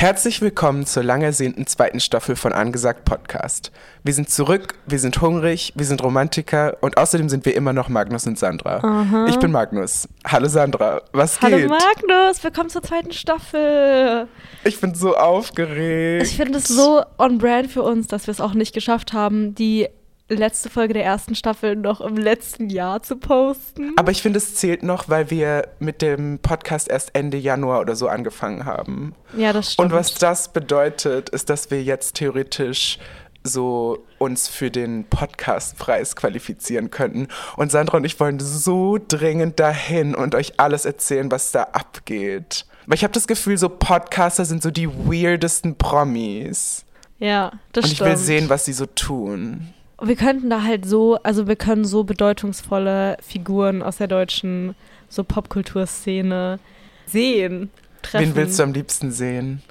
Herzlich 0.00 0.40
willkommen 0.40 0.86
zur 0.86 1.02
lang 1.02 1.22
ersehnten 1.22 1.66
zweiten 1.66 1.98
Staffel 1.98 2.36
von 2.36 2.52
Angesagt 2.52 3.04
Podcast. 3.04 3.72
Wir 4.04 4.14
sind 4.14 4.30
zurück, 4.30 4.74
wir 4.86 5.00
sind 5.00 5.20
hungrig, 5.20 5.72
wir 5.74 5.86
sind 5.86 6.04
Romantiker 6.04 6.76
und 6.82 6.96
außerdem 6.96 7.28
sind 7.28 7.44
wir 7.44 7.56
immer 7.56 7.72
noch 7.72 7.88
Magnus 7.88 8.24
und 8.24 8.38
Sandra. 8.38 8.76
Aha. 8.76 9.26
Ich 9.28 9.40
bin 9.40 9.50
Magnus. 9.50 10.08
Hallo 10.24 10.46
Sandra, 10.46 11.02
was 11.10 11.40
Hallo 11.42 11.56
geht? 11.56 11.68
Magnus, 11.68 12.44
willkommen 12.44 12.70
zur 12.70 12.84
zweiten 12.84 13.10
Staffel. 13.10 14.28
Ich 14.62 14.80
bin 14.80 14.94
so 14.94 15.16
aufgeregt. 15.16 16.28
Ich 16.28 16.36
finde 16.36 16.58
es 16.58 16.68
so 16.68 17.02
on 17.18 17.38
brand 17.38 17.68
für 17.68 17.82
uns, 17.82 18.06
dass 18.06 18.28
wir 18.28 18.32
es 18.32 18.40
auch 18.40 18.54
nicht 18.54 18.74
geschafft 18.74 19.12
haben, 19.12 19.56
die 19.56 19.88
letzte 20.28 20.68
Folge 20.70 20.94
der 20.94 21.04
ersten 21.04 21.34
Staffel 21.34 21.76
noch 21.76 22.00
im 22.00 22.16
letzten 22.16 22.68
Jahr 22.68 23.02
zu 23.02 23.16
posten. 23.16 23.92
Aber 23.96 24.10
ich 24.10 24.22
finde, 24.22 24.38
es 24.38 24.54
zählt 24.54 24.82
noch, 24.82 25.08
weil 25.08 25.30
wir 25.30 25.68
mit 25.78 26.02
dem 26.02 26.38
Podcast 26.40 26.88
erst 26.88 27.14
Ende 27.14 27.38
Januar 27.38 27.80
oder 27.80 27.96
so 27.96 28.08
angefangen 28.08 28.64
haben. 28.64 29.14
ja, 29.36 29.52
das 29.52 29.72
stimmt. 29.72 29.92
Und 29.92 29.96
was 29.96 30.14
das 30.14 30.52
bedeutet, 30.52 31.30
ist, 31.30 31.48
dass 31.50 31.70
wir 31.70 31.82
jetzt 31.82 32.16
theoretisch 32.16 32.98
so 33.44 34.04
uns 34.18 34.48
für 34.48 34.70
den 34.70 35.04
Podcastpreis 35.04 36.16
qualifizieren 36.16 36.90
könnten. 36.90 37.28
Und 37.56 37.70
Sandra 37.70 37.96
und 37.96 38.04
ich 38.04 38.18
wollen 38.20 38.40
so 38.40 38.98
dringend 38.98 39.58
dahin 39.60 40.14
und 40.14 40.34
euch 40.34 40.54
alles 40.58 40.84
erzählen, 40.84 41.30
was 41.30 41.52
da 41.52 41.62
abgeht. 41.72 42.66
Weil 42.86 42.96
ich 42.96 43.04
habe 43.04 43.14
das 43.14 43.26
Gefühl, 43.26 43.56
so 43.56 43.68
Podcaster 43.68 44.44
sind 44.44 44.62
so 44.62 44.70
die 44.70 44.88
weirdesten 44.88 45.76
Promis. 45.76 46.84
ja, 47.18 47.52
das 47.72 47.84
und 47.84 47.90
ich 47.92 47.96
stimmt. 47.98 48.10
will 48.10 48.16
sehen, 48.16 48.48
was 48.50 48.64
sie 48.64 48.72
so 48.72 48.86
tun. 48.86 49.72
Wir 50.00 50.16
könnten 50.16 50.48
da 50.48 50.62
halt 50.62 50.86
so, 50.86 51.16
also 51.22 51.48
wir 51.48 51.56
können 51.56 51.84
so 51.84 52.04
bedeutungsvolle 52.04 53.16
Figuren 53.20 53.82
aus 53.82 53.96
der 53.96 54.06
deutschen 54.06 54.74
so 55.08 55.24
Popkulturszene 55.24 56.58
sehen, 57.06 57.70
treffen. 58.02 58.28
Wen 58.28 58.36
willst 58.36 58.58
du 58.58 58.62
am 58.62 58.72
liebsten 58.72 59.10
sehen? 59.10 59.62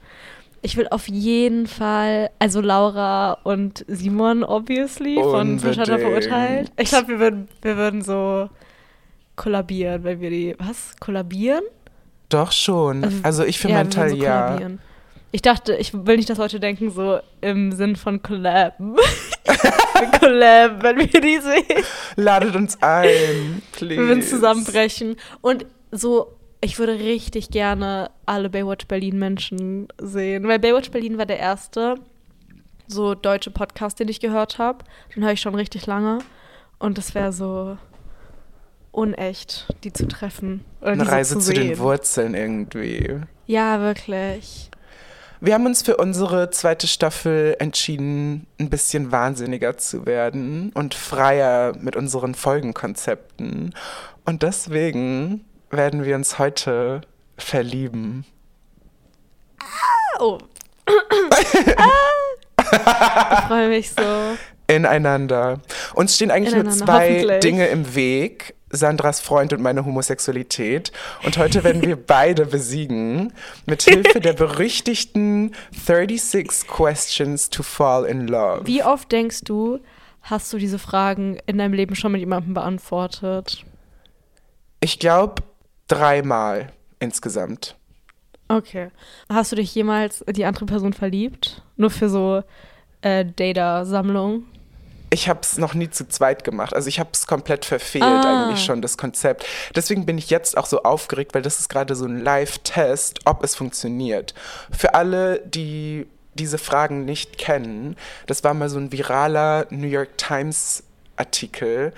Ich 0.61 0.75
will 0.75 0.87
auf 0.89 1.07
jeden 1.07 1.67
Fall, 1.67 2.29
also 2.39 2.61
Laura 2.61 3.37
und 3.43 3.85
Simon, 3.87 4.43
obviously, 4.43 5.15
von 5.15 5.59
Verschatter 5.59 5.99
verurteilt. 5.99 6.71
Ich 6.77 6.89
glaube, 6.89 7.07
wir 7.09 7.19
würden, 7.19 7.47
wir 7.61 7.77
würden 7.77 8.01
so 8.01 8.49
kollabieren, 9.35 10.03
wenn 10.03 10.19
wir 10.19 10.29
die, 10.29 10.55
was? 10.57 10.95
Kollabieren? 10.99 11.63
Doch 12.29 12.51
schon. 12.51 13.21
Also, 13.23 13.45
ich 13.45 13.59
für 13.59 13.69
ja, 13.69 13.75
meinen 13.75 13.91
Teil 13.91 14.09
so 14.09 14.15
ja. 14.17 14.59
Ich 15.31 15.41
dachte, 15.41 15.75
ich 15.75 15.93
will 15.93 16.17
nicht, 16.17 16.29
dass 16.29 16.37
Leute 16.37 16.59
denken, 16.59 16.89
so 16.89 17.19
im 17.41 17.71
Sinn 17.71 17.95
von 17.95 18.21
Collab. 18.21 18.73
Collab, 20.19 20.83
wenn 20.83 20.97
wir 20.97 21.21
die 21.21 21.39
sehen. 21.39 21.83
Ladet 22.15 22.55
uns 22.55 22.81
ein, 22.81 23.61
please. 23.71 23.99
Wir 24.01 24.07
würden 24.07 24.23
zusammenbrechen. 24.23 25.15
Und 25.41 25.65
so, 25.91 26.37
ich 26.61 26.79
würde 26.79 26.99
richtig 26.99 27.49
gerne 27.49 28.09
alle 28.25 28.49
Baywatch 28.49 28.87
Berlin 28.87 29.19
Menschen 29.19 29.87
sehen. 29.99 30.47
Weil 30.47 30.59
Baywatch 30.59 30.91
Berlin 30.91 31.17
war 31.17 31.25
der 31.25 31.39
erste 31.39 31.95
so 32.87 33.15
deutsche 33.15 33.51
Podcast, 33.51 33.99
den 33.99 34.07
ich 34.07 34.19
gehört 34.19 34.57
habe. 34.57 34.85
Den 35.15 35.23
höre 35.23 35.33
ich 35.33 35.41
schon 35.41 35.55
richtig 35.55 35.85
lange. 35.85 36.19
Und 36.79 36.97
es 36.97 37.15
wäre 37.15 37.33
so 37.33 37.77
unecht, 38.91 39.67
die 39.83 39.93
zu 39.93 40.07
treffen. 40.07 40.63
Oder 40.81 40.91
Eine 40.91 41.05
so 41.05 41.11
Reise 41.11 41.39
zu 41.39 41.45
zu 41.45 41.53
den. 41.53 41.77
Wurzeln 41.77 42.33
irgendwie. 42.33 43.19
Ja, 43.45 43.79
wirklich. 43.79 44.69
Wir 45.39 45.53
haben 45.53 45.67
uns 45.67 45.83
für 45.83 45.97
unsere 45.97 46.49
zweite 46.49 46.87
Staffel 46.87 47.55
entschieden, 47.59 48.47
ein 48.59 48.69
bisschen 48.69 49.11
wahnsinniger 49.11 49.77
zu 49.77 50.07
werden 50.07 50.71
und 50.73 50.95
freier 50.95 51.73
mit 51.79 51.95
unseren 51.95 52.33
Folgenkonzepten. 52.33 53.75
Und 54.25 54.43
deswegen 54.43 55.45
werden 55.69 56.05
wir 56.05 56.15
uns 56.15 56.39
heute 56.39 57.01
verlieben. 57.37 58.25
Oh. 60.19 60.39
ich 60.87 60.95
freue 63.47 63.69
mich 63.69 63.91
so. 63.91 64.37
Ineinander. 64.67 65.59
Uns 65.93 66.15
stehen 66.15 66.31
eigentlich 66.31 66.55
nur 66.55 66.63
Ineinander, 66.63 66.85
zwei 66.85 67.15
hoffentlich. 67.15 67.39
Dinge 67.41 67.67
im 67.67 67.93
Weg. 67.95 68.55
Sandras 68.69 69.19
Freund 69.19 69.53
und 69.53 69.61
meine 69.61 69.85
Homosexualität. 69.85 70.91
Und 71.23 71.37
heute 71.37 71.63
werden 71.63 71.81
wir 71.81 71.95
beide 72.07 72.45
besiegen. 72.45 73.33
Mit 73.65 73.83
Hilfe 73.83 74.19
der 74.19 74.33
berüchtigten 74.33 75.53
36 75.71 76.67
Questions 76.67 77.49
to 77.49 77.63
Fall 77.63 78.05
in 78.05 78.27
Love. 78.27 78.65
Wie 78.65 78.83
oft 78.83 79.11
denkst 79.11 79.41
du, 79.45 79.79
hast 80.21 80.51
du 80.51 80.57
diese 80.57 80.79
Fragen 80.79 81.37
in 81.45 81.57
deinem 81.57 81.73
Leben 81.73 81.95
schon 81.95 82.11
mit 82.11 82.19
jemandem 82.19 82.53
beantwortet? 82.53 83.65
Ich 84.79 84.99
glaube 84.99 85.43
dreimal 85.87 86.71
insgesamt. 86.99 87.75
Okay. 88.49 88.91
Hast 89.29 89.51
du 89.51 89.55
dich 89.55 89.73
jemals 89.75 90.21
in 90.21 90.33
die 90.33 90.45
andere 90.45 90.65
Person 90.65 90.93
verliebt? 90.93 91.63
Nur 91.75 91.89
für 91.89 92.09
so 92.09 92.43
äh, 93.01 93.25
Data-Sammlung? 93.25 94.45
Ich 95.09 95.29
habe 95.29 95.39
es 95.41 95.57
noch 95.57 95.73
nie 95.73 95.89
zu 95.89 96.07
zweit 96.07 96.43
gemacht. 96.43 96.73
Also 96.73 96.89
ich 96.89 96.99
habe 96.99 97.09
es 97.13 97.27
komplett 97.27 97.63
verfehlt 97.65 98.03
Ah. 98.03 98.43
eigentlich 98.43 98.63
schon, 98.65 98.81
das 98.81 98.97
Konzept. 98.97 99.45
Deswegen 99.75 100.05
bin 100.05 100.17
ich 100.17 100.29
jetzt 100.29 100.57
auch 100.57 100.65
so 100.65 100.83
aufgeregt, 100.83 101.33
weil 101.33 101.41
das 101.41 101.59
ist 101.59 101.69
gerade 101.69 101.95
so 101.95 102.05
ein 102.05 102.19
Live-Test, 102.23 103.21
ob 103.25 103.43
es 103.43 103.55
funktioniert. 103.55 104.33
Für 104.71 104.93
alle, 104.95 105.39
die 105.45 106.07
diese 106.33 106.57
Fragen 106.57 107.05
nicht 107.05 107.37
kennen, 107.37 107.95
das 108.27 108.43
war 108.43 108.53
mal 108.53 108.69
so 108.69 108.77
ein 108.77 108.91
viraler 108.91 109.65
New 109.69 109.87
York 109.87 110.17
Times 110.17 110.83
Artikel, 111.15 111.93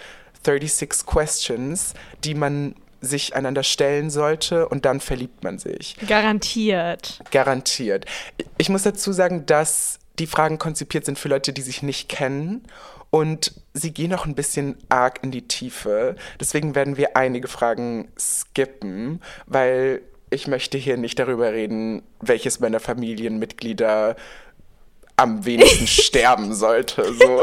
36 0.45 1.05
Questions, 1.05 1.93
die 2.23 2.35
man 2.35 2.75
sich 3.01 3.35
einander 3.35 3.63
stellen 3.63 4.09
sollte 4.09 4.67
und 4.67 4.85
dann 4.85 4.99
verliebt 4.99 5.43
man 5.43 5.57
sich. 5.57 5.95
Garantiert. 6.07 7.19
Garantiert. 7.31 8.05
Ich 8.57 8.69
muss 8.69 8.83
dazu 8.83 9.11
sagen, 9.13 9.45
dass 9.45 9.99
die 10.19 10.27
Fragen 10.27 10.57
konzipiert 10.57 11.05
sind 11.05 11.17
für 11.17 11.29
Leute, 11.29 11.53
die 11.53 11.61
sich 11.61 11.81
nicht 11.81 12.09
kennen 12.09 12.63
und 13.09 13.53
sie 13.73 13.91
gehen 13.91 14.13
auch 14.13 14.25
ein 14.25 14.35
bisschen 14.35 14.77
arg 14.89 15.19
in 15.23 15.31
die 15.31 15.47
Tiefe. 15.47 16.15
Deswegen 16.39 16.75
werden 16.75 16.97
wir 16.97 17.17
einige 17.17 17.47
Fragen 17.47 18.09
skippen, 18.17 19.21
weil 19.45 20.01
ich 20.29 20.47
möchte 20.47 20.77
hier 20.77 20.97
nicht 20.97 21.17
darüber 21.17 21.51
reden, 21.51 22.03
welches 22.21 22.59
meiner 22.59 22.79
Familienmitglieder 22.79 24.15
am 25.15 25.45
wenigsten 25.45 25.87
sterben 25.87 26.53
sollte. 26.53 27.13
So. 27.13 27.41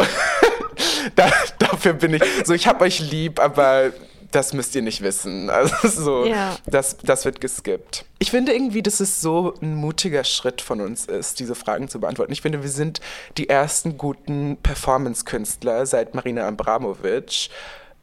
da, 1.14 1.30
dafür 1.58 1.94
bin 1.94 2.14
ich 2.14 2.22
so, 2.44 2.54
ich 2.54 2.66
hab 2.66 2.80
euch 2.80 3.00
lieb, 3.00 3.40
aber 3.40 3.92
das 4.36 4.52
müsst 4.52 4.74
ihr 4.74 4.82
nicht 4.82 5.02
wissen. 5.02 5.50
Also 5.56 5.88
so, 5.88 6.26
Ja. 6.26 6.56
das, 6.66 6.98
das 6.98 7.24
wird 7.24 7.40
geskippt. 7.40 8.04
Ich 8.18 8.30
finde 8.30 8.52
irgendwie, 8.52 8.82
dass 8.82 9.00
es 9.00 9.20
so 9.20 9.54
ein 9.62 9.74
mutiger 9.74 10.24
Schritt 10.24 10.60
von 10.60 10.80
uns 10.80 11.06
ist, 11.06 11.40
diese 11.40 11.54
Fragen 11.54 11.88
zu 11.88 12.00
beantworten. 12.00 12.32
Ich 12.32 12.42
finde, 12.42 12.62
wir 12.62 12.68
sind 12.70 13.00
die 13.38 13.48
ersten 13.48 13.96
guten 13.96 14.58
Performance-Künstler 14.62 15.86
seit 15.86 16.14
Marina 16.14 16.46
Abramovic, 16.46 17.48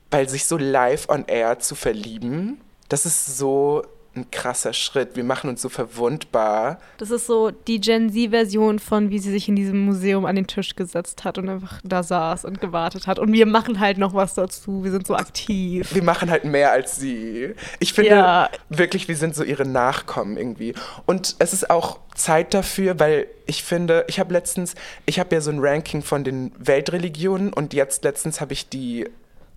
weil 0.09 0.27
sich 0.27 0.45
so 0.45 0.57
live 0.57 1.07
on 1.09 1.25
air 1.27 1.59
zu 1.59 1.75
verlieben, 1.75 2.59
das 2.89 3.05
ist 3.05 3.37
so 3.37 3.83
ein 4.15 4.29
krasser 4.29 4.73
Schritt. 4.73 5.15
Wir 5.15 5.23
machen 5.23 5.49
uns 5.49 5.61
so 5.61 5.69
verwundbar. 5.69 6.79
Das 6.97 7.09
ist 7.09 7.25
so 7.25 7.49
die 7.49 7.81
Gen 7.81 8.11
Z-Version 8.11 8.77
von, 8.77 9.09
wie 9.09 9.17
sie 9.19 9.31
sich 9.31 9.49
in 9.49 9.55
diesem 9.55 9.79
Museum 9.85 10.25
an 10.25 10.35
den 10.35 10.45
Tisch 10.45 10.75
gesetzt 10.75 11.23
hat 11.23 11.37
und 11.39 11.49
einfach 11.49 11.81
da 11.83 12.03
saß 12.03 12.45
und 12.45 12.61
gewartet 12.61 13.07
hat. 13.07 13.17
Und 13.17 13.33
wir 13.33 13.45
machen 13.47 13.79
halt 13.79 13.97
noch 13.97 14.13
was 14.13 14.35
dazu. 14.35 14.83
Wir 14.83 14.91
sind 14.91 15.07
so 15.07 15.15
aktiv. 15.15 15.95
Wir 15.95 16.03
machen 16.03 16.29
halt 16.29 16.45
mehr 16.45 16.71
als 16.71 16.97
sie. 16.97 17.55
Ich 17.79 17.93
finde 17.93 18.11
Ja. 18.11 18.49
wirklich, 18.69 19.07
wir 19.07 19.15
sind 19.15 19.35
so 19.35 19.43
ihre 19.43 19.65
Nachkommen 19.65 20.37
irgendwie. 20.37 20.75
Und 21.07 21.35
es 21.39 21.53
ist 21.53 21.69
auch 21.71 21.99
Zeit 22.13 22.53
dafür, 22.53 22.99
weil 22.99 23.25
ich 23.47 23.63
finde, 23.63 24.05
ich 24.07 24.19
habe 24.19 24.31
letztens, 24.33 24.75
ich 25.07 25.19
habe 25.19 25.33
ja 25.33 25.41
so 25.41 25.49
ein 25.49 25.59
Ranking 25.59 26.03
von 26.03 26.23
den 26.23 26.51
Weltreligionen 26.59 27.51
und 27.51 27.73
jetzt 27.73 28.03
letztens 28.03 28.41
habe 28.41 28.53
ich 28.53 28.69
die 28.69 29.07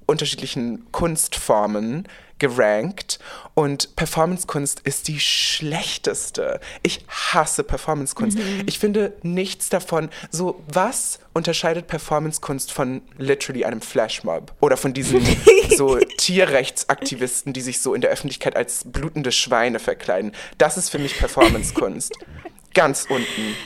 unterschiedlichen 0.07 0.87
Kunstformen 0.93 2.07
gerankt 2.39 3.19
und 3.55 3.97
Performancekunst 3.97 4.81
ist 4.81 5.09
die 5.09 5.19
schlechteste. 5.19 6.61
Ich 6.83 7.05
hasse 7.09 7.65
Performancekunst. 7.65 8.39
Ich 8.67 8.79
finde 8.79 9.15
nichts 9.23 9.69
davon. 9.69 10.11
So, 10.31 10.63
was 10.69 11.19
unterscheidet 11.33 11.87
Performancekunst 11.87 12.73
von 12.73 13.03
literally 13.19 13.65
einem 13.65 13.81
Flashmob 13.81 14.53
oder 14.61 14.77
von 14.77 14.93
diesen 14.93 15.25
so 15.77 15.99
Tierrechtsaktivisten, 16.19 17.53
die 17.53 17.63
sich 17.63 17.81
so 17.81 17.95
in 17.95 18.01
der 18.01 18.11
Öffentlichkeit 18.11 18.57
als 18.57 18.85
blutende 18.85 19.33
Schweine 19.33 19.79
verkleiden? 19.79 20.33
Das 20.59 20.77
ist 20.77 20.91
für 20.91 20.99
mich 20.99 21.17
Performancekunst. 21.17 22.13
Ganz 22.75 23.07
unten. 23.09 23.57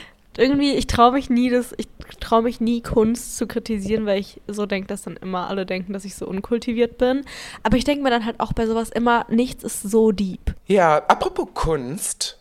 Irgendwie, 0.41 0.73
ich 0.73 0.87
traue 0.87 1.11
mich 1.11 1.29
nie, 1.29 1.51
das, 1.51 1.73
ich 1.77 1.87
traue 2.19 2.41
mich 2.41 2.59
nie, 2.59 2.81
Kunst 2.81 3.37
zu 3.37 3.45
kritisieren, 3.45 4.07
weil 4.07 4.19
ich 4.19 4.41
so 4.47 4.65
denke, 4.65 4.87
dass 4.87 5.03
dann 5.03 5.15
immer 5.17 5.47
alle 5.47 5.67
denken, 5.67 5.93
dass 5.93 6.03
ich 6.03 6.15
so 6.15 6.25
unkultiviert 6.25 6.97
bin. 6.97 7.23
Aber 7.61 7.77
ich 7.77 7.83
denke 7.83 8.03
mir 8.03 8.09
dann 8.09 8.25
halt 8.25 8.39
auch 8.39 8.51
bei 8.51 8.65
sowas 8.65 8.89
immer, 8.89 9.27
nichts 9.29 9.63
ist 9.63 9.83
so 9.83 10.11
deep. 10.11 10.55
Ja, 10.65 10.97
apropos 11.07 11.47
Kunst. 11.53 12.39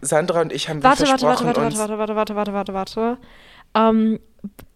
Sandra 0.00 0.40
und 0.42 0.52
ich 0.52 0.68
haben 0.68 0.82
Warte, 0.82 1.00
warte, 1.00 1.18
versprochen 1.26 1.46
warte, 1.46 1.60
warte, 1.60 1.66
uns 1.66 1.78
warte, 1.78 1.98
warte, 1.98 2.14
warte, 2.16 2.36
warte, 2.36 2.52
warte, 2.52 2.74
warte. 2.74 3.18
Ähm, 3.74 4.18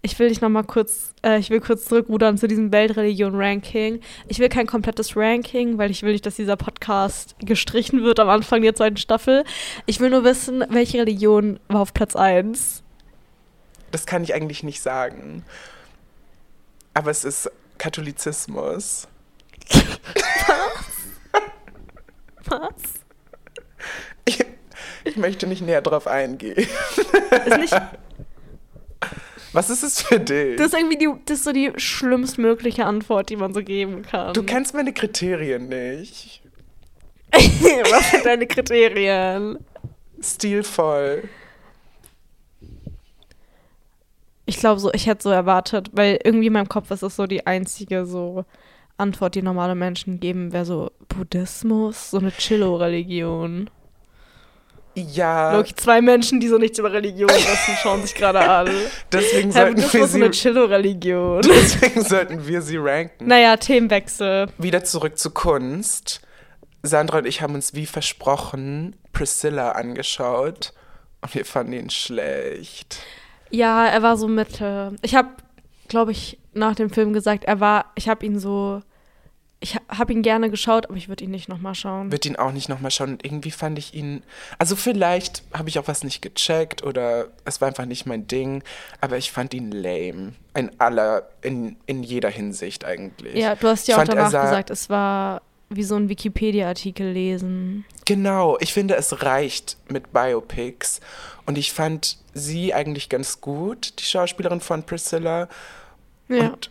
ich 0.03 0.19
will 0.19 0.29
dich 0.29 0.43
noch 0.43 0.51
mal 0.51 0.65
kurz, 0.65 1.15
äh, 1.23 1.39
ich 1.39 1.49
will 1.49 1.61
kurz 1.61 1.87
zurückrudern 1.87 2.37
zu 2.37 2.47
diesem 2.47 2.71
Weltreligion-Ranking. 2.71 4.01
Ich 4.29 4.39
will 4.39 4.51
kein 4.51 4.67
komplettes 4.67 5.17
Ranking, 5.17 5.79
weil 5.79 5.91
ich 5.91 6.03
will 6.03 6.13
nicht, 6.13 6.27
dass 6.27 6.37
dieser 6.37 6.57
Podcast 6.57 7.35
gestrichen 7.39 8.03
wird 8.03 8.21
am 8.21 8.29
Anfang 8.29 8.61
der 8.61 8.75
zweiten 8.75 8.99
Staffel. 8.99 9.45
Ich 9.87 10.01
will 10.01 10.11
nur 10.11 10.23
wissen, 10.25 10.65
welche 10.69 10.99
Religion 10.99 11.59
war 11.69 11.81
auf 11.81 11.95
Platz 11.95 12.17
1? 12.17 12.83
Das 13.93 14.05
kann 14.05 14.23
ich 14.23 14.35
eigentlich 14.35 14.63
nicht 14.63 14.83
sagen. 14.83 15.45
Aber 16.93 17.11
es 17.11 17.25
ist 17.25 17.51
Katholizismus. 17.79 19.09
Was? 22.45 22.75
Ich, 24.27 24.45
ich 25.05 25.17
möchte 25.17 25.47
nicht 25.47 25.63
näher 25.63 25.81
drauf 25.81 26.07
eingehen. 26.07 26.69
Ist 27.47 27.59
nicht, 27.59 27.75
Was 29.55 29.71
ist 29.71 29.85
es 29.85 30.03
für 30.03 30.19
dich? 30.21 30.57
das 30.57 30.69
ist 30.69 30.75
irgendwie 30.75 30.99
die, 30.99 31.09
das 31.27 31.39
ist 31.39 31.45
so 31.45 31.53
die 31.53 31.73
schlimmstmögliche 31.77 32.85
Antwort, 32.85 33.31
die 33.31 33.37
man 33.37 33.55
so 33.55 33.63
geben 33.63 34.03
kann. 34.03 34.35
du 34.35 34.43
kennst 34.43 34.75
meine 34.75 34.93
Kriterien 34.93 35.69
nicht. 35.69 36.43
Was 37.33 38.11
sind 38.11 38.27
deine 38.27 38.47
Kriterien? 38.47 39.59
Stilvoll. 40.21 41.29
Ich 44.47 44.59
glaube 44.59 44.81
so, 44.81 44.93
ich 44.93 45.07
hätte 45.07 45.23
so 45.23 45.31
erwartet, 45.31 45.91
weil 45.93 46.19
irgendwie 46.23 46.49
in 46.49 46.53
meinem 46.53 46.69
Kopf 46.69 46.91
ist 46.91 47.03
es 47.03 47.17
so 47.17 47.27
die 47.27 47.47
einzige 47.47 48.07
so 48.07 48.45
Antwort, 48.97 49.35
die 49.35 49.43
normale 49.43 49.75
Menschen 49.75 50.21
geben, 50.21 50.53
wäre 50.53 50.65
so 50.65 50.91
Buddhismus, 51.09 52.11
so 52.11 52.19
eine 52.19 52.31
Chillo-Religion. 52.31 53.71
Ja, 54.95 55.57
Loki, 55.57 55.75
zwei 55.75 56.01
Menschen, 56.01 56.39
die 56.41 56.49
so 56.49 56.59
nichts 56.59 56.79
über 56.79 56.93
Religion 56.93 57.29
wissen, 57.29 57.75
schauen 57.83 58.03
sich 58.03 58.15
gerade 58.15 58.41
an. 58.41 58.69
deswegen 59.13 59.51
Hä, 59.53 59.59
sollten, 59.59 59.77
wir 59.79 59.85
ist 59.85 59.93
so 60.13 60.17
eine 60.17 60.33
sie, 60.33 60.41
Chillo-Religion. 60.41 61.43
deswegen 61.43 62.05
sollten 62.05 62.47
wir 62.47 62.63
sie 62.63 62.77
ranken. 62.77 63.27
Naja, 63.27 63.57
Themenwechsel. 63.57 64.49
Wieder 64.59 64.85
zurück 64.85 65.19
zu 65.19 65.31
Kunst. 65.31 66.21
Sandra 66.83 67.19
und 67.19 67.27
ich 67.27 67.41
haben 67.43 67.55
uns 67.55 67.75
wie 67.75 67.87
versprochen 67.87 68.95
Priscilla 69.13 69.73
angeschaut 69.73 70.73
und 71.23 71.35
wir 71.35 71.45
fanden 71.45 71.73
ihn 71.73 71.91
schlecht. 71.91 72.99
Ja, 73.51 73.87
er 73.87 74.03
war 74.03 74.17
so 74.17 74.29
Mitte. 74.29 74.95
Ich 75.03 75.15
habe, 75.15 75.31
glaube 75.89 76.13
ich, 76.13 76.39
nach 76.53 76.75
dem 76.75 76.91
Film 76.91 77.13
gesagt, 77.13 77.45
er 77.45 77.59
war, 77.61 77.87
ich 77.95 78.09
habe 78.09 78.25
ihn 78.27 78.39
so, 78.39 78.83
ich 79.65 79.79
habe 79.89 80.13
ihn 80.13 80.21
gerne 80.21 80.51
geschaut, 80.51 80.87
aber 80.87 80.97
ich 80.97 81.09
würde 81.09 81.25
ihn 81.25 81.31
nicht 81.31 81.49
nochmal 81.49 81.75
schauen. 81.75 82.13
Würde 82.13 82.29
ihn 82.29 82.37
auch 82.37 82.53
nicht 82.53 82.69
nochmal 82.69 82.91
schauen 82.91 83.13
und 83.13 83.25
irgendwie 83.25 83.51
fand 83.51 83.79
ich 83.79 83.95
ihn, 83.95 84.23
also 84.59 84.77
vielleicht 84.77 85.43
habe 85.55 85.71
ich 85.71 85.79
auch 85.79 85.89
was 85.89 86.05
nicht 86.05 86.21
gecheckt 86.21 86.85
oder 86.85 87.29
es 87.47 87.63
war 87.63 87.69
einfach 87.69 87.87
nicht 87.87 88.05
mein 88.05 88.27
Ding, 88.27 88.63
aber 89.01 89.17
ich 89.17 89.33
fand 89.33 89.55
ihn 89.55 89.73
lame. 89.73 90.35
In 90.55 90.71
aller, 90.79 91.31
in, 91.41 91.77
in 91.87 92.03
jeder 92.03 92.29
Hinsicht 92.29 92.85
eigentlich. 92.85 93.37
Ja, 93.37 93.55
du 93.55 93.69
hast 93.69 93.89
ja 93.89 93.97
auch 93.97 94.05
danach 94.05 94.27
gesagt, 94.27 94.69
es 94.69 94.91
war 94.91 95.41
wie 95.71 95.83
so 95.83 95.97
ein 95.97 96.11
Wikipedia-Artikel 96.11 97.11
lesen. 97.13 97.87
Genau, 98.05 98.59
ich 98.61 98.75
finde, 98.75 98.97
es 98.97 99.23
reicht 99.23 99.79
mit 99.89 100.13
Biopics. 100.13 101.01
Und 101.47 101.57
ich 101.57 101.73
fand 101.73 102.19
sie 102.35 102.75
eigentlich 102.75 103.09
ganz 103.09 103.41
gut, 103.41 103.95
die 103.99 104.05
Schauspielerin 104.05 104.61
von 104.61 104.85
Priscilla. 104.85 105.49
Ja. 106.29 106.51
Und 106.51 106.71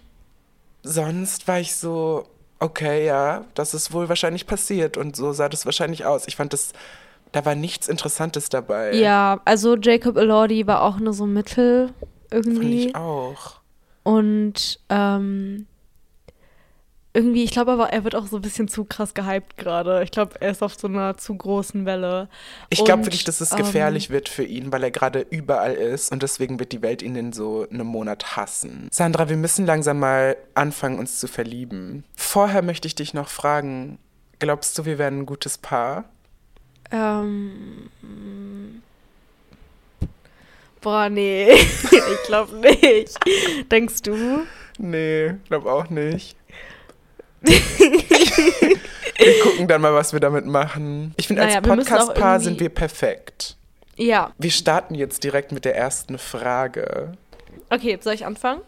sonst 0.84 1.48
war 1.48 1.60
ich 1.60 1.76
so, 1.76 2.28
okay, 2.64 3.06
ja, 3.06 3.46
das 3.54 3.74
ist 3.74 3.94
wohl 3.94 4.10
wahrscheinlich 4.10 4.48
passiert. 4.48 4.98
Und 4.98 5.16
so 5.16 5.34
sah 5.34 5.50
das 5.50 5.66
wahrscheinlich 5.66 6.06
aus. 6.06 6.28
Ich 6.28 6.36
fand 6.36 6.54
das, 6.54 6.72
da 7.32 7.46
war 7.46 7.56
nichts 7.56 7.88
Interessantes 7.88 8.50
dabei. 8.50 8.94
ja, 8.94 9.42
also 9.46 9.76
Jacob 9.76 10.18
Elordi 10.18 10.66
war 10.66 10.82
auch 10.82 10.98
nur 10.98 11.14
so 11.14 11.26
Mittel 11.26 11.92
Fand 12.30 12.46
irgendwie. 12.48 12.88
ich 12.88 12.96
auch. 12.96 13.60
Und 14.04 14.80
ähm, 14.90 15.68
irgendwie, 17.16 17.44
ich 17.44 17.52
glaube 17.52 17.72
aber, 17.72 17.90
er 17.94 18.04
wird 18.04 18.16
auch 18.16 18.26
so 18.26 18.38
ein 18.38 18.42
bisschen 18.42 18.68
zu 18.68 18.86
krass 18.86 19.14
gehypt 19.14 19.58
gerade. 19.58 20.04
Ich 20.04 20.10
glaube, 20.10 20.42
er 20.42 20.50
ist 20.50 20.64
auf 20.64 20.74
so 20.74 20.88
einer 20.88 21.16
zu 21.16 21.36
großen 21.36 21.86
Welle. 21.86 22.28
Ich 22.70 22.84
glaube 22.84 23.06
wirklich, 23.06 23.24
dass 23.24 23.40
es 23.40 23.52
ähm, 23.52 23.60
gefährlich 23.60 24.10
wird 24.10 24.30
für 24.30 24.44
ihn, 24.44 24.72
weil 24.72 24.84
er 24.84 24.90
gerade 24.90 25.20
überall 25.30 25.74
ist 25.74 26.12
und 26.12 26.24
deswegen 26.24 26.60
wird 26.60 26.72
die 26.72 26.82
Welt 26.82 27.04
ihn 27.04 27.16
in 27.16 27.32
so 27.32 27.68
einem 27.70 27.86
Monat 27.86 28.36
hassen. 28.36 28.88
Sandra, 28.92 29.30
wir 29.30 29.38
müssen 29.38 29.68
langsam 29.68 30.00
mal 30.00 30.36
anfangen, 30.56 30.98
uns 30.98 31.20
zu 31.20 31.28
verlieben. 31.28 32.04
Vorher 32.16 32.64
möchte 32.64 32.88
ich 32.88 32.96
dich 32.96 33.14
noch 33.14 33.28
fragen, 33.28 34.00
glaubst 34.40 34.76
du, 34.80 34.86
wir 34.86 34.98
werden 34.98 35.20
ein 35.20 35.26
gutes 35.28 35.60
Paar? 35.60 36.06
Ähm, 36.92 37.90
boah, 40.82 41.10
nee, 41.10 41.52
ich 41.54 42.24
glaube 42.26 42.56
nicht. 42.56 43.20
Denkst 43.72 44.02
du? 44.02 44.46
Nee, 44.80 45.36
glaub 45.48 45.68
auch 45.68 45.92
nicht. 45.92 46.36
Wir 47.44 49.40
gucken 49.44 49.68
dann 49.68 49.82
mal, 49.82 49.94
was 49.94 50.14
wir 50.14 50.20
damit 50.20 50.46
machen. 50.46 51.14
Ich 51.18 51.28
finde, 51.28 51.44
Naja, 51.44 51.58
als 51.58 51.68
Podcast-Paar 51.68 52.40
sind 52.40 52.60
wir 52.60 52.70
perfekt. 52.70 53.58
Ja. 53.98 54.32
Wir 54.38 54.52
starten 54.52 54.96
jetzt 54.96 55.24
direkt 55.24 55.52
mit 55.52 55.66
der 55.66 55.76
ersten 55.76 56.18
Frage. 56.18 57.12
Okay, 57.70 58.00
soll 58.02 58.14
ich 58.14 58.26
anfangen? 58.26 58.62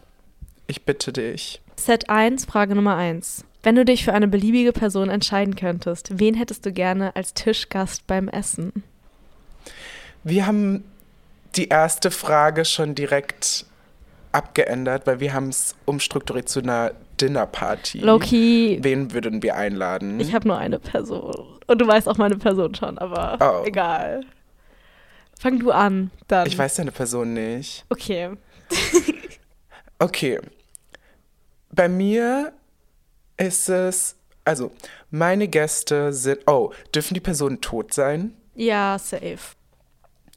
Ich 0.66 0.84
bitte 0.84 1.12
dich. 1.12 1.60
Set 1.76 2.08
1, 2.10 2.44
Frage 2.44 2.74
Nummer 2.74 2.96
1. 2.96 3.44
Wenn 3.62 3.74
du 3.74 3.84
dich 3.84 4.04
für 4.04 4.12
eine 4.12 4.28
beliebige 4.28 4.72
Person 4.72 5.10
entscheiden 5.10 5.56
könntest, 5.56 6.18
wen 6.18 6.34
hättest 6.34 6.64
du 6.66 6.72
gerne 6.72 7.16
als 7.16 7.34
Tischgast 7.34 8.06
beim 8.06 8.28
Essen? 8.28 8.84
Wir 10.22 10.46
haben 10.46 10.84
die 11.56 11.68
erste 11.68 12.10
Frage 12.10 12.64
schon 12.64 12.94
direkt 12.94 13.66
abgeändert, 14.32 15.06
weil 15.06 15.20
wir 15.20 15.32
haben 15.32 15.48
es 15.48 15.74
umstrukturiert 15.84 16.48
zu 16.48 16.60
einer 16.60 16.92
Dinnerparty. 17.20 17.98
Loki, 18.00 18.78
Wen 18.82 19.12
würden 19.12 19.42
wir 19.42 19.56
einladen? 19.56 20.18
ich 20.20 20.34
habe 20.34 20.46
nur 20.48 20.58
eine 20.58 20.78
Person. 20.78 21.58
Und 21.66 21.80
du 21.80 21.86
weißt 21.86 22.08
auch 22.08 22.16
meine 22.18 22.36
Person 22.36 22.74
schon, 22.74 22.98
aber 22.98 23.38
Oh. 23.40 23.66
egal. 23.66 24.22
Fang 25.38 25.58
du 25.58 25.70
an, 25.70 26.10
dann. 26.28 26.46
ich 26.46 26.56
weiß 26.56 26.76
deine 26.76 26.92
Person 26.92 27.34
nicht. 27.34 27.84
Okay. 27.88 28.30
Okay. 29.98 30.38
Bei 31.72 31.88
mir 31.88 32.52
ist 33.38 33.68
es, 33.68 34.16
also 34.44 34.70
meine 35.10 35.48
Gäste 35.48 36.12
sind, 36.12 36.40
oh, 36.46 36.72
dürfen 36.94 37.14
die 37.14 37.20
Personen 37.20 37.60
tot 37.60 37.94
sein? 37.94 38.34
Ja, 38.54 38.98
safe. 38.98 39.38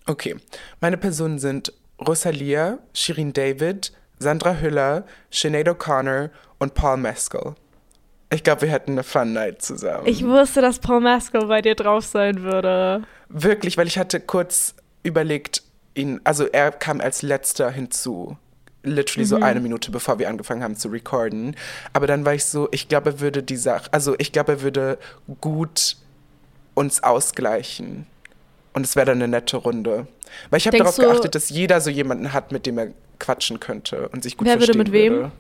Okay. 0.06 0.36
Meine 0.82 0.98
Personen 0.98 1.40
sind 1.40 1.74
Rosalia, 2.06 2.80
Shirin 2.94 3.34
David, 3.34 3.92
Sandra 4.18 4.56
Hüller, 4.60 5.06
Sinead 5.30 5.68
O'Connor 5.68 6.30
und 6.60 6.74
Paul 6.74 6.98
Mescal. 6.98 7.56
Ich 8.32 8.44
glaube, 8.44 8.62
wir 8.62 8.70
hätten 8.70 8.92
eine 8.92 9.04
Fun 9.04 9.34
Night 9.34 9.62
zusammen. 9.62 10.06
Ich 10.06 10.24
wusste, 10.24 10.62
dass 10.62 10.80
Paul 10.80 11.02
Mescal 11.02 11.48
bei 11.48 11.62
dir 11.62 11.74
drauf 11.74 12.06
sein 12.06 12.44
würde. 12.44 13.04
Wirklich, 13.28 13.78
weil 13.78 13.88
ich 13.88 13.98
hatte 13.98 14.20
kurz 14.20 14.76
überlegt, 15.02 15.64
ihn, 15.96 16.22
also 16.24 16.46
er 16.46 16.72
kam 16.72 17.02
als 17.02 17.24
letzter 17.24 17.72
hinzu. 17.72 18.38
Literally 18.84 19.26
so 19.26 19.38
eine 19.38 19.60
Minute, 19.60 19.92
bevor 19.92 20.20
wir 20.20 20.30
angefangen 20.30 20.64
haben 20.64 20.76
zu 20.76 20.88
recorden. 20.90 21.56
Aber 21.92 22.08
dann 22.08 22.24
war 22.24 22.34
ich 22.34 22.46
so, 22.46 22.70
ich 22.72 22.88
glaube, 22.88 23.10
er 23.10 23.20
würde 23.20 23.44
die 23.44 23.58
Sache, 23.58 23.92
also 23.92 24.16
ich 24.20 24.32
glaube, 24.32 24.54
er 24.54 24.62
würde 24.62 25.00
gut 25.42 25.98
uns 26.76 27.04
ausgleichen. 27.04 28.06
Und 28.74 28.86
es 28.86 28.96
wäre 28.96 29.08
dann 29.08 29.18
eine 29.18 29.28
nette 29.28 29.58
Runde. 29.58 30.08
Weil 30.50 30.60
ich 30.60 30.68
habe 30.68 30.78
darauf 30.78 30.96
geachtet, 30.96 31.36
dass 31.36 31.50
jeder 31.50 31.82
so 31.82 31.90
jemanden 31.90 32.32
hat, 32.32 32.52
mit 32.52 32.66
dem 32.66 32.78
er 32.78 32.88
quatschen 33.20 33.60
könnte 33.60 34.08
und 34.10 34.24
sich 34.24 34.38
gut 34.38 34.48
Wer 34.48 34.56
würde 34.56 34.74
verstehen 34.74 34.78
mit 34.78 34.92
wem? 34.92 35.14
würde. 35.14 35.32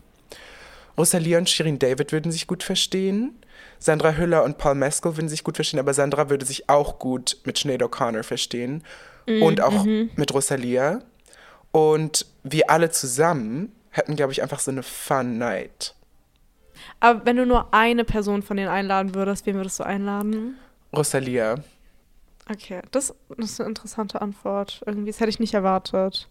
Rosalia 0.99 1.37
und 1.37 1.49
Shirin 1.49 1.79
David 1.79 2.11
würden 2.11 2.29
sich 2.29 2.45
gut 2.45 2.61
verstehen. 2.61 3.33
Sandra 3.79 4.11
Hüller 4.11 4.43
und 4.43 4.57
Paul 4.57 4.75
Mescal 4.75 5.15
würden 5.15 5.29
sich 5.29 5.45
gut 5.45 5.55
verstehen, 5.55 5.79
aber 5.79 5.93
Sandra 5.93 6.29
würde 6.29 6.45
sich 6.45 6.69
auch 6.69 6.99
gut 6.99 7.37
mit 7.45 7.57
Sinead 7.57 7.81
O'Connor 7.81 8.23
verstehen. 8.23 8.83
Mm, 9.25 9.41
und 9.41 9.61
auch 9.61 9.85
mhm. 9.85 10.09
mit 10.17 10.33
Rosalia. 10.33 10.99
Und 11.71 12.25
wir 12.43 12.69
alle 12.69 12.91
zusammen 12.91 13.71
hätten, 13.91 14.17
glaube 14.17 14.33
ich, 14.33 14.43
einfach 14.43 14.59
so 14.59 14.71
eine 14.71 14.83
Fun 14.83 15.37
Night. 15.37 15.95
Aber 16.99 17.25
wenn 17.25 17.37
du 17.37 17.45
nur 17.45 17.73
eine 17.73 18.03
Person 18.03 18.43
von 18.43 18.57
denen 18.57 18.69
einladen 18.69 19.15
würdest, 19.15 19.45
wen 19.45 19.55
würdest 19.55 19.79
du 19.79 19.83
einladen? 19.83 20.57
Rosalia. 20.93 21.55
Okay, 22.51 22.81
das, 22.91 23.13
das 23.37 23.51
ist 23.51 23.61
eine 23.61 23.69
interessante 23.69 24.21
Antwort. 24.21 24.81
Irgendwie, 24.85 25.11
das 25.11 25.21
hätte 25.21 25.29
ich 25.29 25.39
nicht 25.39 25.53
erwartet. 25.53 26.27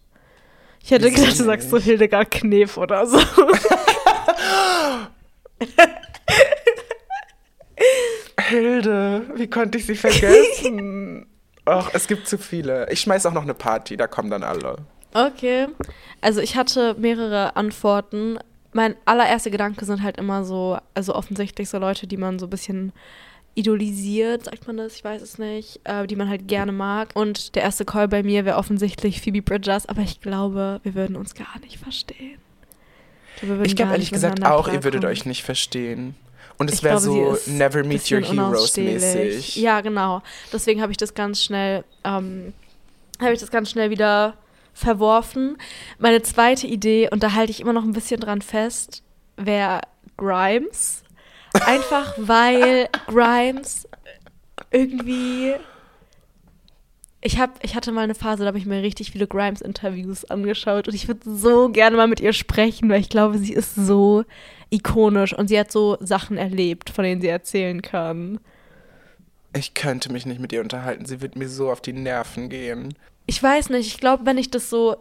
Ich 0.83 0.91
hätte 0.91 1.05
Wieso 1.05 1.15
gedacht, 1.23 1.39
du 1.39 1.43
sagst 1.45 1.69
so? 1.71 1.79
Hildegard 1.79 2.29
Knef 2.29 2.77
oder 2.77 3.07
so. 3.07 3.19
Hilde, 8.49 9.25
wie 9.35 9.49
konnte 9.49 9.77
ich 9.77 9.85
sie 9.85 9.95
vergessen? 9.95 11.25
Ach, 11.65 11.89
es 11.93 12.07
gibt 12.07 12.27
zu 12.27 12.37
viele. 12.37 12.91
Ich 12.91 13.01
schmeiß 13.01 13.25
auch 13.25 13.33
noch 13.33 13.43
eine 13.43 13.53
Party, 13.53 13.95
da 13.95 14.07
kommen 14.07 14.29
dann 14.31 14.43
alle. 14.43 14.77
Okay. 15.13 15.67
Also 16.21 16.41
ich 16.41 16.55
hatte 16.55 16.95
mehrere 16.97 17.55
Antworten. 17.55 18.39
Mein 18.73 18.95
allererster 19.05 19.49
Gedanke 19.49 19.85
sind 19.85 20.01
halt 20.03 20.17
immer 20.17 20.43
so, 20.43 20.77
also 20.93 21.15
offensichtlich 21.15 21.69
so 21.69 21.77
Leute, 21.77 22.07
die 22.07 22.17
man 22.17 22.39
so 22.39 22.47
ein 22.47 22.49
bisschen 22.49 22.91
idolisiert, 23.55 24.45
sagt 24.45 24.67
man 24.67 24.77
das, 24.77 24.95
ich 24.95 25.03
weiß 25.03 25.21
es 25.21 25.37
nicht, 25.37 25.81
äh, 25.83 26.07
die 26.07 26.15
man 26.15 26.29
halt 26.29 26.47
gerne 26.47 26.71
mag. 26.71 27.09
Und 27.15 27.55
der 27.55 27.63
erste 27.63 27.85
Call 27.85 28.07
bei 28.07 28.23
mir 28.23 28.45
wäre 28.45 28.57
offensichtlich 28.57 29.21
Phoebe 29.21 29.41
Bridgers, 29.41 29.87
aber 29.87 30.01
ich 30.01 30.21
glaube, 30.21 30.79
wir 30.83 30.95
würden 30.95 31.15
uns 31.15 31.33
gar 31.33 31.59
nicht 31.61 31.77
verstehen. 31.77 32.39
Ich 33.63 33.75
glaube 33.75 33.91
ehrlich 33.91 34.11
gesagt 34.11 34.43
auch, 34.45 34.67
ihr 34.67 34.83
würdet 34.83 35.05
euch 35.05 35.25
nicht 35.25 35.43
verstehen. 35.43 36.15
Und 36.57 36.69
es 36.69 36.83
wäre 36.83 36.99
so 36.99 37.37
Never 37.45 37.83
Meet 37.85 38.11
Your 38.11 38.21
Heroes 38.21 38.75
mäßig. 38.75 39.55
Ja, 39.55 39.79
genau. 39.79 40.21
Deswegen 40.51 40.81
habe 40.81 40.91
ich 40.91 40.97
das 40.97 41.13
ganz 41.13 41.41
schnell, 41.41 41.85
ähm, 42.03 42.53
habe 43.21 43.33
ich 43.33 43.39
das 43.39 43.49
ganz 43.49 43.69
schnell 43.69 43.89
wieder 43.89 44.35
verworfen. 44.73 45.57
Meine 45.99 46.21
zweite 46.21 46.67
Idee, 46.67 47.09
und 47.09 47.23
da 47.23 47.33
halte 47.33 47.51
ich 47.51 47.61
immer 47.61 47.73
noch 47.73 47.83
ein 47.83 47.93
bisschen 47.93 48.19
dran 48.19 48.41
fest, 48.41 49.03
wäre 49.37 49.81
Grimes. 50.17 51.03
Einfach 51.65 52.13
weil 52.17 52.89
Grimes 53.07 53.87
irgendwie. 54.71 55.55
Ich, 57.21 57.37
hab, 57.37 57.63
ich 57.63 57.75
hatte 57.75 57.91
mal 57.91 58.01
eine 58.01 58.15
Phase, 58.15 58.43
da 58.43 58.47
habe 58.47 58.57
ich 58.57 58.65
mir 58.65 58.81
richtig 58.81 59.11
viele 59.11 59.27
Grimes-Interviews 59.27 60.25
angeschaut 60.25 60.87
und 60.87 60.93
ich 60.93 61.07
würde 61.07 61.29
so 61.29 61.69
gerne 61.69 61.97
mal 61.97 62.07
mit 62.07 62.21
ihr 62.21 62.31
sprechen, 62.31 62.89
weil 62.89 63.01
ich 63.01 63.09
glaube, 63.09 63.37
sie 63.37 63.53
ist 63.53 63.75
so 63.75 64.23
ikonisch 64.69 65.33
und 65.33 65.49
sie 65.49 65.59
hat 65.59 65.71
so 65.71 65.97
Sachen 65.99 66.37
erlebt, 66.37 66.89
von 66.89 67.03
denen 67.03 67.19
sie 67.21 67.27
erzählen 67.27 67.81
kann. 67.81 68.39
Ich 69.53 69.73
könnte 69.73 70.11
mich 70.11 70.25
nicht 70.25 70.39
mit 70.39 70.53
ihr 70.53 70.61
unterhalten. 70.61 71.05
Sie 71.05 71.21
wird 71.21 71.35
mir 71.35 71.49
so 71.49 71.71
auf 71.71 71.81
die 71.81 71.93
Nerven 71.93 72.49
gehen. 72.49 72.93
Ich 73.25 73.41
weiß 73.41 73.69
nicht. 73.69 73.87
Ich 73.87 73.99
glaube, 73.99 74.25
wenn 74.25 74.37
ich 74.37 74.51
das 74.51 74.69
so 74.69 74.95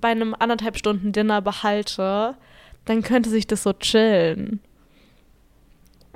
bei 0.00 0.08
einem 0.08 0.34
anderthalb 0.38 0.78
Stunden 0.78 1.12
Dinner 1.12 1.42
behalte, 1.42 2.36
dann 2.84 3.02
könnte 3.02 3.28
sich 3.28 3.46
das 3.46 3.64
so 3.64 3.72
chillen. 3.72 4.60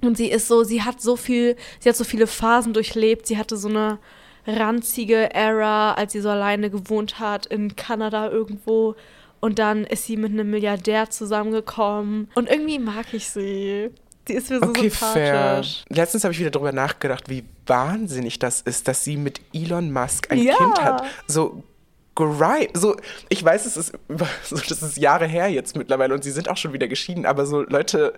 Und 0.01 0.17
sie 0.17 0.31
ist 0.31 0.49
so, 0.49 0.65
sie 0.65 0.83
hat 0.83 1.01
so 1.01 1.17
viel, 1.17 1.57
sie 1.81 1.89
hat 1.89 1.97
so 1.97 2.05
viele 2.05 2.27
Phasen 2.27 2.73
durchlebt. 2.73 3.27
Sie 3.27 3.37
hatte 3.37 3.57
so 3.57 3.69
eine 3.69 3.99
ranzige 4.47 5.35
Era, 5.35 5.95
als 5.95 6.13
sie 6.13 6.21
so 6.21 6.31
alleine 6.31 6.71
gewohnt 6.71 7.19
hat 7.21 7.47
in 7.47 7.77
Kanada 7.77 8.31
irgendwo. 8.31 8.95
Und 9.41 9.59
dann 9.59 9.85
ist 9.85 10.07
sie 10.07 10.17
mit 10.17 10.33
einem 10.33 10.51
Milliardär 10.51 11.11
zusammengekommen. 11.11 12.31
Und 12.35 12.49
irgendwie 12.49 12.79
mag 12.79 13.13
ich 13.13 13.29
sie. 13.29 13.91
Die 14.29 14.35
ist 14.35 14.51
mir 14.51 14.61
so 14.61 14.67
okay, 14.67 14.89
sympathisch. 14.89 15.85
Fair. 15.89 15.97
Letztens 15.97 16.23
habe 16.23 16.33
ich 16.33 16.39
wieder 16.39 16.51
darüber 16.51 16.73
nachgedacht, 16.73 17.29
wie 17.29 17.45
wahnsinnig 17.67 18.39
das 18.39 18.61
ist, 18.61 18.87
dass 18.87 19.03
sie 19.03 19.17
mit 19.17 19.41
Elon 19.53 19.93
Musk 19.93 20.31
ein 20.31 20.39
ja. 20.39 20.57
Kind 20.57 20.81
hat. 20.83 21.05
So 21.27 21.65
Grime. 22.15 22.69
So, 22.75 22.97
ich 23.29 23.43
weiß, 23.43 23.65
es 23.65 23.77
ist, 23.77 23.93
so, 24.45 24.57
das 24.57 24.83
ist 24.83 24.99
Jahre 24.99 25.27
her 25.27 25.49
jetzt 25.49 25.77
mittlerweile 25.77 26.15
und 26.15 26.23
sie 26.23 26.31
sind 26.31 26.49
auch 26.49 26.57
schon 26.57 26.73
wieder 26.73 26.89
geschieden, 26.89 27.25
aber 27.25 27.47
so, 27.47 27.63
Leute, 27.63 28.15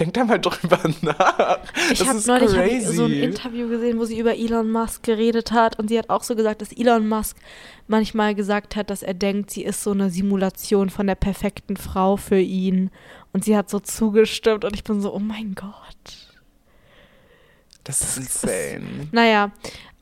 denkt 0.00 0.16
da 0.16 0.24
mal 0.24 0.38
drüber 0.40 0.80
nach. 1.02 1.58
Ich 1.90 2.06
habe 2.06 2.20
neulich 2.26 2.56
hab 2.56 2.94
so 2.94 3.04
ein 3.04 3.12
Interview 3.12 3.68
gesehen, 3.68 3.98
wo 3.98 4.04
sie 4.04 4.18
über 4.18 4.36
Elon 4.36 4.70
Musk 4.70 5.02
geredet 5.04 5.52
hat 5.52 5.78
und 5.78 5.88
sie 5.88 5.98
hat 5.98 6.10
auch 6.10 6.22
so 6.22 6.34
gesagt, 6.34 6.60
dass 6.60 6.72
Elon 6.72 7.08
Musk 7.08 7.36
manchmal 7.86 8.34
gesagt 8.34 8.76
hat, 8.76 8.90
dass 8.90 9.02
er 9.02 9.14
denkt, 9.14 9.50
sie 9.50 9.64
ist 9.64 9.82
so 9.82 9.92
eine 9.92 10.10
Simulation 10.10 10.90
von 10.90 11.06
der 11.06 11.14
perfekten 11.14 11.76
Frau 11.76 12.16
für 12.16 12.40
ihn. 12.40 12.90
Und 13.32 13.44
sie 13.44 13.56
hat 13.56 13.70
so 13.70 13.80
zugestimmt 13.80 14.64
und 14.64 14.74
ich 14.74 14.82
bin 14.82 15.00
so, 15.00 15.14
oh 15.14 15.18
mein 15.18 15.54
Gott. 15.54 16.32
Das 17.84 18.00
ist 18.00 18.16
insane. 18.16 19.08
naja, 19.12 19.52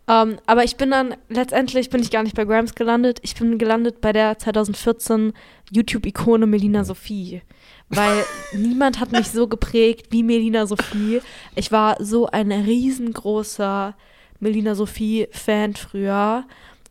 um, 0.06 0.14
ähm, 0.14 0.38
aber 0.44 0.64
ich 0.64 0.76
bin 0.76 0.90
dann, 0.90 1.14
letztendlich 1.30 1.88
bin 1.88 2.02
ich 2.02 2.10
gar 2.10 2.22
nicht 2.22 2.36
bei 2.36 2.44
Grimes 2.44 2.74
gelandet. 2.74 3.20
Ich 3.22 3.34
bin 3.36 3.56
gelandet 3.56 4.02
bei 4.02 4.12
der 4.12 4.38
2014 4.38 5.32
YouTube-Ikone 5.70 6.46
Melina 6.46 6.84
Sophie. 6.84 7.40
Weil 7.88 8.24
niemand 8.52 9.00
hat 9.00 9.12
mich 9.12 9.30
so 9.30 9.48
geprägt 9.48 10.08
wie 10.10 10.22
Melina 10.22 10.66
Sophie. 10.66 11.20
Ich 11.54 11.72
war 11.72 11.96
so 12.00 12.26
ein 12.26 12.52
riesengroßer 12.52 13.96
Melina 14.40 14.74
Sophie-Fan 14.74 15.74
früher. 15.74 16.44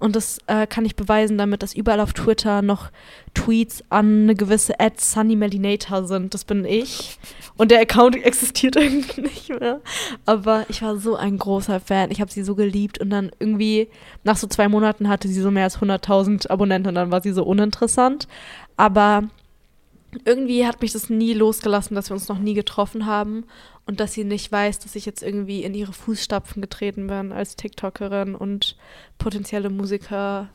Und 0.03 0.17
das 0.17 0.39
äh, 0.47 0.67
kann 0.67 0.83
ich 0.83 0.97
beweisen 0.97 1.37
damit, 1.37 1.63
dass 1.63 1.73
überall 1.73 2.01
auf 2.01 2.11
Twitter 2.11 2.61
noch 2.61 2.91
Tweets 3.33 3.85
an 3.87 4.23
eine 4.23 4.35
gewisse 4.35 4.77
Ad 4.77 4.95
Sunny 4.97 5.37
Melinator 5.37 6.03
sind. 6.03 6.33
Das 6.33 6.43
bin 6.43 6.65
ich. 6.65 7.17
Und 7.55 7.71
der 7.71 7.79
Account 7.79 8.17
existiert 8.17 8.75
irgendwie 8.75 9.21
nicht 9.21 9.47
mehr. 9.47 9.79
Aber 10.25 10.65
ich 10.67 10.81
war 10.81 10.97
so 10.97 11.15
ein 11.15 11.37
großer 11.37 11.79
Fan. 11.79 12.11
Ich 12.11 12.19
habe 12.19 12.29
sie 12.29 12.43
so 12.43 12.53
geliebt. 12.53 12.99
Und 12.99 13.11
dann 13.11 13.31
irgendwie 13.39 13.87
nach 14.25 14.35
so 14.35 14.45
zwei 14.45 14.67
Monaten 14.67 15.07
hatte 15.07 15.29
sie 15.29 15.39
so 15.39 15.51
mehr 15.51 15.63
als 15.63 15.79
100.000 15.79 16.49
Abonnenten. 16.49 16.89
Und 16.89 16.95
dann 16.95 17.09
war 17.09 17.21
sie 17.21 17.31
so 17.31 17.45
uninteressant. 17.45 18.27
Aber 18.75 19.23
irgendwie 20.25 20.67
hat 20.67 20.81
mich 20.81 20.91
das 20.91 21.09
nie 21.09 21.33
losgelassen, 21.33 21.95
dass 21.95 22.09
wir 22.09 22.15
uns 22.15 22.27
noch 22.27 22.39
nie 22.39 22.55
getroffen 22.55 23.05
haben 23.05 23.45
und 23.85 23.99
dass 23.99 24.13
sie 24.13 24.23
nicht 24.23 24.51
weiß, 24.51 24.79
dass 24.79 24.95
ich 24.95 25.05
jetzt 25.05 25.23
irgendwie 25.23 25.63
in 25.63 25.73
ihre 25.73 25.93
Fußstapfen 25.93 26.61
getreten 26.61 27.07
bin 27.07 27.31
als 27.31 27.55
TikTokerin 27.55 28.35
und 28.35 28.77
potenzielle 29.17 29.69
Musiker 29.69 30.49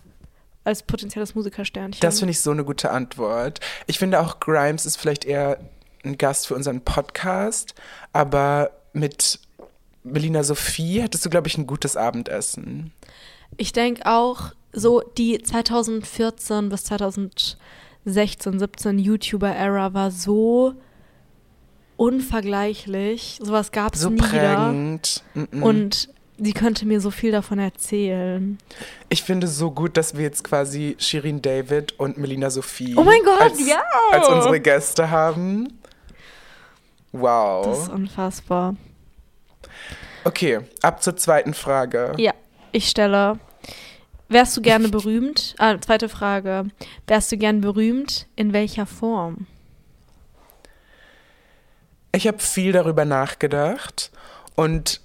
als 0.65 0.83
potenzielles 0.83 1.35
Musikersternchen. 1.35 2.01
Das 2.01 2.19
finde 2.19 2.33
ich 2.33 2.41
so 2.41 2.51
eine 2.51 2.65
gute 2.65 2.91
Antwort. 2.91 3.61
Ich 3.87 3.99
finde 3.99 4.21
auch 4.21 4.39
Grimes 4.39 4.85
ist 4.85 4.97
vielleicht 4.97 5.25
eher 5.25 5.59
ein 6.05 6.19
Gast 6.19 6.47
für 6.47 6.55
unseren 6.55 6.83
Podcast, 6.83 7.75
aber 8.13 8.71
mit 8.93 9.41
Melina 10.05 10.43
Sophie 10.43 11.01
hättest 11.01 11.25
du, 11.25 11.31
glaube 11.31 11.49
ich, 11.49 11.57
ein 11.57 11.67
gutes 11.67 11.97
Abendessen. 11.97 12.93
Ich 13.57 13.73
denke 13.73 14.05
auch, 14.05 14.53
so 14.73 15.01
die 15.01 15.43
2014 15.43 16.69
bis 16.69 16.85
2016, 16.85 17.57
17 18.59 18.99
YouTuber-Era 18.99 19.95
war 19.95 20.11
so 20.11 20.75
unvergleichlich. 21.99 23.39
Sowas 23.43 23.73
gab 23.73 23.95
es 23.95 24.01
so 24.01 24.09
nie 24.09 24.17
prägend. 24.17 25.23
wieder. 25.35 25.65
Und 25.65 26.09
sie 26.39 26.53
könnte 26.53 26.87
mir 26.87 27.01
so 27.03 27.11
viel 27.11 27.33
davon 27.33 27.59
erzählen. 27.59 28.57
Ich 29.11 29.23
finde 29.23 29.47
es 29.47 29.59
so 29.59 29.71
gut, 29.71 29.99
dass 29.99 30.17
wir 30.17 30.23
jetzt 30.23 30.45
quasi 30.45 30.97
Shirin 30.99 31.43
David 31.43 31.99
und 31.99 32.17
Melina 32.17 32.49
Sophie 32.49 32.95
oh 32.97 33.03
mein 33.03 33.23
Gott, 33.25 33.41
als, 33.41 33.69
ja. 33.69 33.83
als 34.13 34.29
unsere 34.29 34.61
Gäste 34.61 35.11
haben. 35.11 35.79
Wow. 37.13 37.67
Das 37.67 37.79
ist 37.81 37.89
unfassbar. 37.91 38.77
Okay, 40.25 40.61
ab 40.83 41.03
zur 41.03 41.17
zweiten 41.17 41.53
Frage. 41.53 42.13
Ja, 42.17 42.33
ich 42.71 42.89
stelle. 42.89 43.39
Wärst 44.29 44.57
du 44.57 44.61
gerne 44.61 44.89
berühmt? 44.89 45.55
Ah, 45.59 45.81
zweite 45.81 46.09
Frage. 46.09 46.67
Wärst 47.07 47.33
du 47.33 47.39
gern 47.39 47.61
berühmt? 47.61 48.27
In 48.37 48.53
welcher 48.53 48.87
Form? 48.87 49.47
Ich 52.13 52.27
habe 52.27 52.39
viel 52.39 52.73
darüber 52.73 53.05
nachgedacht 53.05 54.11
und 54.55 55.03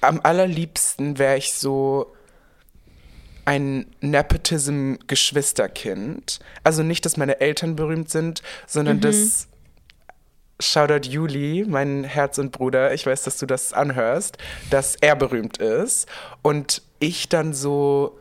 am 0.00 0.20
allerliebsten 0.22 1.18
wäre 1.18 1.38
ich 1.38 1.54
so 1.54 2.12
ein 3.44 3.86
Nepotism-Geschwisterkind. 4.00 6.40
Also 6.62 6.82
nicht, 6.82 7.06
dass 7.06 7.16
meine 7.16 7.40
Eltern 7.40 7.76
berühmt 7.76 8.10
sind, 8.10 8.42
sondern 8.66 8.96
mhm. 8.96 9.02
dass 9.02 9.46
Shoutout 10.60 11.08
Juli, 11.08 11.64
mein 11.68 12.04
Herz 12.04 12.38
und 12.38 12.52
Bruder, 12.52 12.94
ich 12.94 13.06
weiß, 13.06 13.24
dass 13.24 13.38
du 13.38 13.46
das 13.46 13.72
anhörst, 13.72 14.38
dass 14.70 14.94
er 14.96 15.16
berühmt 15.16 15.56
ist 15.58 16.08
und 16.42 16.82
ich 17.00 17.28
dann 17.28 17.52
so 17.52 18.18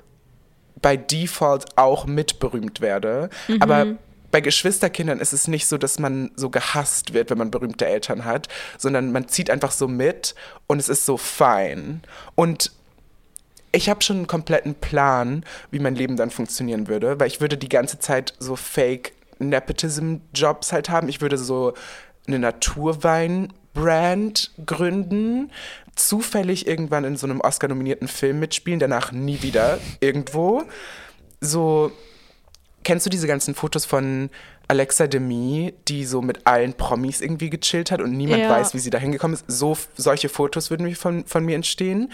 bei 0.82 0.98
Default 0.98 1.78
auch 1.78 2.06
mit 2.06 2.40
berühmt 2.40 2.82
werde. 2.82 3.30
Mhm. 3.48 3.62
Aber 3.62 3.86
bei 4.34 4.42
Geschwisterkindern 4.42 5.20
ist 5.20 5.32
es 5.32 5.48
nicht 5.48 5.68
so, 5.68 5.78
dass 5.78 6.00
man 6.00 6.32
so 6.36 6.50
gehasst 6.50 7.14
wird, 7.14 7.30
wenn 7.30 7.38
man 7.38 7.52
berühmte 7.52 7.86
Eltern 7.86 8.26
hat, 8.26 8.48
sondern 8.80 9.12
man 9.12 9.28
zieht 9.28 9.52
einfach 9.52 9.72
so 9.72 9.88
mit 9.88 10.34
und 10.66 10.80
es 10.80 10.90
ist 10.90 11.06
so 11.06 11.18
fein. 11.18 12.02
Und 12.34 12.72
ich 13.72 13.90
habe 13.90 14.02
schon 14.02 14.18
einen 14.18 14.26
kompletten 14.26 14.74
Plan, 14.74 15.46
wie 15.70 15.78
mein 15.78 15.94
Leben 15.94 16.18
dann 16.18 16.32
funktionieren 16.32 16.88
würde, 16.88 17.20
weil 17.20 17.28
ich 17.28 17.42
würde 17.42 17.58
die 17.58 17.70
ganze 17.70 18.00
Zeit 18.00 18.34
so 18.40 18.56
Fake 18.56 19.14
Nepotism-Jobs 19.38 20.74
halt 20.74 20.90
haben. 20.90 21.10
Ich 21.10 21.22
würde 21.22 21.38
so 21.38 21.76
eine 22.26 22.40
Naturwein-Brand 22.40 24.50
gründen, 24.66 25.52
zufällig 25.96 26.66
irgendwann 26.66 27.04
in 27.04 27.18
so 27.18 27.28
einem 27.28 27.40
Oscar-nominierten 27.40 28.08
Film 28.08 28.40
mitspielen, 28.40 28.80
danach 28.80 29.12
nie 29.12 29.44
wieder 29.44 29.78
irgendwo. 30.00 30.64
So 31.40 31.92
Kennst 32.84 33.06
du 33.06 33.10
diese 33.10 33.28
ganzen 33.28 33.56
Fotos 33.56 33.86
von 33.86 34.30
Alexa 34.68 35.08
Demi, 35.08 35.74
die 35.88 36.06
so 36.06 36.22
mit 36.22 36.48
allen 36.48 36.74
Promis 36.74 37.22
irgendwie 37.22 37.50
gechillt 37.50 37.92
hat 37.92 38.02
und 38.02 38.12
niemand 38.12 38.42
ja. 38.42 38.50
weiß, 38.50 38.74
wie 38.74 38.80
sie 38.80 38.90
da 38.90 38.98
hingekommen 38.98 39.36
ist? 39.36 39.46
So, 39.48 39.78
solche 39.96 40.30
Fotos 40.30 40.70
würden 40.70 40.94
von, 40.96 41.26
von 41.26 41.46
mir 41.46 41.56
entstehen. 41.56 42.12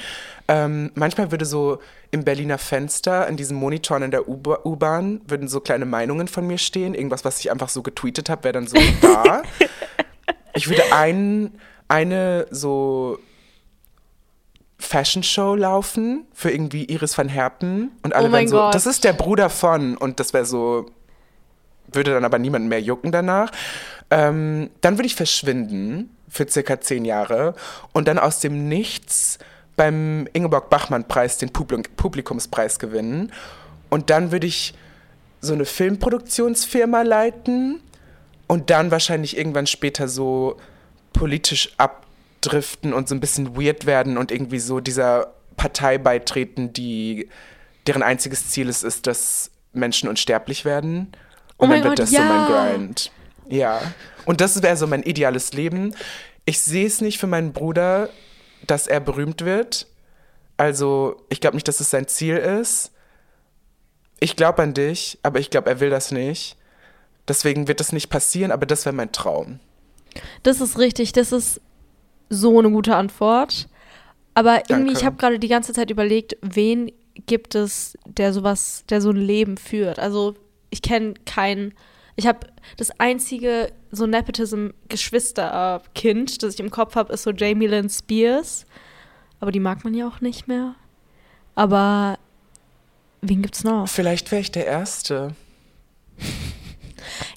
Ähm, 0.47 0.91
manchmal 0.95 1.31
würde 1.31 1.45
so 1.45 1.79
im 2.11 2.23
Berliner 2.23 2.57
Fenster, 2.57 3.27
in 3.27 3.37
diesen 3.37 3.55
Monitoren 3.55 4.03
in 4.03 4.11
der 4.11 4.27
U-Bahn, 4.27 5.21
würden 5.27 5.47
so 5.47 5.59
kleine 5.59 5.85
Meinungen 5.85 6.27
von 6.27 6.47
mir 6.47 6.57
stehen. 6.57 6.95
Irgendwas, 6.95 7.23
was 7.23 7.39
ich 7.39 7.51
einfach 7.51 7.69
so 7.69 7.83
getweetet 7.83 8.29
habe, 8.29 8.43
wäre 8.45 8.53
dann 8.53 8.67
so 8.67 8.77
da. 9.01 9.43
ich 10.55 10.67
würde 10.67 10.83
ein, 10.91 11.51
eine 11.87 12.47
so 12.49 13.19
Fashion 14.79 15.23
Show 15.23 15.55
laufen 15.55 16.25
für 16.33 16.51
irgendwie 16.51 16.85
Iris 16.85 17.17
van 17.17 17.27
Herpen 17.29 17.91
und 18.01 18.15
alle 18.15 18.29
oh 18.29 18.31
wären 18.31 18.47
so, 18.47 18.57
Gott. 18.57 18.73
das 18.73 18.85
ist 18.85 19.03
der 19.03 19.13
Bruder 19.13 19.49
von 19.49 19.97
und 19.97 20.19
das 20.19 20.33
wäre 20.33 20.45
so, 20.45 20.85
würde 21.91 22.13
dann 22.13 22.25
aber 22.25 22.39
niemanden 22.39 22.69
mehr 22.69 22.81
jucken 22.81 23.11
danach. 23.11 23.51
Ähm, 24.09 24.69
dann 24.81 24.97
würde 24.97 25.07
ich 25.07 25.15
verschwinden, 25.15 26.15
für 26.29 26.47
circa 26.47 26.79
zehn 26.79 27.05
Jahre 27.05 27.55
und 27.91 28.07
dann 28.07 28.17
aus 28.17 28.39
dem 28.39 28.67
Nichts 28.69 29.37
beim 29.75 30.27
Ingeborg-Bachmann-Preis 30.33 31.37
den 31.37 31.51
Publik 31.51 31.95
Publikumspreis 31.95 32.79
gewinnen. 32.79 33.31
Und 33.89 34.09
dann 34.09 34.31
würde 34.31 34.47
ich 34.47 34.73
so 35.41 35.53
eine 35.53 35.65
Filmproduktionsfirma 35.65 37.01
leiten 37.01 37.81
und 38.47 38.69
dann 38.69 38.91
wahrscheinlich 38.91 39.37
irgendwann 39.37 39.67
später 39.67 40.07
so 40.07 40.57
politisch 41.13 41.71
abdriften 42.39 42.93
und 42.93 43.09
so 43.09 43.15
ein 43.15 43.19
bisschen 43.19 43.55
weird 43.55 43.85
werden 43.85 44.17
und 44.17 44.31
irgendwie 44.31 44.59
so 44.59 44.79
dieser 44.79 45.33
Partei 45.57 45.97
beitreten, 45.97 46.71
die 46.71 47.29
deren 47.85 48.03
einziges 48.03 48.49
Ziel 48.49 48.69
es 48.69 48.83
ist, 48.83 49.07
dass 49.07 49.51
Menschen 49.73 50.09
unsterblich 50.09 50.63
werden. 50.63 51.11
Oh 51.57 51.63
Und 51.63 51.69
mein 51.69 51.81
dann 51.81 51.91
wird 51.91 51.99
Gott, 51.99 52.07
das 52.07 52.11
so 52.11 52.19
mein 52.19 52.49
ja. 52.49 52.71
Grind. 52.71 53.11
Ja. 53.49 53.81
Und 54.25 54.41
das 54.41 54.61
wäre 54.61 54.77
so 54.77 54.87
mein 54.87 55.03
ideales 55.03 55.53
Leben. 55.53 55.93
Ich 56.45 56.61
sehe 56.61 56.87
es 56.87 57.01
nicht 57.01 57.19
für 57.19 57.27
meinen 57.27 57.51
Bruder, 57.51 58.09
dass 58.65 58.87
er 58.87 58.99
berühmt 58.99 59.43
wird. 59.43 59.87
Also, 60.55 61.21
ich 61.29 61.41
glaube 61.41 61.55
nicht, 61.55 61.67
dass 61.67 61.79
es 61.79 61.89
sein 61.89 62.07
Ziel 62.07 62.37
ist. 62.37 62.91
Ich 64.19 64.35
glaube 64.35 64.61
an 64.61 64.73
dich, 64.73 65.17
aber 65.23 65.39
ich 65.39 65.49
glaube, 65.49 65.69
er 65.69 65.79
will 65.79 65.89
das 65.89 66.11
nicht. 66.11 66.57
Deswegen 67.27 67.67
wird 67.67 67.79
das 67.79 67.91
nicht 67.91 68.09
passieren, 68.09 68.51
aber 68.51 68.65
das 68.65 68.85
wäre 68.85 68.95
mein 68.95 69.11
Traum. 69.11 69.59
Das 70.43 70.59
ist 70.61 70.77
richtig, 70.77 71.13
das 71.13 71.31
ist 71.31 71.61
so 72.29 72.59
eine 72.59 72.69
gute 72.69 72.95
Antwort. 72.95 73.67
Aber 74.33 74.63
irgendwie, 74.69 74.93
Danke. 74.93 74.93
ich 74.93 75.05
habe 75.05 75.17
gerade 75.17 75.39
die 75.39 75.47
ganze 75.47 75.73
Zeit 75.73 75.91
überlegt, 75.91 76.37
wen 76.41 76.91
gibt 77.25 77.55
es, 77.55 77.97
der 78.05 78.33
sowas, 78.33 78.83
der 78.89 79.01
so 79.01 79.09
ein 79.09 79.17
Leben 79.17 79.57
führt. 79.57 79.99
Also 79.99 80.35
ich 80.69 80.81
kenne 80.81 81.15
keinen, 81.25 81.73
ich 82.15 82.27
habe 82.27 82.47
das 82.77 82.91
einzige 82.99 83.71
so 83.91 84.05
Nepotism-Geschwisterkind, 84.05 86.43
das 86.43 86.53
ich 86.53 86.59
im 86.59 86.69
Kopf 86.69 86.95
habe, 86.95 87.13
ist 87.13 87.23
so 87.23 87.31
Jamie 87.31 87.67
Lynn 87.67 87.89
Spears. 87.89 88.65
Aber 89.39 89.51
die 89.51 89.59
mag 89.59 89.83
man 89.83 89.93
ja 89.93 90.07
auch 90.07 90.21
nicht 90.21 90.47
mehr. 90.47 90.75
Aber 91.55 92.17
wen 93.21 93.41
gibt's 93.41 93.63
noch? 93.63 93.87
Vielleicht 93.87 94.31
wäre 94.31 94.41
ich 94.41 94.51
der 94.51 94.65
Erste. 94.65 95.33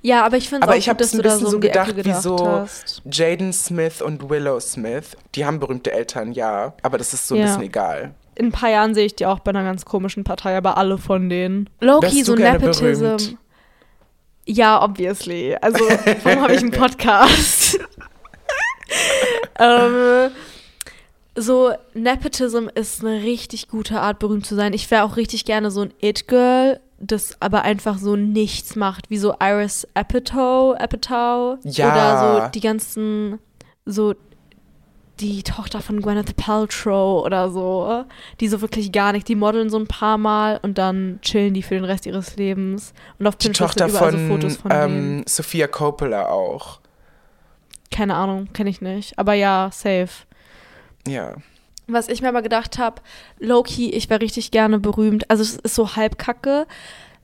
Ja, 0.03 0.25
aber 0.25 0.37
ich 0.37 0.49
finde 0.49 0.61
es 0.61 0.69
Aber 0.69 0.73
auch 0.73 0.79
ich 0.79 0.85
gut, 0.85 0.91
habe 0.91 0.99
dass 1.03 1.13
ein 1.13 1.17
du 1.19 1.23
da 1.23 1.29
bisschen 1.31 1.45
so 1.47 1.51
so 1.53 1.57
um 1.57 1.63
Ecke 1.63 1.73
gedacht, 1.73 1.97
wie 1.97 2.03
gedacht 2.03 2.23
so 2.23 2.47
hast. 2.47 3.03
Jaden 3.11 3.53
Smith 3.53 4.03
und 4.03 4.29
Willow 4.31 4.61
Smith. 4.61 5.17
Die 5.35 5.45
haben 5.45 5.61
berühmte 5.61 5.93
Eltern, 5.93 6.33
ja. 6.33 6.75
Aber 6.83 6.99
das 6.99 7.13
ist 7.15 7.27
so 7.29 7.35
ein 7.35 7.41
Ja. 7.41 7.47
bisschen 7.47 7.63
egal. 7.63 8.15
in 8.35 8.47
ein 8.47 8.53
paar 8.53 8.71
Jahren 8.71 8.95
sehe 8.95 9.05
ich 9.07 9.15
die 9.15 9.27
auch 9.27 9.41
bei 9.41 9.51
einer 9.51 9.63
ganz 9.65 9.85
komischen 9.85 10.25
Partei, 10.25 10.57
aber 10.57 10.79
alle 10.79 10.97
von 10.99 11.29
denen. 11.29 11.69
Loki, 11.81 12.25
so 12.25 12.35
Nepotism. 12.35 13.03
berühmt? 13.03 13.37
Ja, 14.47 14.83
obviously. 14.83 15.55
Also, 15.61 15.85
warum 16.25 16.43
habe 16.43 16.55
ich 16.55 16.61
einen 16.63 16.71
Podcast? 16.73 17.79
ähm, 19.59 20.31
so, 21.37 21.73
Nepotism 21.95 22.69
ist 22.75 23.03
eine 23.05 23.23
richtig 23.23 23.69
gute 23.69 24.01
Art, 24.01 24.19
berühmt 24.19 24.47
zu 24.47 24.55
sein. 24.55 24.73
Ich 24.75 24.91
wäre 24.91 25.05
auch 25.05 25.17
richtig 25.17 25.45
gerne 25.45 25.71
so 25.71 25.83
ein 25.83 25.95
It-Girl, 26.01 26.81
das 27.03 27.37
aber 27.41 27.63
einfach 27.63 27.99
so 27.99 28.17
nichts 28.17 28.77
macht, 28.77 29.11
wie 29.11 29.19
so 29.19 29.35
Iris 29.41 29.87
Apatow, 29.95 30.77
Apatow. 30.79 31.59
Ja. 31.65 31.93
Oder 31.93 32.45
so 32.47 32.51
die 32.53 32.61
ganzen, 32.61 33.39
so 33.85 34.15
die 35.21 35.43
Tochter 35.43 35.81
von 35.81 36.01
Gwyneth 36.01 36.37
Paltrow 36.37 37.25
oder 37.25 37.51
so, 37.51 38.05
die 38.41 38.49
so 38.49 38.61
wirklich 38.61 38.93
gar 38.93 39.13
nicht, 39.13 39.29
die 39.29 39.35
modeln 39.35 39.69
so 39.69 39.79
ein 39.79 39.89
paar 39.89 40.17
Mal 40.17 40.59
und 40.63 40.79
dann 40.79 41.19
chillen 41.23 41.55
die 41.55 41.63
für 41.63 41.75
den 41.75 41.85
Rest 41.85 42.07
ihres 42.07 42.37
Lebens. 42.37 42.95
Und 43.19 43.27
auf 43.27 43.37
Die 43.37 43.49
Pinterest 43.49 43.79
Tochter 43.79 43.89
sind 43.89 43.99
von, 43.99 44.13
so 44.13 44.29
Fotos 44.29 44.57
von 44.57 44.71
ähm, 44.73 45.25
Sophia 45.27 45.67
Coppola 45.67 46.29
auch. 46.29 46.81
Keine 47.91 48.15
Ahnung, 48.15 48.53
kenne 48.53 48.71
ich 48.71 48.81
nicht. 48.81 49.19
Aber 49.19 49.35
ja, 49.35 49.71
safe. 49.73 50.09
Ja. 51.07 51.35
Was 51.93 52.09
ich 52.09 52.23
mir 52.23 52.29
aber 52.29 52.43
gedacht 52.43 52.79
habe, 52.79 53.03
Loki, 53.39 53.91
ich 53.91 54.09
wäre 54.11 54.21
richtig 54.21 54.51
gerne 54.51 54.79
berühmt. 54.79 55.29
Also 55.31 55.43
es 55.43 55.57
ist 55.57 55.75
so 55.75 55.97
halb 55.97 56.19
kacke, 56.19 56.67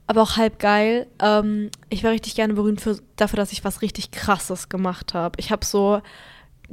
aber 0.06 0.22
auch 0.22 0.36
halb 0.36 0.58
geil. 0.58 1.06
Ähm, 1.20 1.70
ich 1.90 2.02
wäre 2.02 2.14
richtig 2.14 2.34
gerne 2.34 2.54
berühmt 2.54 2.80
für, 2.80 2.98
dafür, 3.16 3.36
dass 3.36 3.52
ich 3.52 3.64
was 3.64 3.82
richtig 3.82 4.10
krasses 4.10 4.68
gemacht 4.68 5.14
habe. 5.14 5.38
Ich 5.38 5.50
habe 5.50 5.64
so 5.64 6.00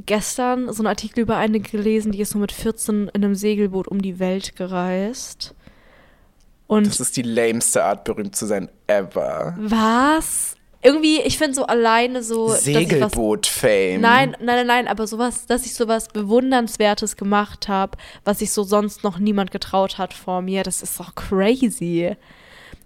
gestern 0.05 0.71
so 0.73 0.81
einen 0.81 0.87
Artikel 0.87 1.21
über 1.21 1.37
eine 1.37 1.59
gelesen, 1.59 2.11
die 2.11 2.21
ist 2.21 2.31
so 2.31 2.39
mit 2.39 2.51
14 2.51 3.09
in 3.13 3.23
einem 3.23 3.35
Segelboot 3.35 3.87
um 3.87 4.01
die 4.01 4.19
Welt 4.19 4.55
gereist. 4.55 5.53
Und 6.67 6.87
Das 6.87 6.99
ist 6.99 7.15
die 7.15 7.21
lameste 7.21 7.83
Art, 7.83 8.03
berühmt 8.05 8.35
zu 8.35 8.45
sein 8.45 8.69
ever. 8.87 9.55
was? 9.59 10.54
Irgendwie, 10.85 11.19
ich 11.21 11.39
finde 11.39 11.55
so 11.55 11.65
alleine 11.65 12.21
so. 12.21 12.49
Segelboot-Fame. 12.49 13.99
Nein, 13.99 14.37
nein, 14.39 14.57
nein, 14.57 14.67
nein, 14.67 14.87
aber 14.87 15.07
sowas, 15.07 15.47
dass 15.47 15.65
ich 15.65 15.73
sowas 15.73 16.09
Bewundernswertes 16.09 17.17
gemacht 17.17 17.67
habe, 17.67 17.97
was 18.23 18.37
sich 18.37 18.51
so 18.51 18.61
sonst 18.61 19.03
noch 19.03 19.17
niemand 19.17 19.49
getraut 19.49 19.97
hat 19.97 20.13
vor 20.13 20.43
mir, 20.43 20.61
das 20.61 20.83
ist 20.83 20.99
doch 20.99 21.15
crazy. 21.15 22.15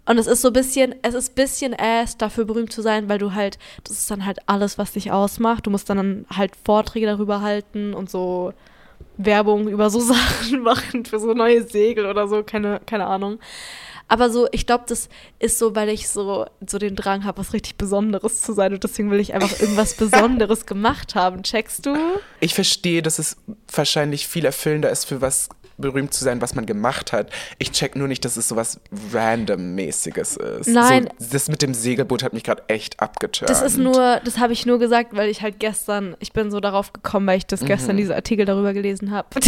Und 0.05 0.17
es 0.17 0.27
ist 0.27 0.41
so 0.41 0.47
ein 0.47 0.53
bisschen, 0.53 0.95
es 1.01 1.13
ist 1.13 1.33
ein 1.33 1.35
bisschen 1.35 1.75
ass, 1.77 2.17
dafür 2.17 2.45
berühmt 2.45 2.71
zu 2.71 2.81
sein, 2.81 3.09
weil 3.09 3.17
du 3.17 3.33
halt, 3.33 3.59
das 3.83 3.97
ist 3.97 4.09
dann 4.09 4.25
halt 4.25 4.39
alles, 4.45 4.77
was 4.77 4.93
dich 4.93 5.11
ausmacht. 5.11 5.67
Du 5.67 5.69
musst 5.69 5.89
dann 5.89 6.25
halt 6.33 6.53
Vorträge 6.55 7.05
darüber 7.05 7.41
halten 7.41 7.93
und 7.93 8.09
so 8.09 8.53
Werbung 9.17 9.67
über 9.67 9.89
so 9.89 9.99
Sachen 10.13 10.61
machen 10.61 11.03
für 11.03 11.19
so 11.19 11.33
neue 11.33 11.63
Segel 11.63 12.05
oder 12.05 12.29
so, 12.29 12.43
keine, 12.43 12.79
keine 12.85 13.07
Ahnung. 13.07 13.39
Aber 14.09 14.29
so, 14.29 14.47
ich 14.51 14.65
glaube, 14.65 14.83
das 14.87 15.07
ist 15.37 15.59
so, 15.59 15.75
weil 15.75 15.87
ich 15.89 16.09
so, 16.09 16.45
so 16.67 16.77
den 16.79 16.95
Drang 16.95 17.23
habe, 17.23 17.37
was 17.37 17.53
richtig 17.53 17.77
Besonderes 17.77 18.41
zu 18.41 18.53
sein. 18.53 18.73
Und 18.73 18.83
deswegen 18.83 19.11
will 19.11 19.19
ich 19.19 19.33
einfach 19.33 19.59
irgendwas 19.59 19.93
Besonderes 19.97 20.65
gemacht 20.65 21.15
haben. 21.15 21.43
Checkst 21.43 21.85
du? 21.85 21.95
Ich 22.39 22.55
verstehe, 22.55 23.01
dass 23.01 23.19
es 23.19 23.37
wahrscheinlich 23.71 24.27
viel 24.27 24.45
erfüllender 24.45 24.89
ist, 24.89 25.05
für 25.05 25.21
was 25.21 25.49
berühmt 25.77 26.13
zu 26.13 26.23
sein, 26.23 26.41
was 26.41 26.55
man 26.55 26.65
gemacht 26.65 27.13
hat. 27.13 27.31
Ich 27.57 27.71
check 27.71 27.95
nur 27.95 28.07
nicht, 28.07 28.25
dass 28.25 28.35
es 28.35 28.47
sowas 28.47 28.81
Random-mäßiges 29.13 30.37
ist. 30.37 30.67
Nein. 30.67 31.09
So, 31.17 31.27
das 31.31 31.47
mit 31.47 31.61
dem 31.61 31.73
Segelboot 31.73 32.23
hat 32.23 32.33
mich 32.33 32.43
gerade 32.43 32.63
echt 32.67 32.99
abgeturnt. 32.99 33.49
Das 33.49 33.61
ist 33.61 33.77
nur, 33.77 34.19
das 34.25 34.39
habe 34.39 34.53
ich 34.53 34.65
nur 34.65 34.79
gesagt, 34.79 35.15
weil 35.15 35.29
ich 35.29 35.41
halt 35.41 35.59
gestern, 35.59 36.17
ich 36.19 36.33
bin 36.33 36.51
so 36.51 36.59
darauf 36.59 36.93
gekommen, 36.93 37.27
weil 37.27 37.37
ich 37.37 37.45
das 37.45 37.63
gestern 37.63 37.95
diese 37.97 38.15
Artikel 38.15 38.45
darüber 38.45 38.73
gelesen 38.73 39.11
habe. 39.11 39.27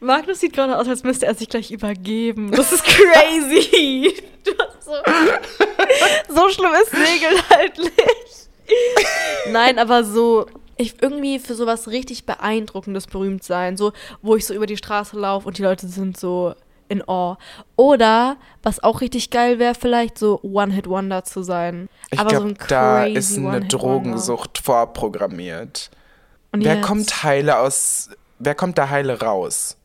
Magnus 0.00 0.40
sieht 0.40 0.52
gerade 0.54 0.78
aus, 0.78 0.88
als 0.88 1.02
müsste 1.04 1.26
er 1.26 1.34
sich 1.34 1.48
gleich 1.48 1.70
übergeben. 1.70 2.50
Das 2.52 2.72
ist 2.72 2.84
crazy. 2.84 4.14
Du 4.44 4.50
hast 4.58 4.84
so, 4.84 6.34
so 6.34 6.48
schlimm 6.48 6.72
ist 6.82 6.90
Segeln 6.90 7.40
halt 7.48 7.78
nicht. 7.78 8.48
Nein, 9.52 9.78
aber 9.78 10.02
so, 10.02 10.46
ich 10.76 11.00
irgendwie 11.00 11.38
für 11.38 11.54
sowas 11.54 11.86
richtig 11.86 12.26
beeindruckendes 12.26 13.06
berühmt 13.06 13.44
sein. 13.44 13.76
So, 13.76 13.92
wo 14.20 14.34
ich 14.34 14.44
so 14.44 14.52
über 14.52 14.66
die 14.66 14.76
Straße 14.76 15.16
laufe 15.16 15.46
und 15.46 15.58
die 15.58 15.62
Leute 15.62 15.86
sind 15.86 16.18
so 16.18 16.56
in 16.88 17.06
Awe. 17.08 17.38
Oder, 17.76 18.36
was 18.64 18.82
auch 18.82 19.00
richtig 19.00 19.30
geil 19.30 19.58
wäre, 19.58 19.74
vielleicht 19.74 20.18
so 20.18 20.40
One-Hit-Wonder 20.42 21.22
zu 21.24 21.42
sein. 21.42 21.88
Ich 22.10 22.18
aber 22.18 22.30
so 22.30 22.36
glaube, 22.36 22.50
ein 22.50 22.58
da 22.68 23.04
ist 23.04 23.38
eine. 23.38 23.60
Drogensucht 23.60 24.58
vorprogrammiert. 24.58 25.90
Und 26.52 26.64
Wer 26.64 26.76
jetzt? 26.76 26.86
kommt 26.86 27.22
heile 27.22 27.58
aus, 27.58 28.10
wer 28.44 28.54
kommt 28.54 28.78
da 28.78 28.88
heile 28.88 29.20
raus? 29.20 29.76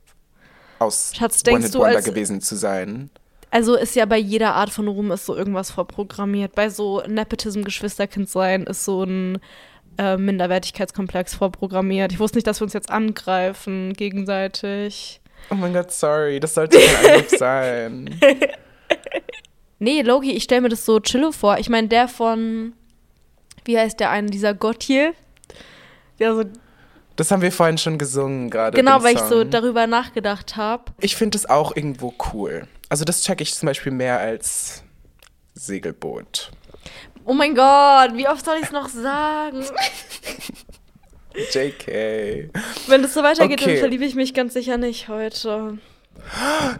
Aus 0.80 1.12
Schatz, 1.16 1.44
denkst 1.44 1.72
du, 1.72 1.84
als- 1.84 2.06
gewesen 2.06 2.42
zu 2.42 2.56
sein. 2.56 3.10
Also 3.50 3.76
ist 3.76 3.96
ja 3.96 4.06
bei 4.06 4.18
jeder 4.18 4.56
Art 4.56 4.70
von 4.70 4.88
Ruhm 4.90 5.10
ist 5.12 5.26
so 5.26 5.34
irgendwas 5.36 5.72
vorprogrammiert. 5.72 6.54
Bei 6.54 6.70
so 6.70 7.02
Nepotism-Geschwisterkind 7.08 8.30
sein 8.30 8.64
ist 8.64 8.84
so 8.84 9.04
ein 9.04 9.40
äh, 9.98 10.18
Minderwertigkeitskomplex 10.18 11.34
vorprogrammiert. 11.36 12.12
Ich 12.12 12.20
wusste 12.20 12.38
nicht, 12.38 12.46
dass 12.46 12.60
wir 12.60 12.66
uns 12.66 12.74
jetzt 12.74 12.92
angreifen 12.92 13.94
gegenseitig. 13.94 15.22
Oh 15.50 15.56
mein 15.56 15.72
Gott, 15.74 15.92
sorry, 15.94 16.42
das 16.42 16.56
sollte 16.56 16.78
kein 16.78 17.06
Angriff 17.14 17.30
sein. 17.38 18.20
Nee, 19.80 20.02
Loki, 20.02 20.32
ich 20.34 20.44
stelle 20.44 20.62
mir 20.62 20.70
das 20.70 20.86
so 20.86 21.00
chillo 21.00 21.32
vor. 21.32 21.58
Ich 21.60 21.70
meine, 21.70 21.88
der 21.88 22.08
von, 22.08 22.74
wie 23.66 23.78
heißt 23.78 24.00
der 24.00 24.10
eine, 24.10 24.30
dieser 24.30 24.54
Gottier? 24.54 25.14
Der 26.20 26.36
so, 26.36 26.44
Das 27.18 27.32
haben 27.32 27.42
wir 27.42 27.52
vorhin 27.52 27.78
schon 27.78 27.98
gesungen 27.98 28.50
gerade. 28.50 28.76
genau, 28.78 29.04
weil 29.04 29.16
ich 29.16 29.20
so 29.22 29.42
Song. 29.42 29.50
darüber 29.50 29.86
nachgedacht 29.88 30.56
habe. 30.56 30.86
Ich 31.00 31.16
finde 31.18 31.38
es 31.38 31.50
auch 31.50 31.76
irgendwo 31.76 32.14
cool. 32.34 32.68
Also 32.90 33.04
das 33.04 33.24
checke 33.24 33.44
ich 33.44 33.54
zum 33.54 33.66
Beispiel 33.66 33.92
mehr 33.92 34.20
als 34.20 34.84
Segelboot. 35.56 36.52
Oh 37.26 37.34
mein 37.34 37.56
Gott, 37.56 38.16
wie 38.16 38.28
oft 38.30 38.46
soll 38.46 38.56
ich 38.58 38.66
es 38.68 38.72
noch 38.72 38.88
sagen? 38.88 39.66
JK. 41.54 42.50
Wenn 42.88 43.02
das 43.02 43.14
so 43.14 43.22
weitergeht, 43.24 43.62
Okay. 43.62 43.72
dann 43.74 43.80
verliebe 43.80 44.06
ich 44.06 44.16
mich 44.16 44.34
ganz 44.34 44.54
sicher 44.54 44.78
nicht 44.78 45.08
heute. 45.08 45.78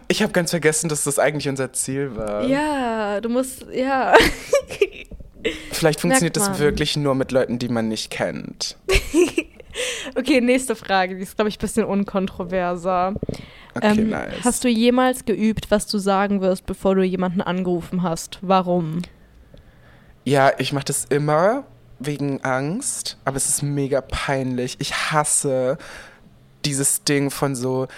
Ich 0.08 0.22
habe 0.22 0.32
ganz 0.32 0.50
vergessen, 0.50 0.88
dass 0.88 1.04
das 1.04 1.18
eigentlich 1.18 1.48
unser 1.48 1.72
Ziel 1.72 2.16
war. 2.16 2.44
Ja, 2.44 3.20
du 3.20 3.28
musst, 3.28 3.66
ja. 3.72 4.14
Vielleicht 5.70 6.00
funktioniert 6.00 6.36
das 6.36 6.58
wirklich 6.58 6.96
nur 6.96 7.14
mit 7.14 7.30
Leuten, 7.30 7.58
die 7.58 7.68
man 7.68 7.88
nicht 7.88 8.10
kennt. 8.10 8.76
Okay, 10.16 10.40
nächste 10.40 10.74
Frage. 10.76 11.16
Die 11.16 11.22
ist, 11.22 11.36
glaube 11.36 11.48
ich, 11.48 11.56
ein 11.56 11.60
bisschen 11.60 11.84
unkontroverser. 11.84 13.14
Okay, 13.74 14.00
Ähm, 14.00 14.10
nice. 14.10 14.34
Hast 14.44 14.64
du 14.64 14.68
jemals 14.68 15.24
geübt, 15.24 15.70
was 15.70 15.86
du 15.86 15.98
sagen 15.98 16.40
wirst, 16.40 16.66
bevor 16.66 16.94
du 16.94 17.02
jemanden 17.02 17.40
angerufen 17.40 18.02
hast? 18.02 18.38
Warum? 18.42 19.02
ja, 20.24 20.52
ich 20.58 20.72
mache 20.74 20.84
das 20.84 21.06
immer, 21.06 21.64
wegen 22.00 22.44
Angst, 22.44 23.16
aber 23.24 23.36
es 23.38 23.48
ist 23.48 23.62
mega 23.62 24.00
peinlich. 24.02 24.76
Ich 24.78 24.94
hasse 24.94 25.78
dieses 26.66 27.02
Ding 27.04 27.30
von 27.30 27.54
so 27.56 27.88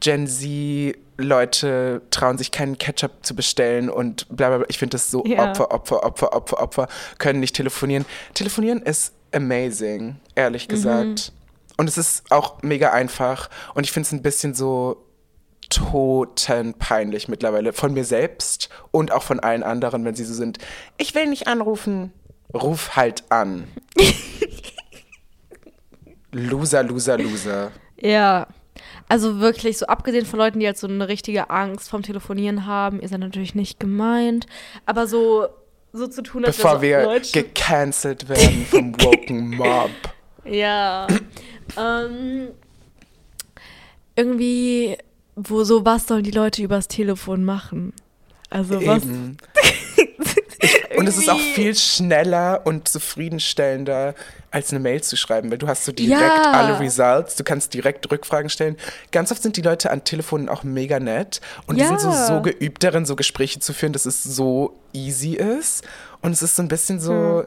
Gen 0.00 0.26
Z 0.26 0.96
Leute 1.18 2.00
trauen 2.10 2.38
sich 2.38 2.50
keinen 2.50 2.78
Ketchup 2.78 3.12
zu 3.22 3.36
bestellen 3.36 3.90
und 3.90 4.26
bla 4.34 4.48
bla 4.48 4.58
bla. 4.58 4.66
Ich 4.70 4.78
finde 4.78 4.92
das 4.96 5.10
so 5.10 5.24
Ja. 5.26 5.50
Opfer, 5.50 5.70
Opfer, 5.72 6.04
Opfer, 6.04 6.32
Opfer, 6.34 6.62
Opfer, 6.62 6.88
können 7.18 7.40
nicht 7.40 7.54
telefonieren. 7.54 8.06
Telefonieren 8.34 8.80
ist 8.82 9.12
amazing, 9.32 10.16
ehrlich 10.34 10.68
gesagt. 10.68 11.32
Und 11.76 11.88
es 11.88 11.98
ist 11.98 12.30
auch 12.30 12.62
mega 12.62 12.92
einfach. 12.92 13.48
Und 13.74 13.84
ich 13.84 13.92
finde 13.92 14.06
es 14.06 14.12
ein 14.12 14.22
bisschen 14.22 14.54
so 14.54 15.04
totenpeinlich 15.68 17.28
mittlerweile. 17.28 17.72
Von 17.72 17.94
mir 17.94 18.04
selbst 18.04 18.68
und 18.90 19.10
auch 19.10 19.22
von 19.22 19.40
allen 19.40 19.62
anderen, 19.62 20.04
wenn 20.04 20.14
sie 20.14 20.24
so 20.24 20.34
sind. 20.34 20.58
Ich 20.98 21.14
will 21.14 21.26
nicht 21.26 21.46
anrufen. 21.46 22.12
Ruf 22.54 22.96
halt 22.96 23.24
an. 23.30 23.64
loser, 26.32 26.82
loser, 26.82 27.18
loser. 27.18 27.72
Ja. 27.98 28.48
Also 29.08 29.40
wirklich, 29.40 29.78
so 29.78 29.86
abgesehen 29.86 30.26
von 30.26 30.38
Leuten, 30.38 30.60
die 30.60 30.66
halt 30.66 30.78
so 30.78 30.86
eine 30.86 31.08
richtige 31.08 31.50
Angst 31.50 31.88
vom 31.88 32.02
Telefonieren 32.02 32.66
haben, 32.66 33.00
ist 33.00 33.12
er 33.12 33.18
natürlich 33.18 33.54
nicht 33.54 33.80
gemeint. 33.80 34.46
Aber 34.86 35.06
so, 35.06 35.48
so 35.92 36.06
zu 36.06 36.22
tun, 36.22 36.44
als 36.44 36.56
Bevor 36.56 36.80
wäre 36.80 37.02
wir 37.02 37.06
Leute. 37.14 37.32
gecancelt 37.42 38.28
werden 38.28 38.66
vom 38.70 38.94
woken 39.02 39.56
Mob. 39.56 39.90
Ja. 40.44 41.06
ähm, 41.78 42.48
irgendwie, 44.16 44.96
wo 45.36 45.64
so, 45.64 45.84
was 45.84 46.06
sollen 46.06 46.24
die 46.24 46.30
Leute 46.30 46.62
übers 46.62 46.88
Telefon 46.88 47.44
machen? 47.44 47.92
Also 48.50 48.84
was. 48.86 49.02
Eben. 49.04 49.36
Und 50.96 51.06
es 51.06 51.16
ist 51.16 51.28
auch 51.28 51.38
viel 51.38 51.74
schneller 51.74 52.60
und 52.64 52.86
zufriedenstellender, 52.86 54.14
als 54.52 54.70
eine 54.70 54.80
Mail 54.80 55.02
zu 55.02 55.16
schreiben, 55.16 55.50
weil 55.50 55.58
du 55.58 55.66
hast 55.66 55.84
so 55.84 55.92
direkt 55.92 56.20
Ja. 56.20 56.52
alle 56.52 56.78
Results, 56.78 57.34
du 57.36 57.42
kannst 57.44 57.74
direkt 57.74 58.10
Rückfragen 58.10 58.50
stellen. 58.50 58.76
Ganz 59.10 59.32
oft 59.32 59.42
sind 59.42 59.56
die 59.56 59.62
Leute 59.62 59.90
an 59.90 60.04
Telefonen 60.04 60.48
auch 60.48 60.62
mega 60.62 61.00
nett 61.00 61.40
und 61.66 61.76
die 61.80 61.84
sind 61.84 62.00
so, 62.00 62.10
Ja. 62.10 62.26
so 62.26 62.42
geübt 62.42 62.84
darin, 62.84 63.06
so 63.06 63.16
Gespräche 63.16 63.58
zu 63.60 63.72
führen, 63.72 63.92
dass 63.92 64.04
es 64.06 64.22
so 64.22 64.78
easy 64.92 65.32
ist. 65.34 65.84
Und 66.20 66.32
es 66.32 66.42
ist 66.42 66.54
so 66.56 66.62
ein 66.62 66.68
bisschen 66.68 66.98
Hm. 66.98 67.02
so, 67.04 67.44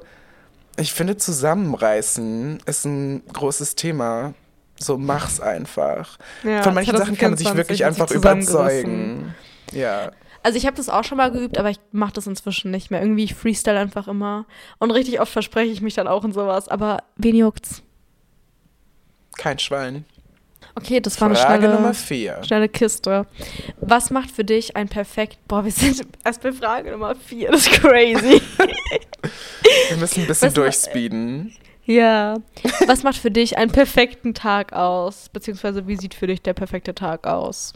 ich 0.78 0.92
finde, 0.94 1.16
zusammenreißen 1.16 2.60
ist 2.66 2.86
ein 2.86 3.24
großes 3.32 3.76
Thema. 3.76 4.34
So 4.78 4.98
mach's 4.98 5.40
einfach. 5.40 6.18
Ja, 6.44 6.62
Von 6.64 6.74
manchen 6.74 6.98
Sachen 6.98 7.18
kann 7.18 7.32
man 7.32 7.38
sich 7.38 7.48
2024 7.48 7.56
wirklich 7.56 7.86
einfach 7.86 8.12
überzeugen. 8.12 9.34
Ja. 9.72 10.12
Also 10.46 10.60
ich 10.60 10.68
habe 10.68 10.78
das 10.78 10.90
auch 10.90 11.04
schon 11.04 11.18
mal 11.18 11.32
geübt, 11.32 11.58
aber 11.58 11.72
ich 11.72 11.80
mache 11.92 12.14
das 12.14 12.28
inzwischen 12.28 12.70
nicht 12.70 12.92
mehr. 12.92 13.02
Irgendwie 13.02 13.24
ich 13.24 13.34
freestyle 13.34 13.80
einfach 13.80 14.08
immer. 14.08 14.46
Und 14.78 14.92
richtig 14.92 15.20
oft 15.20 15.32
verspreche 15.32 15.72
ich 15.72 15.82
mich 15.82 15.96
dann 15.96 16.08
auch 16.08 16.24
und 16.24 16.34
sowas. 16.34 16.68
Aber 16.68 17.02
wen 17.18 17.36
juckt's? 17.36 17.82
Kein 19.38 19.58
Schwein. 19.58 20.06
Okay, 20.76 21.00
das 21.00 21.20
war 21.20 21.30
eine 21.30 21.36
Frage 21.36 21.64
schnelle, 21.64 21.74
Nummer 21.74 21.96
vier. 21.96 22.44
schnelle 22.44 22.70
Kiste. 22.70 23.26
Was 23.82 24.12
macht 24.12 24.30
für 24.30 24.44
dich 24.44 24.76
ein 24.76 24.88
perfekt... 24.88 25.40
Boah, 25.48 25.66
wir 25.66 25.72
sind 25.72 26.04
erst 26.24 26.44
bei 26.44 26.52
Frage 26.52 26.92
Nummer 26.92 27.16
vier. 27.16 27.50
Das 27.50 27.66
ist 27.66 27.82
crazy. 27.82 28.40
Wir 29.90 29.98
müssen 29.98 30.22
ein 30.22 30.28
bisschen 30.28 30.50
Was 30.50 30.54
durchspeeden. 30.54 31.56
ja. 31.86 32.38
Was 32.86 33.02
macht 33.02 33.18
für 33.18 33.32
dich 33.32 33.58
einen 33.58 33.72
perfekten 33.72 34.36
Tag 34.36 34.74
aus? 34.74 35.28
Beziehungsweise 35.30 35.88
wie 35.88 35.98
sieht 35.98 36.14
für 36.14 36.28
dich 36.28 36.44
der 36.44 36.54
perfekte 36.54 36.94
Tag 36.94 37.26
aus? 37.26 37.74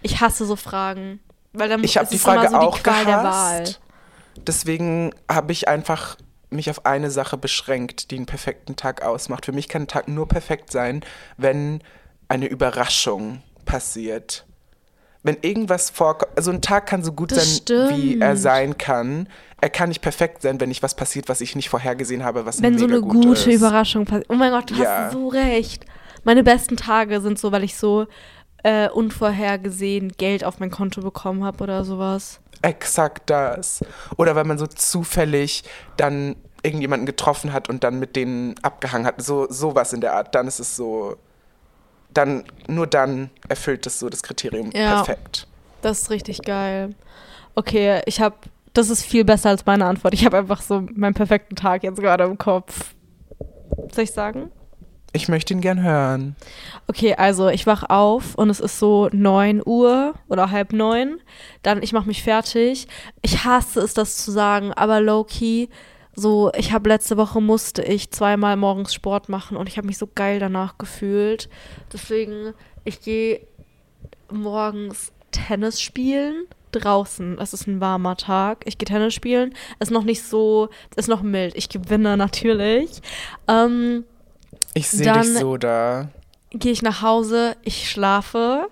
Ich 0.00 0.22
hasse 0.22 0.46
so 0.46 0.56
Fragen. 0.56 1.20
Weil 1.52 1.68
dann 1.68 1.82
Ich 1.84 1.96
habe 1.96 2.08
die 2.10 2.18
Frage 2.18 2.48
so 2.48 2.54
die 2.54 2.54
auch 2.54 2.84
Wahl. 2.86 3.04
gehasst. 3.04 3.80
Deswegen 4.46 5.12
habe 5.30 5.52
ich 5.52 5.68
einfach 5.68 6.16
mich 6.50 6.70
auf 6.70 6.86
eine 6.86 7.10
Sache 7.10 7.36
beschränkt, 7.36 8.10
die 8.10 8.16
einen 8.16 8.26
perfekten 8.26 8.76
Tag 8.76 9.02
ausmacht. 9.02 9.46
Für 9.46 9.52
mich 9.52 9.68
kann 9.68 9.82
ein 9.82 9.88
Tag 9.88 10.08
nur 10.08 10.26
perfekt 10.28 10.72
sein, 10.72 11.02
wenn 11.36 11.80
eine 12.28 12.46
Überraschung 12.46 13.42
passiert. 13.64 14.46
Wenn 15.22 15.36
irgendwas 15.42 15.90
vorkommt, 15.90 16.32
also 16.36 16.50
ein 16.50 16.62
Tag 16.62 16.86
kann 16.86 17.04
so 17.04 17.12
gut 17.12 17.30
Das 17.32 17.56
sein, 17.58 17.90
wie 17.90 18.18
er 18.20 18.30
stimmt. 18.30 18.40
sein 18.40 18.78
kann. 18.78 19.28
Er 19.60 19.68
kann 19.68 19.90
nicht 19.90 20.00
perfekt 20.00 20.40
sein, 20.42 20.58
wenn 20.60 20.70
nicht 20.70 20.82
was 20.82 20.94
passiert, 20.94 21.28
was 21.28 21.40
ich 21.42 21.54
nicht 21.54 21.68
vorhergesehen 21.68 22.24
habe, 22.24 22.46
was 22.46 22.62
Wenn 22.62 22.78
so 22.78 22.86
eine 22.86 23.00
gut 23.02 23.12
gute 23.26 23.50
ist. 23.50 23.56
Überraschung 23.58 24.06
passiert. 24.06 24.26
Oh 24.30 24.34
mein 24.34 24.50
Gott, 24.50 24.70
du 24.70 24.74
Ja. 24.74 25.04
hast 25.04 25.12
so 25.12 25.28
recht. 25.28 25.84
Meine 26.24 26.42
besten 26.42 26.76
Tage 26.76 27.20
sind 27.20 27.38
so, 27.38 27.52
weil 27.52 27.64
ich 27.64 27.76
so 27.76 28.06
äh, 28.62 28.88
unvorhergesehen 28.88 30.12
Geld 30.12 30.44
auf 30.44 30.60
mein 30.60 30.70
Konto 30.70 31.00
bekommen 31.00 31.44
habe 31.44 31.62
oder 31.64 31.84
sowas. 31.84 32.40
Exakt 32.62 33.30
das. 33.30 33.82
Oder 34.16 34.36
weil 34.36 34.44
man 34.44 34.58
so 34.58 34.66
zufällig 34.66 35.64
dann 35.96 36.36
irgendjemanden 36.62 37.06
getroffen 37.06 37.52
hat 37.52 37.68
und 37.68 37.84
dann 37.84 37.98
mit 37.98 38.16
denen 38.16 38.54
abgehangen 38.62 39.06
hat. 39.06 39.22
So 39.22 39.46
sowas 39.50 39.92
in 39.92 40.00
der 40.00 40.14
Art. 40.14 40.34
Dann 40.34 40.46
ist 40.46 40.60
es 40.60 40.76
so. 40.76 41.16
Dann, 42.12 42.44
nur 42.66 42.86
dann 42.86 43.30
erfüllt 43.48 43.86
es 43.86 44.00
so 44.00 44.08
das 44.08 44.22
Kriterium 44.22 44.70
Ja. 44.74 44.96
perfekt. 44.96 45.46
Das 45.80 46.02
ist 46.02 46.10
richtig 46.10 46.42
geil. 46.42 46.94
Okay, 47.54 48.02
ich 48.04 48.20
habe, 48.20 48.34
das 48.74 48.90
ist 48.90 49.04
viel 49.04 49.24
besser 49.24 49.50
als 49.50 49.64
meine 49.64 49.86
Antwort. 49.86 50.12
Ich 50.14 50.24
habe 50.24 50.38
einfach 50.38 50.60
so 50.60 50.82
meinen 50.94 51.14
perfekten 51.14 51.54
Tag 51.54 51.84
jetzt 51.84 52.00
gerade 52.00 52.24
im 52.24 52.36
Kopf. 52.36 52.94
Soll 53.92 54.04
ich 54.04 54.12
sagen? 54.12 54.50
Ich 55.12 55.28
möchte 55.28 55.54
ihn 55.54 55.60
gern 55.60 55.82
hören. 55.82 56.36
Okay, 56.86 57.14
also 57.14 57.48
ich 57.48 57.66
wach 57.66 57.82
auf 57.88 58.36
und 58.36 58.48
es 58.48 58.60
ist 58.60 58.78
so 58.78 59.08
9 59.12 59.60
Uhr 59.64 60.14
oder 60.28 60.50
halb 60.50 60.72
neun. 60.72 61.20
Dann 61.62 61.82
ich 61.82 61.92
mache 61.92 62.06
mich 62.06 62.22
fertig. 62.22 62.86
Ich 63.20 63.44
hasse 63.44 63.80
es, 63.80 63.94
das 63.94 64.16
zu 64.18 64.30
sagen, 64.30 64.72
aber 64.72 65.00
low-key, 65.00 65.68
so, 66.14 66.52
ich 66.56 66.72
habe 66.72 66.88
letzte 66.88 67.16
Woche 67.16 67.40
musste 67.40 67.82
ich 67.82 68.10
zweimal 68.10 68.56
morgens 68.56 68.92
Sport 68.94 69.28
machen 69.28 69.56
und 69.56 69.68
ich 69.68 69.78
habe 69.78 69.86
mich 69.86 69.98
so 69.98 70.08
geil 70.12 70.38
danach 70.38 70.76
gefühlt. 70.78 71.48
Deswegen, 71.92 72.52
ich 72.84 73.00
gehe 73.00 73.40
morgens 74.30 75.12
Tennis 75.30 75.80
spielen 75.80 76.46
draußen. 76.72 77.38
Es 77.38 77.52
ist 77.52 77.66
ein 77.66 77.80
warmer 77.80 78.16
Tag. 78.16 78.64
Ich 78.64 78.78
gehe 78.78 78.86
Tennis 78.86 79.14
spielen. 79.14 79.54
Ist 79.78 79.90
noch 79.90 80.04
nicht 80.04 80.22
so, 80.22 80.68
ist 80.96 81.08
noch 81.08 81.22
mild. 81.22 81.56
Ich 81.56 81.68
gewinne 81.68 82.16
natürlich. 82.18 83.00
Ähm, 83.48 84.04
Ich 84.74 84.88
sehe 84.88 85.12
dich 85.12 85.38
so 85.38 85.56
da. 85.56 86.08
gehe 86.50 86.72
ich 86.72 86.82
nach 86.82 87.02
Hause, 87.02 87.56
ich 87.62 87.90
schlafe 87.90 88.68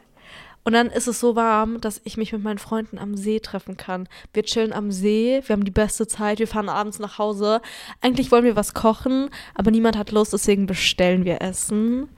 und 0.68 0.74
dann 0.74 0.88
ist 0.88 1.08
es 1.08 1.18
so 1.18 1.34
warm, 1.34 1.80
dass 1.80 1.98
ich 2.04 2.18
mich 2.18 2.32
mit 2.32 2.42
meinen 2.42 2.58
Freunden 2.58 2.98
am 2.98 3.16
See 3.16 3.40
treffen 3.40 3.78
kann. 3.78 4.06
Wir 4.34 4.42
chillen 4.42 4.74
am 4.74 4.92
See, 4.92 5.40
wir 5.46 5.54
haben 5.54 5.64
die 5.64 5.70
beste 5.70 6.06
Zeit, 6.06 6.40
wir 6.40 6.46
fahren 6.46 6.68
abends 6.68 6.98
nach 6.98 7.16
Hause. 7.16 7.62
Eigentlich 8.02 8.30
wollen 8.30 8.44
wir 8.44 8.54
was 8.54 8.74
kochen, 8.74 9.30
aber 9.54 9.70
niemand 9.70 9.96
hat 9.96 10.10
Lust, 10.10 10.34
deswegen 10.34 10.66
bestellen 10.66 11.24
wir 11.24 11.40
Essen. 11.40 12.08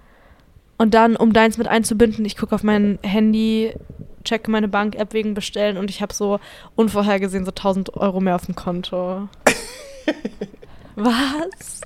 Und 0.79 0.95
dann, 0.95 1.15
um 1.15 1.33
deins 1.33 1.59
mit 1.59 1.69
einzubinden, 1.69 2.25
ich 2.25 2.37
gucke 2.37 2.53
auf 2.55 2.65
mein 2.65 2.99
Handy, 3.03 3.73
checke 4.25 4.51
meine 4.51 4.67
Bank-App 4.67 5.13
wegen 5.13 5.35
Bestellen 5.35 5.77
und 5.77 5.89
ich 5.89 6.03
habe 6.03 6.13
so 6.13 6.41
unvorhergesehen 6.75 7.45
so 7.45 7.51
1000 7.51 7.95
Euro 7.95 8.19
mehr 8.19 8.35
auf 8.35 8.47
dem 8.47 8.57
Konto. 8.57 9.29
Was? 10.97 11.83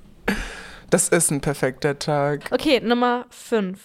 Das 0.95 1.09
ist 1.09 1.33
ein 1.33 1.41
perfekter 1.41 1.99
Tag. 1.99 2.51
Okay, 2.53 2.79
Nummer 2.79 3.27
5. 3.31 3.81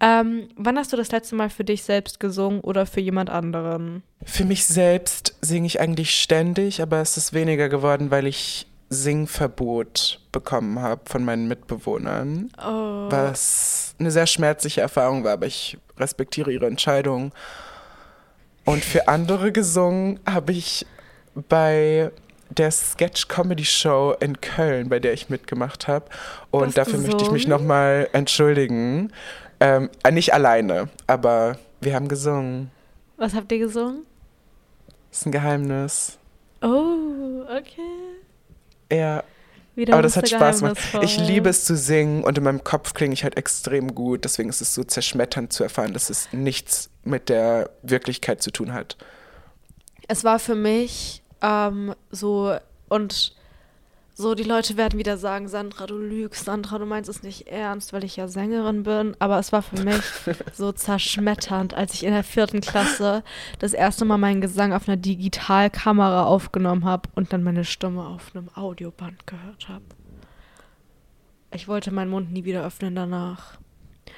Ähm, 0.00 0.48
wann 0.54 0.78
hast 0.78 0.92
du 0.92 0.96
das 0.96 1.10
letzte 1.10 1.34
Mal 1.34 1.50
für 1.50 1.64
dich 1.64 1.82
selbst 1.82 2.20
gesungen 2.20 2.60
oder 2.60 2.86
für 2.86 3.00
jemand 3.00 3.30
anderen? 3.30 4.04
Für 4.22 4.44
mich 4.44 4.64
selbst 4.64 5.34
singe 5.40 5.66
ich 5.66 5.80
eigentlich 5.80 6.14
ständig, 6.14 6.80
aber 6.82 7.00
es 7.00 7.16
ist 7.16 7.32
weniger 7.32 7.68
geworden, 7.68 8.12
weil 8.12 8.28
ich 8.28 8.68
Singverbot 8.90 10.20
bekommen 10.30 10.78
habe 10.78 11.00
von 11.04 11.24
meinen 11.24 11.48
Mitbewohnern. 11.48 12.52
Oh. 12.64 13.10
was 13.10 13.96
eine 13.98 14.12
sehr 14.12 14.28
schmerzliche 14.28 14.80
Erfahrung 14.80 15.24
war, 15.24 15.32
aber 15.32 15.46
ich 15.46 15.78
respektiere 15.98 16.52
ihre 16.52 16.68
Entscheidung. 16.68 17.32
Und 18.64 18.84
für 18.84 19.08
andere 19.08 19.50
gesungen 19.50 20.20
habe 20.24 20.52
ich 20.52 20.86
bei 21.48 22.12
der 22.50 22.70
Sketch-Comedy-Show 22.70 24.16
in 24.20 24.40
Köln, 24.40 24.88
bei 24.88 24.98
der 24.98 25.12
ich 25.12 25.28
mitgemacht 25.28 25.88
habe. 25.88 26.06
Und 26.50 26.68
du 26.68 26.72
dafür 26.72 26.98
möchte 26.98 27.24
ich 27.24 27.30
mich 27.30 27.46
nochmal 27.46 28.08
entschuldigen. 28.12 29.12
Ähm, 29.60 29.90
äh, 30.04 30.10
nicht 30.10 30.32
alleine, 30.32 30.88
aber 31.06 31.58
wir 31.80 31.94
haben 31.94 32.08
gesungen. 32.08 32.70
Was 33.16 33.34
habt 33.34 33.50
ihr 33.52 33.58
gesungen? 33.58 34.04
ist 35.10 35.26
ein 35.26 35.32
Geheimnis. 35.32 36.18
Oh, 36.62 37.42
okay. 37.44 37.80
Ja, 38.92 39.24
Wieder 39.74 39.94
aber 39.94 40.02
das 40.02 40.16
hat. 40.16 40.28
Spaß 40.28 40.60
gemacht. 40.60 40.78
Ich 41.02 41.18
liebe 41.18 41.48
es 41.48 41.64
zu 41.64 41.76
singen 41.76 42.24
und 42.24 42.38
in 42.38 42.44
meinem 42.44 42.64
Kopf 42.64 42.94
klinge 42.94 43.14
ich 43.14 43.24
halt 43.24 43.36
extrem 43.36 43.94
gut. 43.94 44.24
Deswegen 44.24 44.48
ist 44.48 44.60
es 44.60 44.74
so 44.74 44.84
zerschmetternd 44.84 45.52
zu 45.52 45.62
erfahren, 45.62 45.92
dass 45.92 46.10
es 46.10 46.28
nichts 46.32 46.90
mit 47.04 47.28
der 47.28 47.70
Wirklichkeit 47.82 48.42
zu 48.42 48.50
tun 48.50 48.72
hat. 48.72 48.96
Es 50.08 50.24
war 50.24 50.38
für 50.38 50.54
mich 50.54 51.17
ähm, 51.42 51.94
so 52.10 52.56
und 52.88 53.34
So, 54.20 54.34
die 54.34 54.42
Leute 54.42 54.76
werden 54.76 54.98
wieder 54.98 55.16
sagen, 55.16 55.46
Sandra, 55.46 55.86
du 55.86 55.96
lügst, 55.96 56.44
Sandra, 56.44 56.78
du 56.78 56.86
meinst 56.86 57.08
es 57.08 57.22
nicht 57.22 57.46
ernst, 57.46 57.92
weil 57.92 58.02
ich 58.02 58.16
ja 58.16 58.26
Sängerin 58.26 58.82
bin. 58.82 59.14
Aber 59.20 59.38
es 59.38 59.52
war 59.52 59.62
für 59.62 59.80
mich 59.80 60.02
so 60.52 60.72
zerschmetternd, 60.72 61.72
als 61.72 61.94
ich 61.94 62.02
in 62.04 62.12
der 62.12 62.24
vierten 62.24 62.60
Klasse 62.60 63.22
das 63.60 63.74
erste 63.74 64.04
Mal 64.04 64.18
meinen 64.18 64.40
Gesang 64.40 64.72
auf 64.72 64.88
einer 64.88 64.96
Digitalkamera 64.96 66.24
aufgenommen 66.24 66.84
habe 66.84 67.08
und 67.14 67.32
dann 67.32 67.44
meine 67.44 67.64
Stimme 67.64 68.04
auf 68.04 68.34
einem 68.34 68.48
Audioband 68.56 69.24
gehört 69.28 69.68
habe. 69.68 69.84
Ich 71.52 71.68
wollte 71.68 71.92
meinen 71.92 72.10
Mund 72.10 72.32
nie 72.32 72.44
wieder 72.44 72.64
öffnen 72.66 72.96
danach. 72.96 73.58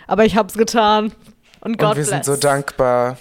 Aber 0.07 0.25
ich 0.25 0.35
hab's 0.35 0.55
getan. 0.55 1.13
Und 1.61 1.77
Gott 1.77 1.91
Und 1.91 1.97
wir 1.99 2.05
bless. 2.05 2.09
sind 2.09 2.25
so 2.25 2.37
dankbar. 2.37 3.19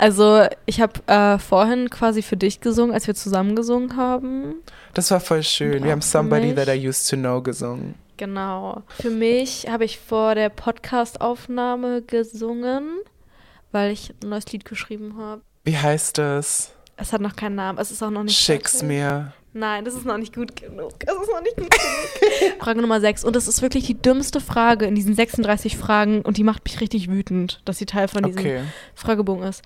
Also, 0.00 0.46
ich 0.64 0.80
habe 0.80 0.94
äh, 1.08 1.38
vorhin 1.38 1.90
quasi 1.90 2.22
für 2.22 2.38
dich 2.38 2.62
gesungen, 2.62 2.94
als 2.94 3.06
wir 3.06 3.14
zusammen 3.14 3.54
gesungen 3.54 3.96
haben. 3.96 4.54
Das 4.94 5.10
war 5.10 5.20
voll 5.20 5.42
schön. 5.42 5.84
Wir 5.84 5.92
haben 5.92 6.00
Somebody 6.00 6.46
mich. 6.46 6.54
That 6.54 6.68
I 6.68 6.88
Used 6.88 7.10
to 7.10 7.16
Know 7.16 7.42
gesungen. 7.42 7.96
Genau. 8.16 8.82
Für 8.98 9.10
mich 9.10 9.68
habe 9.68 9.84
ich 9.84 9.98
vor 9.98 10.34
der 10.34 10.48
Podcast-Aufnahme 10.48 12.00
gesungen, 12.00 13.00
weil 13.72 13.92
ich 13.92 14.14
ein 14.22 14.30
neues 14.30 14.50
Lied 14.50 14.64
geschrieben 14.64 15.18
habe. 15.18 15.42
Wie 15.64 15.76
heißt 15.76 16.18
es? 16.18 16.72
Es 16.96 17.12
hat 17.12 17.20
noch 17.20 17.36
keinen 17.36 17.56
Namen. 17.56 17.78
Es 17.78 17.90
ist 17.90 18.02
auch 18.02 18.10
noch 18.10 18.22
nicht. 18.22 18.38
Schick's 18.38 18.80
fertig. 18.80 18.88
mir. 18.88 19.34
Nein, 19.52 19.84
das 19.84 19.94
ist 19.94 20.06
noch 20.06 20.16
nicht 20.18 20.34
gut 20.34 20.54
genug. 20.54 20.92
Es 21.00 21.12
ist 21.12 21.30
noch 21.32 21.42
nicht 21.42 21.56
gut 21.56 21.70
genug. 22.40 22.60
Frage 22.60 22.80
Nummer 22.80 23.00
6. 23.00 23.24
Und 23.24 23.34
das 23.34 23.48
ist 23.48 23.62
wirklich 23.62 23.84
die 23.84 24.00
dümmste 24.00 24.40
Frage 24.40 24.86
in 24.86 24.94
diesen 24.94 25.14
36 25.14 25.76
Fragen 25.76 26.22
und 26.22 26.36
die 26.36 26.44
macht 26.44 26.64
mich 26.64 26.80
richtig 26.80 27.10
wütend, 27.10 27.60
dass 27.64 27.78
sie 27.78 27.86
Teil 27.86 28.06
von 28.08 28.22
diesem 28.22 28.40
Okay. 28.40 28.62
Fragebogen 28.94 29.42
ist. 29.44 29.62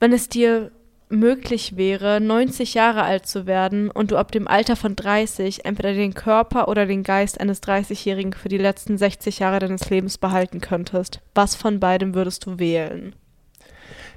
Wenn 0.00 0.12
es 0.12 0.28
dir 0.28 0.72
möglich 1.08 1.76
wäre, 1.76 2.20
90 2.20 2.74
Jahre 2.74 3.02
alt 3.02 3.26
zu 3.26 3.46
werden 3.46 3.90
und 3.90 4.10
du 4.10 4.16
ab 4.16 4.32
dem 4.32 4.48
Alter 4.48 4.76
von 4.76 4.96
30 4.96 5.64
entweder 5.66 5.92
den 5.92 6.14
Körper 6.14 6.68
oder 6.68 6.86
den 6.86 7.02
Geist 7.04 7.38
eines 7.38 7.62
30-Jährigen 7.62 8.32
für 8.32 8.48
die 8.48 8.58
letzten 8.58 8.96
60 8.96 9.38
Jahre 9.38 9.58
deines 9.58 9.90
Lebens 9.90 10.16
behalten 10.18 10.60
könntest, 10.62 11.20
was 11.34 11.54
von 11.54 11.78
beidem 11.80 12.14
würdest 12.14 12.46
du 12.46 12.58
wählen? 12.58 13.14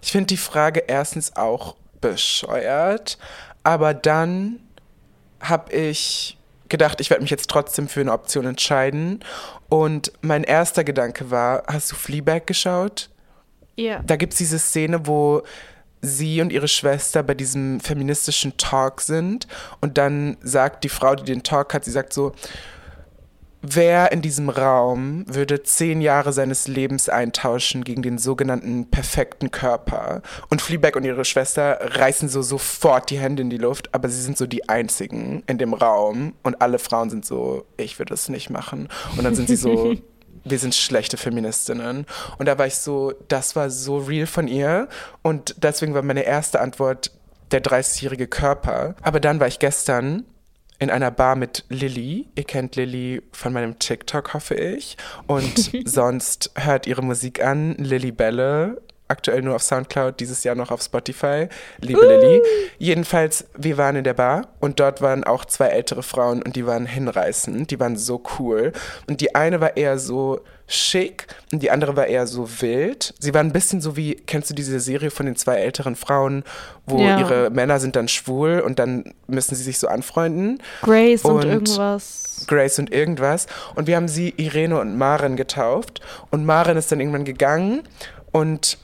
Ich 0.01 0.11
finde 0.13 0.27
die 0.27 0.37
Frage 0.37 0.83
erstens 0.87 1.35
auch 1.35 1.75
bescheuert, 1.99 3.17
aber 3.65 3.93
dann 3.95 4.59
habe 5.41 5.73
ich 5.73 6.37
gedacht, 6.69 7.01
ich 7.01 7.09
werde 7.09 7.23
mich 7.23 7.31
jetzt 7.31 7.49
trotzdem 7.49 7.87
für 7.87 7.99
eine 7.99 8.13
Option 8.13 8.45
entscheiden. 8.45 9.23
Und 9.69 10.11
mein 10.21 10.43
erster 10.43 10.83
Gedanke 10.83 11.31
war, 11.31 11.63
hast 11.67 11.91
du 11.91 11.95
Fleabag 11.95 12.45
geschaut? 12.45 13.09
Ja. 13.75 14.01
Da 14.05 14.15
gibt 14.15 14.33
es 14.33 14.37
diese 14.37 14.59
Szene, 14.59 15.07
wo 15.07 15.43
sie 16.01 16.41
und 16.41 16.51
ihre 16.51 16.67
Schwester 16.67 17.23
bei 17.23 17.33
diesem 17.33 17.79
feministischen 17.79 18.55
Talk 18.57 19.01
sind 19.01 19.47
und 19.81 19.97
dann 19.97 20.37
sagt 20.41 20.83
die 20.83 20.89
Frau, 20.89 21.15
die 21.15 21.23
den 21.23 21.41
Talk 21.41 21.73
hat, 21.73 21.83
sie 21.83 21.91
sagt 21.91 22.13
so, 22.13 22.33
wer 23.69 24.11
in 24.11 24.21
diesem 24.21 24.49
Raum 24.49 25.25
würde 25.27 25.63
zehn 25.63 26.01
Jahre 26.01 26.33
seines 26.33 26.67
Lebens 26.67 27.09
eintauschen 27.09 27.83
gegen 27.83 28.01
den 28.01 28.17
sogenannten 28.17 28.89
perfekten 28.89 29.51
Körper? 29.51 30.21
Und 30.49 30.61
Fleabag 30.61 30.95
und 30.95 31.05
ihre 31.05 31.25
Schwester 31.25 31.79
reißen 31.81 32.29
so 32.29 32.41
sofort 32.41 33.09
die 33.09 33.19
Hände 33.19 33.41
in 33.41 33.49
die 33.49 33.57
Luft, 33.57 33.93
aber 33.93 34.09
sie 34.09 34.21
sind 34.21 34.37
so 34.37 34.47
die 34.47 34.69
einzigen 34.69 35.43
in 35.47 35.57
dem 35.57 35.73
Raum 35.73 36.33
und 36.43 36.61
alle 36.61 36.79
Frauen 36.79 37.09
sind 37.09 37.25
so, 37.25 37.65
ich 37.77 37.99
würde 37.99 38.13
es 38.13 38.29
nicht 38.29 38.49
machen. 38.49 38.89
Und 39.17 39.23
dann 39.23 39.35
sind 39.35 39.47
sie 39.47 39.55
so, 39.55 39.95
wir 40.43 40.59
sind 40.59 40.75
schlechte 40.75 41.17
Feministinnen. 41.17 42.05
Und 42.37 42.45
da 42.47 42.57
war 42.57 42.67
ich 42.67 42.75
so, 42.75 43.13
das 43.27 43.55
war 43.55 43.69
so 43.69 43.97
real 43.97 44.27
von 44.27 44.47
ihr. 44.47 44.87
Und 45.21 45.55
deswegen 45.63 45.93
war 45.93 46.03
meine 46.03 46.23
erste 46.23 46.61
Antwort 46.61 47.11
der 47.51 47.63
30-jährige 47.63 48.27
Körper. 48.27 48.95
Aber 49.01 49.19
dann 49.19 49.39
war 49.39 49.47
ich 49.47 49.59
gestern 49.59 50.25
in 50.79 50.89
einer 50.89 51.11
Bar 51.11 51.35
mit 51.35 51.65
Lilly. 51.69 52.27
Ihr 52.35 52.43
kennt 52.43 52.75
Lilly 52.75 53.21
von 53.31 53.53
meinem 53.53 53.79
TikTok, 53.79 54.33
hoffe 54.33 54.55
ich. 54.55 54.97
Und 55.27 55.71
sonst 55.85 56.51
hört 56.55 56.87
ihre 56.87 57.01
Musik 57.01 57.43
an. 57.43 57.75
Lilly 57.75 58.11
Belle. 58.11 58.81
Aktuell 59.07 59.43
nur 59.43 59.55
auf 59.55 59.61
Soundcloud, 59.61 60.19
dieses 60.19 60.43
Jahr 60.43 60.55
noch 60.55 60.71
auf 60.71 60.81
Spotify. 60.81 61.47
Liebe 61.79 62.01
Lilly. 62.05 62.41
Jedenfalls, 62.79 63.45
wir 63.55 63.77
waren 63.77 63.95
in 63.97 64.03
der 64.03 64.15
Bar 64.15 64.47
und 64.59 64.79
dort 64.79 64.99
waren 65.01 65.23
auch 65.23 65.45
zwei 65.45 65.67
ältere 65.67 66.01
Frauen 66.01 66.41
und 66.41 66.55
die 66.55 66.65
waren 66.65 66.87
hinreißend. 66.87 67.69
Die 67.69 67.79
waren 67.79 67.97
so 67.97 68.23
cool. 68.39 68.73
Und 69.07 69.21
die 69.21 69.35
eine 69.35 69.61
war 69.61 69.77
eher 69.77 69.99
so 69.99 70.39
schick 70.67 71.27
und 71.53 71.61
die 71.61 71.69
andere 71.69 71.95
war 71.95 72.07
eher 72.07 72.25
so 72.25 72.49
wild. 72.61 73.13
Sie 73.19 73.31
waren 73.35 73.45
ein 73.45 73.53
bisschen 73.53 73.79
so 73.79 73.95
wie, 73.95 74.15
kennst 74.15 74.49
du 74.49 74.55
diese 74.55 74.79
Serie 74.79 75.11
von 75.11 75.27
den 75.27 75.35
zwei 75.35 75.57
älteren 75.57 75.95
Frauen, 75.95 76.43
wo 76.87 76.97
Ja. 76.99 77.19
ihre 77.19 77.51
Männer 77.51 77.79
sind 77.79 77.95
dann 77.95 78.07
schwul 78.07 78.59
und 78.61 78.79
dann 78.79 79.13
müssen 79.27 79.53
sie 79.53 79.61
sich 79.61 79.77
so 79.77 79.87
anfreunden? 79.87 80.59
Grace 80.81 81.23
und, 81.23 81.35
Und- 81.35 81.45
irgendwas. 81.45 82.45
Grace 82.47 82.79
und 82.79 82.91
irgendwas. 82.91 83.45
Und 83.75 83.85
wir 83.85 83.95
haben 83.97 84.07
sie 84.07 84.33
Irene 84.37 84.79
und 84.79 84.97
Maren 84.97 85.35
getauft. 85.35 86.01
Und 86.31 86.43
Maren 86.45 86.75
ist 86.75 86.91
dann 86.91 86.99
irgendwann 86.99 87.25
gegangen. 87.25 87.83
Und 88.31 88.79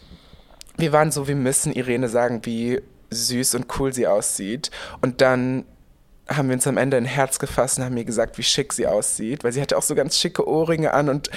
wir 0.82 0.92
waren 0.92 1.12
so, 1.12 1.28
wir 1.28 1.36
müssen 1.36 1.72
Irene 1.72 2.10
sagen, 2.10 2.42
wie 2.44 2.82
süß 3.12 3.56
und 3.56 3.68
cool 3.80 3.94
sie 3.94 4.08
aussieht. 4.08 4.72
Und 5.02 5.22
dann 5.22 5.66
haben 6.28 6.50
wir 6.50 6.56
uns 6.56 6.68
am 6.68 6.78
Ende 6.78 6.98
ein 6.98 7.06
Herz 7.06 7.40
gefasst 7.40 7.78
und 7.78 7.86
haben 7.86 7.94
mir 7.94 8.06
gesagt, 8.06 8.38
wie 8.38 8.44
schick 8.44 8.74
sie 8.74 8.88
aussieht. 8.88 9.44
Weil 9.44 9.52
sie 9.52 9.62
hatte 9.62 9.78
auch 9.78 9.84
so 9.84 9.96
ganz 9.96 10.18
schicke 10.18 10.48
Ohrringe 10.48 10.94
an 10.94 11.10
und 11.10 11.30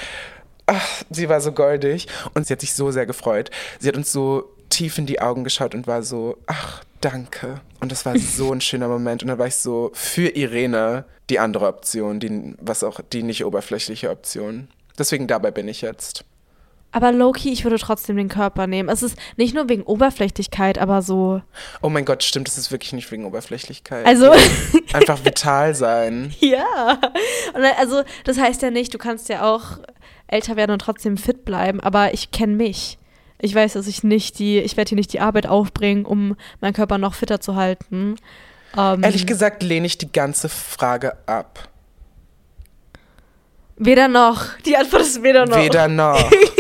ach, 0.67 1.03
sie 1.11 1.29
war 1.29 1.41
so 1.41 1.53
goldig. 1.53 2.09
Und 2.35 2.47
sie 2.47 2.53
hat 2.53 2.61
sich 2.61 2.75
so 2.75 2.91
sehr 2.91 3.07
gefreut. 3.07 3.51
Sie 3.79 3.89
hat 3.89 3.97
uns 3.97 4.13
so 4.13 4.51
tief 4.71 4.99
in 4.99 5.07
die 5.07 5.21
Augen 5.21 5.45
geschaut 5.45 5.75
und 5.75 5.87
war 5.87 6.03
so, 6.03 6.39
ach, 6.47 6.83
danke. 7.01 7.61
Und 7.81 7.93
das 7.93 8.07
war 8.07 8.19
so 8.19 8.53
ein 8.53 8.61
schöner 8.63 8.89
Moment. 8.89 9.23
Und 9.23 9.29
dann 9.29 9.39
war 9.39 9.47
ich 9.47 9.57
so 9.57 9.91
für 9.95 10.29
Irene 10.29 11.05
die 11.31 11.39
andere 11.39 11.67
Option, 11.67 12.21
die, 12.21 12.55
was 12.61 12.85
auch 12.85 13.01
die 13.13 13.23
nicht 13.23 13.45
oberflächliche 13.45 14.11
Option. 14.11 14.69
Deswegen 14.99 15.27
dabei 15.27 15.51
bin 15.51 15.69
ich 15.69 15.81
jetzt. 15.81 16.25
Aber 16.95 17.11
Loki, 17.11 17.53
ich 17.53 17.65
würde 17.65 17.77
trotzdem 17.77 18.17
den 18.17 18.29
Körper 18.29 18.69
nehmen. 18.69 18.89
Es 18.89 19.03
ist 19.03 19.19
nicht 19.37 19.53
nur 19.53 19.69
wegen 19.69 19.83
Oberflächlichkeit, 19.83 20.79
aber 20.79 21.03
so. 21.03 21.43
Oh 21.83 21.89
mein 21.89 22.05
Gott, 22.05 22.23
stimmt, 22.23 22.47
das 22.47 22.57
ist 22.57 22.71
wirklich 22.71 22.93
nicht 22.93 23.11
wegen 23.11 23.25
Oberflächlichkeit. 23.25 24.07
Also. 24.07 24.31
Einfach 24.93 25.25
vital 25.25 25.75
sein. 25.75 26.33
Ja. 26.39 27.01
Und 27.53 27.65
also, 27.79 28.05
das 28.23 28.39
heißt 28.39 28.63
ja 28.63 28.71
nicht, 28.71 28.95
du 28.95 28.99
kannst 28.99 29.29
ja 29.29 29.43
auch 29.43 29.79
älter 30.29 30.55
werden 30.55 30.71
und 30.71 30.79
trotzdem 30.79 31.17
fit 31.17 31.45
bleiben, 31.45 31.81
aber 31.81 32.15
ich 32.15 32.31
kenne 32.31 32.55
mich. 32.55 32.97
Ich 33.41 33.57
weiß, 33.57 33.73
dass 33.73 33.89
ich 33.89 34.05
nicht 34.05 34.39
die, 34.39 34.61
ich 34.61 34.77
werde 34.77 34.91
hier 34.91 34.97
nicht 34.97 35.13
die 35.13 35.21
Arbeit 35.21 35.49
aufbringen, 35.49 36.07
um 36.07 36.37
meinen 36.61 36.75
Körper 36.75 36.99
noch 36.99 37.15
fitter 37.15 37.41
zu 37.41 37.57
halten. 37.57 38.15
Ähm, 38.79 39.03
Ehrlich 39.03 39.27
gesagt 39.27 39.65
lehne 39.65 39.87
ich 39.87 39.99
die 39.99 40.13
ganze 40.13 40.49
Frage 40.49 41.17
ab. 41.27 41.69
Weder 43.77 44.07
noch. 44.07 44.57
Die 44.65 44.77
Antwort 44.77 45.03
ist 45.03 45.25
weder 45.25 45.47
noch. 45.47 45.57
Weder 45.57 45.89
noch. 45.89 46.31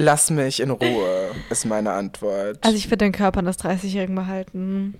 Lass 0.00 0.30
mich 0.30 0.60
in 0.60 0.70
Ruhe, 0.70 1.30
ist 1.50 1.66
meine 1.66 1.92
Antwort. 1.92 2.58
Also 2.62 2.74
ich 2.74 2.86
würde 2.86 3.04
den 3.04 3.12
Körper 3.12 3.40
eines 3.40 3.58
30-Jährigen 3.58 4.14
behalten. 4.14 4.94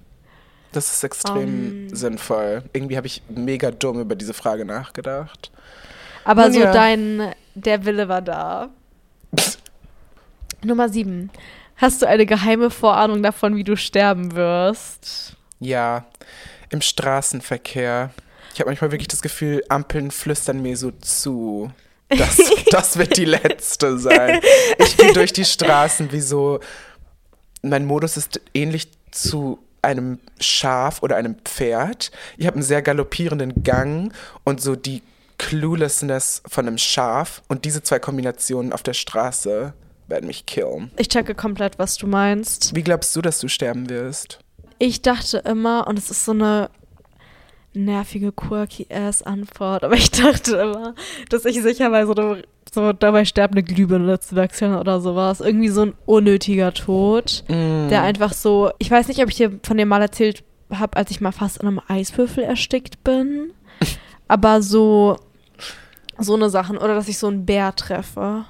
Das 0.72 0.92
ist 0.92 1.02
extrem 1.02 1.88
Ähm. 1.88 1.96
sinnvoll. 1.96 2.64
Irgendwie 2.74 2.98
habe 2.98 3.06
ich 3.06 3.22
mega 3.28 3.70
dumm 3.70 3.98
über 4.00 4.14
diese 4.14 4.34
Frage 4.34 4.66
nachgedacht. 4.66 5.50
Aber 6.24 6.44
Nun 6.44 6.52
so 6.52 6.60
ja. 6.60 6.72
dein, 6.72 7.34
der 7.54 7.86
Wille 7.86 8.08
war 8.08 8.20
da. 8.20 8.68
Nummer 10.62 10.90
sieben. 10.90 11.30
Hast 11.76 12.02
du 12.02 12.06
eine 12.06 12.26
geheime 12.26 12.68
Vorahnung 12.68 13.22
davon, 13.22 13.56
wie 13.56 13.64
du 13.64 13.76
sterben 13.78 14.34
wirst? 14.34 15.34
Ja, 15.60 16.04
im 16.68 16.82
Straßenverkehr. 16.82 18.10
Ich 18.52 18.60
habe 18.60 18.68
manchmal 18.68 18.92
wirklich 18.92 19.08
das 19.08 19.22
Gefühl, 19.22 19.62
Ampeln 19.70 20.10
flüstern 20.10 20.60
mir 20.60 20.76
so 20.76 20.90
zu. 20.90 21.70
Das, 22.10 22.38
das 22.70 22.98
wird 22.98 23.16
die 23.16 23.24
letzte 23.24 23.98
sein. 23.98 24.40
Ich 24.78 24.96
gehe 24.96 25.12
durch 25.12 25.32
die 25.32 25.44
Straßen 25.44 26.12
wie 26.12 26.20
so. 26.20 26.60
Mein 27.62 27.84
Modus 27.84 28.16
ist 28.16 28.40
ähnlich 28.54 28.90
zu 29.10 29.58
einem 29.82 30.18
Schaf 30.40 31.02
oder 31.02 31.16
einem 31.16 31.36
Pferd. 31.44 32.10
Ich 32.36 32.46
habe 32.46 32.56
einen 32.56 32.62
sehr 32.62 32.82
galoppierenden 32.82 33.62
Gang 33.62 34.12
und 34.44 34.60
so 34.60 34.76
die 34.76 35.02
Cluelessness 35.38 36.42
von 36.46 36.66
einem 36.66 36.78
Schaf. 36.78 37.42
Und 37.48 37.64
diese 37.64 37.82
zwei 37.82 37.98
Kombinationen 37.98 38.72
auf 38.72 38.82
der 38.82 38.92
Straße 38.92 39.72
werden 40.06 40.26
mich 40.26 40.44
killen. 40.46 40.90
Ich 40.96 41.08
checke 41.08 41.34
komplett, 41.34 41.78
was 41.78 41.96
du 41.96 42.06
meinst. 42.06 42.74
Wie 42.74 42.82
glaubst 42.82 43.14
du, 43.16 43.22
dass 43.22 43.38
du 43.40 43.48
sterben 43.48 43.88
wirst? 43.88 44.40
Ich 44.78 45.02
dachte 45.02 45.38
immer, 45.38 45.86
und 45.86 45.98
es 45.98 46.10
ist 46.10 46.24
so 46.24 46.32
eine 46.32 46.70
nervige, 47.72 48.32
quirky 48.32 48.86
ass 48.92 49.22
Antwort, 49.22 49.84
aber 49.84 49.94
ich 49.94 50.10
dachte 50.10 50.56
immer, 50.56 50.94
dass 51.28 51.44
ich 51.44 51.60
sicher 51.62 51.90
bei 51.90 52.04
so, 52.06 52.36
so 52.72 52.92
dabei 52.92 53.24
sterbe, 53.24 53.52
eine 53.52 53.62
Glühbirne 53.62 54.18
zu 54.20 54.36
wechseln 54.36 54.74
oder 54.76 55.00
sowas. 55.00 55.40
Irgendwie 55.40 55.68
so 55.68 55.82
ein 55.82 55.94
unnötiger 56.06 56.72
Tod, 56.74 57.44
Mm. 57.48 57.88
der 57.88 58.02
einfach 58.02 58.32
so, 58.32 58.70
ich 58.78 58.90
weiß 58.90 59.08
nicht, 59.08 59.22
ob 59.22 59.28
ich 59.30 59.36
dir 59.36 59.58
von 59.62 59.76
dem 59.76 59.88
mal 59.88 60.02
erzählt 60.02 60.42
habe, 60.72 60.96
als 60.96 61.10
ich 61.10 61.20
mal 61.20 61.32
fast 61.32 61.60
an 61.60 61.66
einem 61.68 61.80
Eiswürfel 61.88 62.44
erstickt 62.44 63.02
bin, 63.04 63.52
aber 64.28 64.62
so, 64.62 65.16
so 66.18 66.34
eine 66.34 66.50
Sachen, 66.50 66.76
oder 66.76 66.94
dass 66.94 67.08
ich 67.08 67.18
so 67.18 67.28
einen 67.28 67.46
Bär 67.46 67.74
treffe. 67.74 68.44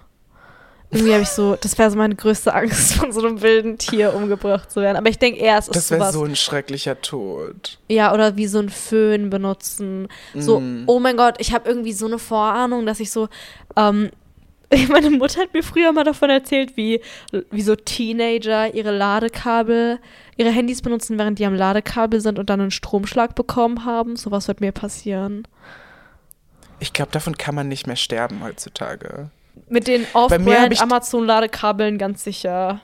Irgendwie 0.92 1.12
habe 1.12 1.22
ich 1.22 1.28
so, 1.28 1.54
das 1.54 1.78
wäre 1.78 1.88
so 1.90 1.96
meine 1.96 2.16
größte 2.16 2.52
Angst, 2.52 2.94
von 2.94 3.12
so 3.12 3.20
einem 3.24 3.42
wilden 3.42 3.78
Tier 3.78 4.12
umgebracht 4.12 4.70
zu 4.72 4.80
werden. 4.80 4.96
Aber 4.96 5.08
ich 5.08 5.18
denke 5.18 5.38
eher, 5.38 5.56
es 5.58 5.68
ist 5.68 5.76
Das 5.76 5.90
wäre 5.92 6.10
so 6.10 6.24
ein 6.24 6.34
schrecklicher 6.34 7.00
Tod. 7.00 7.78
Ja, 7.88 8.12
oder 8.12 8.36
wie 8.36 8.48
so 8.48 8.58
ein 8.58 8.70
Föhn 8.70 9.30
benutzen. 9.30 10.08
So, 10.34 10.58
Mm. 10.60 10.84
oh 10.86 10.98
mein 10.98 11.16
Gott, 11.16 11.36
ich 11.38 11.52
habe 11.54 11.68
irgendwie 11.68 11.92
so 11.92 12.06
eine 12.06 12.18
Vorahnung, 12.18 12.86
dass 12.86 12.98
ich 12.98 13.12
so, 13.12 13.28
ähm, 13.76 14.10
meine 14.88 15.10
Mutter 15.10 15.40
hat 15.42 15.54
mir 15.54 15.62
früher 15.62 15.92
mal 15.92 16.02
davon 16.04 16.28
erzählt, 16.30 16.76
wie, 16.76 17.00
wie 17.50 17.62
so 17.62 17.76
Teenager 17.76 18.74
ihre 18.74 18.90
Ladekabel, 18.90 19.98
ihre 20.36 20.50
Handys 20.50 20.82
benutzen, 20.82 21.18
während 21.18 21.38
die 21.38 21.46
am 21.46 21.54
Ladekabel 21.54 22.20
sind 22.20 22.38
und 22.38 22.50
dann 22.50 22.60
einen 22.60 22.70
Stromschlag 22.72 23.34
bekommen 23.36 23.84
haben. 23.84 24.16
Sowas 24.16 24.48
wird 24.48 24.60
mir 24.60 24.72
passieren. 24.72 25.46
Ich 26.80 26.92
glaube, 26.92 27.12
davon 27.12 27.36
kann 27.36 27.54
man 27.54 27.68
nicht 27.68 27.86
mehr 27.86 27.96
sterben 27.96 28.42
heutzutage. 28.42 29.30
Mit 29.70 29.86
den 29.86 30.06
Off-Brand 30.12 30.80
Amazon-Ladekabeln 30.82 31.96
ganz 31.98 32.24
sicher. 32.24 32.80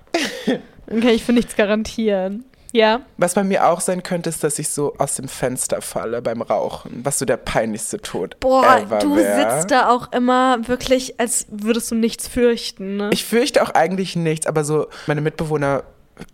Dann 0.87 1.01
kann 1.01 1.11
ich 1.11 1.25
für 1.25 1.33
nichts 1.33 1.57
garantieren. 1.57 2.44
Ja. 2.72 3.01
Was 3.16 3.35
bei 3.35 3.42
mir 3.42 3.66
auch 3.68 3.81
sein 3.81 4.03
könnte, 4.03 4.29
ist, 4.29 4.44
dass 4.44 4.59
ich 4.59 4.68
so 4.68 4.94
aus 4.99 5.14
dem 5.14 5.29
Fenster 5.29 5.81
falle 5.81 6.20
beim 6.20 6.42
Rauchen, 6.42 7.01
was 7.05 7.18
so 7.18 7.25
der 7.25 7.38
peinlichste 7.38 7.99
Tod 8.03 8.38
Boah, 8.40 8.79
ever 8.83 8.99
du 8.99 9.16
wär. 9.16 9.53
sitzt 9.53 9.70
da 9.70 9.88
auch 9.88 10.12
immer 10.12 10.59
wirklich, 10.68 11.18
als 11.18 11.46
würdest 11.51 11.90
du 11.90 11.94
nichts 11.94 12.29
fürchten. 12.29 12.96
Ne? 12.99 13.11
Ich 13.12 13.25
fürchte 13.25 13.62
auch 13.62 13.70
eigentlich 13.70 14.14
nichts, 14.14 14.46
aber 14.46 14.62
so 14.62 14.88
meine 15.07 15.22
Mitbewohner, 15.22 15.85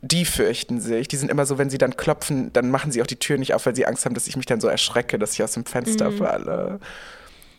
die 0.01 0.25
fürchten 0.25 0.81
sich. 0.81 1.07
Die 1.07 1.17
sind 1.17 1.31
immer 1.31 1.47
so, 1.47 1.59
wenn 1.59 1.71
sie 1.71 1.79
dann 1.79 1.97
klopfen, 1.97 2.53
dann 2.53 2.71
machen 2.71 2.91
sie 2.91 3.03
auch 3.03 3.07
die 3.07 3.17
Tür 3.17 3.39
nicht 3.39 3.55
auf, 3.55 3.65
weil 3.67 3.77
sie 3.77 3.87
Angst 3.87 4.05
haben, 4.05 4.15
dass 4.15 4.27
ich 4.27 4.37
mich 4.37 4.47
dann 4.47 4.61
so 4.61 4.67
erschrecke, 4.69 5.19
dass 5.19 5.35
ich 5.35 5.43
aus 5.45 5.53
dem 5.53 5.65
Fenster 5.65 6.11
falle. 6.11 6.81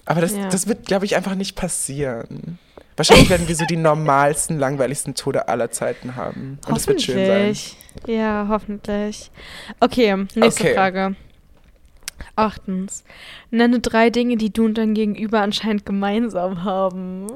Aber 0.06 0.20
das, 0.20 0.34
Mhm. 0.34 0.40
Ja. 0.42 0.50
das 0.50 0.68
wird, 0.68 0.86
glaube 0.88 1.06
ich, 1.06 1.16
einfach 1.16 1.36
nicht 1.36 1.56
passieren. 1.56 2.60
Wahrscheinlich 2.96 3.30
werden 3.30 3.48
wir 3.48 3.56
so 3.56 3.66
die 3.66 3.76
normalsten, 3.78 4.60
langweiligsten 4.60 5.16
Tode 5.16 5.48
aller 5.48 5.72
Zeiten 5.72 6.16
haben. 6.16 6.60
Und 6.68 6.78
es 6.78 6.88
wird 6.88 7.02
schön 7.02 7.16
sein. 7.26 7.48
Hoffentlich. 7.48 7.78
Ja, 8.08 8.46
hoffentlich. 8.50 9.32
Okay, 9.80 10.16
nächste 10.36 10.64
Okay. 10.64 10.74
Frage. 10.76 11.16
Achtens. 12.36 13.04
Nenne 13.52 13.80
drei 13.80 14.10
Dinge, 14.10 14.38
die 14.38 14.52
du 14.52 14.66
und 14.66 14.78
dein 14.78 14.94
Gegenüber 14.94 15.42
anscheinend 15.42 15.86
gemeinsam 15.86 16.64
haben. 16.64 17.28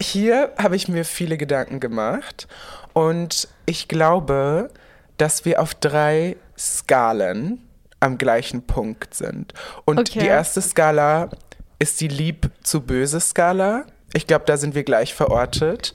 Hier 0.00 0.52
habe 0.58 0.76
ich 0.76 0.88
mir 0.88 1.04
viele 1.04 1.36
Gedanken 1.36 1.80
gemacht 1.80 2.48
und 2.92 3.48
ich 3.66 3.88
glaube, 3.88 4.70
dass 5.16 5.44
wir 5.44 5.60
auf 5.60 5.74
drei 5.74 6.36
Skalen 6.56 7.62
am 8.00 8.18
gleichen 8.18 8.62
Punkt 8.62 9.14
sind. 9.14 9.54
Und 9.84 9.98
Okay. 9.98 10.20
die 10.20 10.26
erste 10.26 10.60
Skala 10.62 11.30
ist 11.80 12.00
die 12.00 12.08
Lieb 12.08 12.50
zu 12.62 12.80
böse 12.80 13.20
Skala. 13.20 13.86
Ich 14.14 14.26
glaube, 14.26 14.44
da 14.46 14.56
sind 14.56 14.74
wir 14.74 14.84
gleich 14.84 15.14
verortet. 15.14 15.94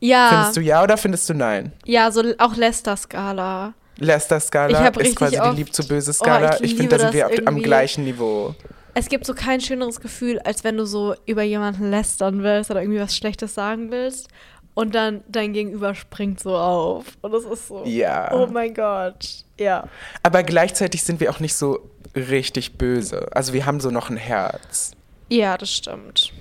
Ja, 0.00 0.28
Findest 0.30 0.56
du 0.56 0.60
ja 0.60 0.82
oder 0.82 0.96
findest 0.96 1.28
du 1.28 1.34
nein? 1.34 1.72
ja, 1.84 2.10
so 2.10 2.22
auch 2.38 2.54
Lester-Skala. 2.56 3.72
Lester 3.98 4.36
Ich 4.36 4.42
Skala 4.44 4.84
hab 4.84 4.96
ist 4.98 5.16
quasi 5.16 5.38
die 5.40 5.56
Lieb 5.56 5.72
zu 5.72 5.86
böse 5.88 6.10
Oh, 6.10 6.14
Skala. 6.14 6.56
ich 6.56 6.60
ich 6.62 6.70
liebe 6.72 6.80
finde, 6.82 6.96
da 6.98 7.02
sind 7.04 7.14
wir 7.14 7.26
auf, 7.26 7.32
am 7.32 7.38
irgendwie. 7.46 7.62
gleichen 7.62 8.04
Niveau. 8.04 8.54
Es 8.92 9.08
gibt 9.08 9.24
so 9.24 9.32
kein 9.34 9.60
schöneres 9.60 10.00
Gefühl, 10.00 10.38
als 10.40 10.64
wenn 10.64 10.76
du 10.76 10.84
so 10.86 11.14
über 11.24 11.42
jemanden 11.42 11.90
lästern 11.90 12.42
willst 12.42 12.70
oder 12.70 12.82
irgendwie 12.82 13.00
was 13.00 13.16
Schlechtes 13.16 13.54
sagen 13.54 13.90
willst 13.90 14.28
und 14.74 14.94
dann 14.94 15.22
dein 15.28 15.54
Gegenüber 15.54 15.94
springt 15.94 16.40
so 16.40 16.54
auf. 16.56 17.06
Und 17.22 17.32
das 17.32 17.44
ist 17.44 17.68
so, 17.68 17.82
Ja. 17.86 18.32
oh 18.34 18.46
mein 18.46 18.74
Gott. 18.74 19.44
Ja. 19.58 19.88
Aber 20.22 20.42
gleichzeitig 20.42 21.02
sind 21.02 21.20
wir 21.20 21.30
auch 21.30 21.40
nicht 21.40 21.54
so 21.54 21.80
richtig 22.14 22.76
böse. 22.76 23.28
Also 23.32 23.54
wir 23.54 23.64
haben 23.64 23.80
so 23.80 23.90
noch 23.90 24.10
ein 24.10 24.16
Herz. 24.18 24.92
Ja, 25.30 25.56
das 25.56 25.72
stimmt. 25.72 26.32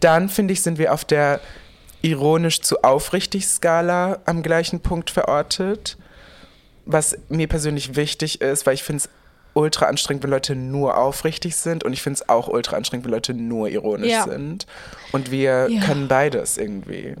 Dann 0.00 0.28
finde 0.28 0.52
ich, 0.52 0.62
sind 0.62 0.78
wir 0.78 0.92
auf 0.94 1.04
der 1.04 1.40
ironisch 2.02 2.62
zu 2.62 2.82
aufrichtig 2.82 3.46
Skala 3.46 4.20
am 4.24 4.42
gleichen 4.42 4.80
Punkt 4.80 5.10
verortet. 5.10 5.96
Was 6.86 7.16
mir 7.28 7.46
persönlich 7.46 7.94
wichtig 7.96 8.40
ist, 8.40 8.64
weil 8.66 8.74
ich 8.74 8.82
finde 8.82 9.04
es 9.04 9.08
ultra 9.52 9.86
anstrengend, 9.86 10.22
wenn 10.22 10.30
Leute 10.30 10.54
nur 10.56 10.96
aufrichtig 10.96 11.56
sind 11.56 11.84
und 11.84 11.92
ich 11.92 12.00
finde 12.02 12.20
es 12.22 12.28
auch 12.28 12.48
ultra 12.48 12.76
anstrengend, 12.76 13.04
wenn 13.04 13.12
Leute 13.12 13.34
nur 13.34 13.68
ironisch 13.68 14.10
Ja. 14.10 14.24
sind. 14.24 14.66
Und 15.12 15.30
wir 15.30 15.68
Ja. 15.68 15.80
können 15.84 16.08
beides 16.08 16.56
irgendwie. 16.56 17.16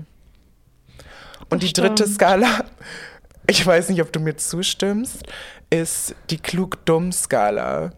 Und 1.50 1.62
Das 1.62 1.68
die 1.68 1.72
dritte 1.74 2.04
stimmt. 2.04 2.14
Skala, 2.14 2.64
ich 3.46 3.64
weiß 3.66 3.88
nicht, 3.90 4.00
ob 4.00 4.12
du 4.12 4.20
mir 4.20 4.36
zustimmst, 4.36 5.24
ist 5.68 6.14
die 6.30 6.38
klug-dumm-Skala. 6.38 7.92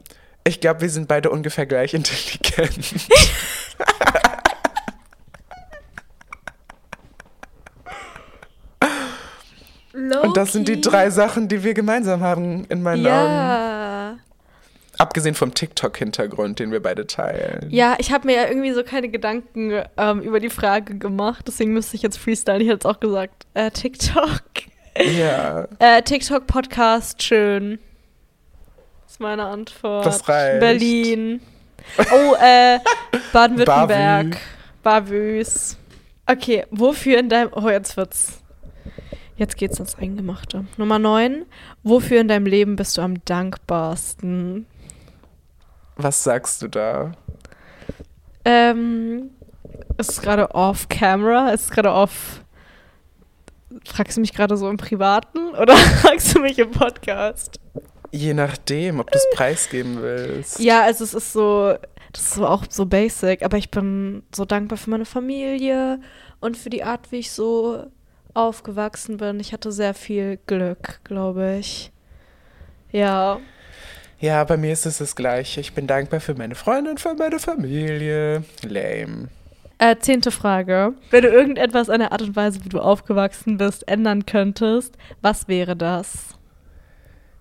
Ich 0.44 0.60
glaube, 0.60 0.80
wir 0.80 0.90
sind 0.90 1.06
beide 1.08 1.30
ungefähr 1.30 1.66
gleich 1.66 1.94
intelligent. 1.94 2.76
Und 10.10 10.36
das 10.36 10.52
sind 10.52 10.68
die 10.68 10.80
drei 10.80 11.10
Sachen, 11.10 11.48
die 11.48 11.62
wir 11.62 11.74
gemeinsam 11.74 12.20
haben 12.22 12.64
in 12.68 12.82
meinen 12.82 13.06
Augen. 13.06 13.32
Ja. 13.32 14.16
Abgesehen 14.98 15.34
vom 15.34 15.54
TikTok-Hintergrund, 15.54 16.58
den 16.58 16.70
wir 16.70 16.82
beide 16.82 17.06
teilen. 17.06 17.68
Ja, 17.70 17.96
ich 17.98 18.12
habe 18.12 18.26
mir 18.26 18.36
ja 18.36 18.46
irgendwie 18.46 18.72
so 18.72 18.84
keine 18.84 19.08
Gedanken 19.08 19.82
ähm, 19.96 20.20
über 20.20 20.38
die 20.38 20.50
Frage 20.50 20.96
gemacht, 20.96 21.44
deswegen 21.48 21.72
müsste 21.72 21.96
ich 21.96 22.02
jetzt 22.02 22.18
freestylen. 22.18 22.60
Ich 22.60 22.68
hätte 22.68 22.86
es 22.88 22.94
auch 22.94 23.00
gesagt. 23.00 23.46
Äh, 23.54 23.70
TikTok. 23.70 24.42
Ja. 24.96 25.66
Äh, 25.78 26.02
TikTok-Podcast, 26.02 27.22
schön. 27.22 27.78
Das 29.04 29.12
ist 29.12 29.20
meine 29.20 29.44
Antwort. 29.44 30.06
Das 30.06 30.28
reicht. 30.28 30.60
Berlin. 30.60 31.40
Oh, 31.98 32.34
äh, 32.40 32.78
Baden-Württemberg. 33.32 34.36
Bavüs. 34.82 35.76
Okay, 36.26 36.66
wofür 36.70 37.18
in 37.18 37.28
deinem. 37.28 37.50
Oh, 37.52 37.68
jetzt 37.68 37.96
wird's. 37.96 38.41
Jetzt 39.36 39.56
geht's 39.56 39.78
ins 39.78 39.96
Eingemachte. 39.96 40.66
Nummer 40.76 40.98
9. 40.98 41.46
Wofür 41.82 42.20
in 42.20 42.28
deinem 42.28 42.46
Leben 42.46 42.76
bist 42.76 42.98
du 42.98 43.02
am 43.02 43.24
dankbarsten? 43.24 44.66
Was 45.96 46.22
sagst 46.22 46.62
du 46.62 46.68
da? 46.68 47.12
Ähm, 48.44 49.30
ist 49.98 50.22
gerade 50.22 50.54
off-camera? 50.54 51.50
Ist 51.50 51.64
es 51.64 51.70
gerade 51.70 51.92
off. 51.92 52.44
Fragst 53.86 54.16
du 54.16 54.20
mich 54.20 54.34
gerade 54.34 54.56
so 54.56 54.68
im 54.68 54.76
Privaten 54.76 55.54
oder 55.54 55.76
fragst 56.02 56.34
du 56.34 56.40
mich 56.40 56.58
im 56.58 56.70
Podcast? 56.70 57.58
Je 58.10 58.34
nachdem, 58.34 59.00
ob 59.00 59.10
du 59.10 59.16
es 59.16 59.26
preisgeben 59.34 60.02
willst. 60.02 60.60
Ja, 60.60 60.82
also 60.82 61.04
es 61.04 61.14
ist 61.14 61.32
so, 61.32 61.74
das 62.12 62.22
ist 62.22 62.34
so 62.34 62.46
auch 62.46 62.64
so 62.68 62.84
basic, 62.84 63.42
aber 63.42 63.56
ich 63.56 63.70
bin 63.70 64.22
so 64.34 64.44
dankbar 64.44 64.76
für 64.76 64.90
meine 64.90 65.06
Familie 65.06 65.98
und 66.40 66.58
für 66.58 66.68
die 66.68 66.84
Art, 66.84 67.10
wie 67.10 67.20
ich 67.20 67.32
so 67.32 67.86
aufgewachsen 68.34 69.16
bin. 69.18 69.40
Ich 69.40 69.52
hatte 69.52 69.72
sehr 69.72 69.94
viel 69.94 70.38
Glück, 70.46 71.00
glaube 71.04 71.56
ich. 71.58 71.92
Ja. 72.90 73.40
Ja, 74.20 74.44
bei 74.44 74.56
mir 74.56 74.72
ist 74.72 74.86
es 74.86 74.98
das 74.98 75.16
Gleiche. 75.16 75.60
Ich 75.60 75.72
bin 75.72 75.86
dankbar 75.86 76.20
für 76.20 76.34
meine 76.34 76.54
Freunde 76.54 76.90
und 76.90 77.00
für 77.00 77.14
meine 77.14 77.38
Familie. 77.38 78.44
Lame. 78.62 79.28
Äh, 79.78 79.96
zehnte 79.98 80.30
Frage. 80.30 80.92
Wenn 81.10 81.22
du 81.22 81.28
irgendetwas 81.28 81.90
an 81.90 81.98
der 81.98 82.12
Art 82.12 82.22
und 82.22 82.36
Weise, 82.36 82.64
wie 82.64 82.68
du 82.68 82.78
aufgewachsen 82.78 83.58
bist, 83.58 83.88
ändern 83.88 84.26
könntest, 84.26 84.96
was 85.22 85.48
wäre 85.48 85.74
das? 85.74 86.36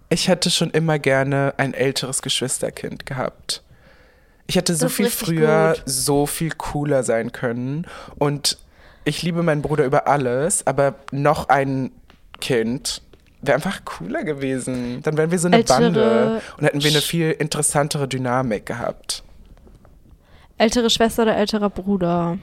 Ich 0.10 0.27
hätte 0.27 0.49
schon 0.49 0.71
immer 0.71 0.97
gerne 0.97 1.54
ein 1.58 1.75
älteres 1.75 2.23
Geschwisterkind 2.23 3.06
gehabt. 3.06 3.63
Ich 4.47 4.56
hätte 4.56 4.75
so 4.75 4.89
viel 4.89 5.10
früher 5.10 5.75
gut. 5.75 5.84
so 5.86 6.25
viel 6.25 6.51
cooler 6.58 7.04
sein 7.04 7.32
können. 7.32 7.86
Und 8.17 8.58
ich 9.04 9.22
liebe 9.24 9.44
meinen 9.44 9.62
Bruder 9.62 9.86
über 9.86 10.08
alles, 10.08 10.66
aber 10.68 10.96
noch 11.12 11.50
ein 11.50 11.92
Kind 12.40 13.02
wäre 13.42 13.56
einfach 13.56 13.84
cooler 13.86 14.24
gewesen. 14.24 15.02
Dann 15.04 15.18
wären 15.18 15.32
wir 15.32 15.40
so 15.40 15.48
eine 15.48 15.58
Ältere 15.58 15.80
Bande 15.80 16.42
und 16.58 16.64
hätten 16.66 16.84
wir 16.84 16.92
eine 16.92 17.02
viel 17.02 17.32
interessantere 17.32 18.08
Dynamik 18.08 18.66
gehabt. 18.66 19.24
Ältere 20.58 20.90
Schwester 20.92 21.24
oder 21.24 21.36
älterer 21.36 21.70
Bruder? 21.72 22.38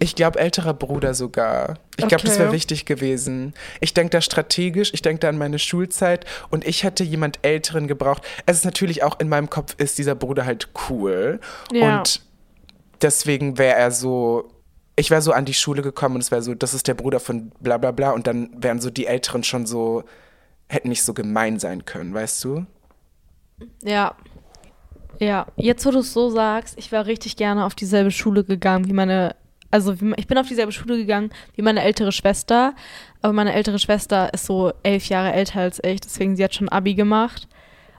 Ich 0.00 0.14
glaube, 0.16 0.38
älterer 0.40 0.74
Bruder 0.74 1.14
sogar. 1.14 1.74
Ich 1.96 2.08
glaube, 2.08 2.22
das 2.24 2.32
Okay. 2.34 2.40
wäre 2.44 2.52
wichtig 2.52 2.84
gewesen. 2.84 3.54
Ich 3.80 3.94
denke 3.94 4.10
da 4.10 4.20
strategisch, 4.20 4.92
ich 4.92 5.02
denke 5.02 5.20
da 5.20 5.28
an 5.28 5.38
meine 5.38 5.58
Schulzeit 5.58 6.24
und 6.50 6.66
ich 6.66 6.82
hätte 6.82 7.04
jemand 7.04 7.38
Älteren 7.42 7.86
gebraucht. 7.86 8.22
Es 8.46 8.58
ist 8.58 8.64
natürlich 8.64 9.02
auch 9.04 9.20
in 9.20 9.28
meinem 9.28 9.50
Kopf, 9.50 9.74
ist 9.78 9.98
dieser 9.98 10.14
Bruder 10.16 10.46
halt 10.46 10.68
cool. 10.88 11.40
Ja. 11.72 11.98
Und 11.98 12.20
deswegen 13.02 13.58
wäre 13.58 13.76
er 13.76 13.90
so. 13.90 14.50
Ich 14.96 15.10
wäre 15.10 15.22
so 15.22 15.32
an 15.32 15.44
die 15.44 15.54
Schule 15.54 15.82
gekommen 15.82 16.16
und 16.16 16.20
es 16.20 16.30
wäre 16.30 16.42
so, 16.42 16.54
das 16.54 16.74
ist 16.74 16.86
der 16.86 16.94
Bruder 16.94 17.20
von 17.20 17.50
bla 17.60 17.78
bla 17.78 17.90
bla 17.90 18.10
und 18.10 18.26
dann 18.26 18.50
wären 18.56 18.80
so 18.80 18.90
die 18.90 19.06
Älteren 19.06 19.42
schon 19.42 19.66
so, 19.66 20.04
hätten 20.68 20.88
nicht 20.88 21.02
so 21.02 21.14
gemein 21.14 21.58
sein 21.58 21.84
können, 21.84 22.14
weißt 22.14 22.44
du? 22.44 22.66
Ja. 23.82 24.14
Ja, 25.20 25.46
jetzt 25.56 25.86
wo 25.86 25.90
du 25.90 26.00
es 26.00 26.12
so 26.12 26.30
sagst, 26.30 26.76
ich 26.78 26.90
wäre 26.90 27.06
richtig 27.06 27.36
gerne 27.36 27.64
auf 27.64 27.74
dieselbe 27.74 28.10
Schule 28.10 28.44
gegangen 28.44 28.88
wie 28.88 28.92
meine, 28.92 29.36
also 29.70 30.00
wie, 30.00 30.12
ich 30.16 30.26
bin 30.26 30.38
auf 30.38 30.48
dieselbe 30.48 30.72
Schule 30.72 30.96
gegangen 30.96 31.30
wie 31.54 31.62
meine 31.62 31.82
ältere 31.82 32.10
Schwester, 32.10 32.74
aber 33.22 33.32
meine 33.32 33.52
ältere 33.52 33.78
Schwester 33.78 34.32
ist 34.34 34.46
so 34.46 34.72
elf 34.82 35.06
Jahre 35.06 35.32
älter 35.32 35.60
als 35.60 35.80
ich, 35.84 36.00
deswegen 36.00 36.36
sie 36.36 36.42
hat 36.42 36.54
schon 36.54 36.68
Abi 36.68 36.94
gemacht 36.94 37.48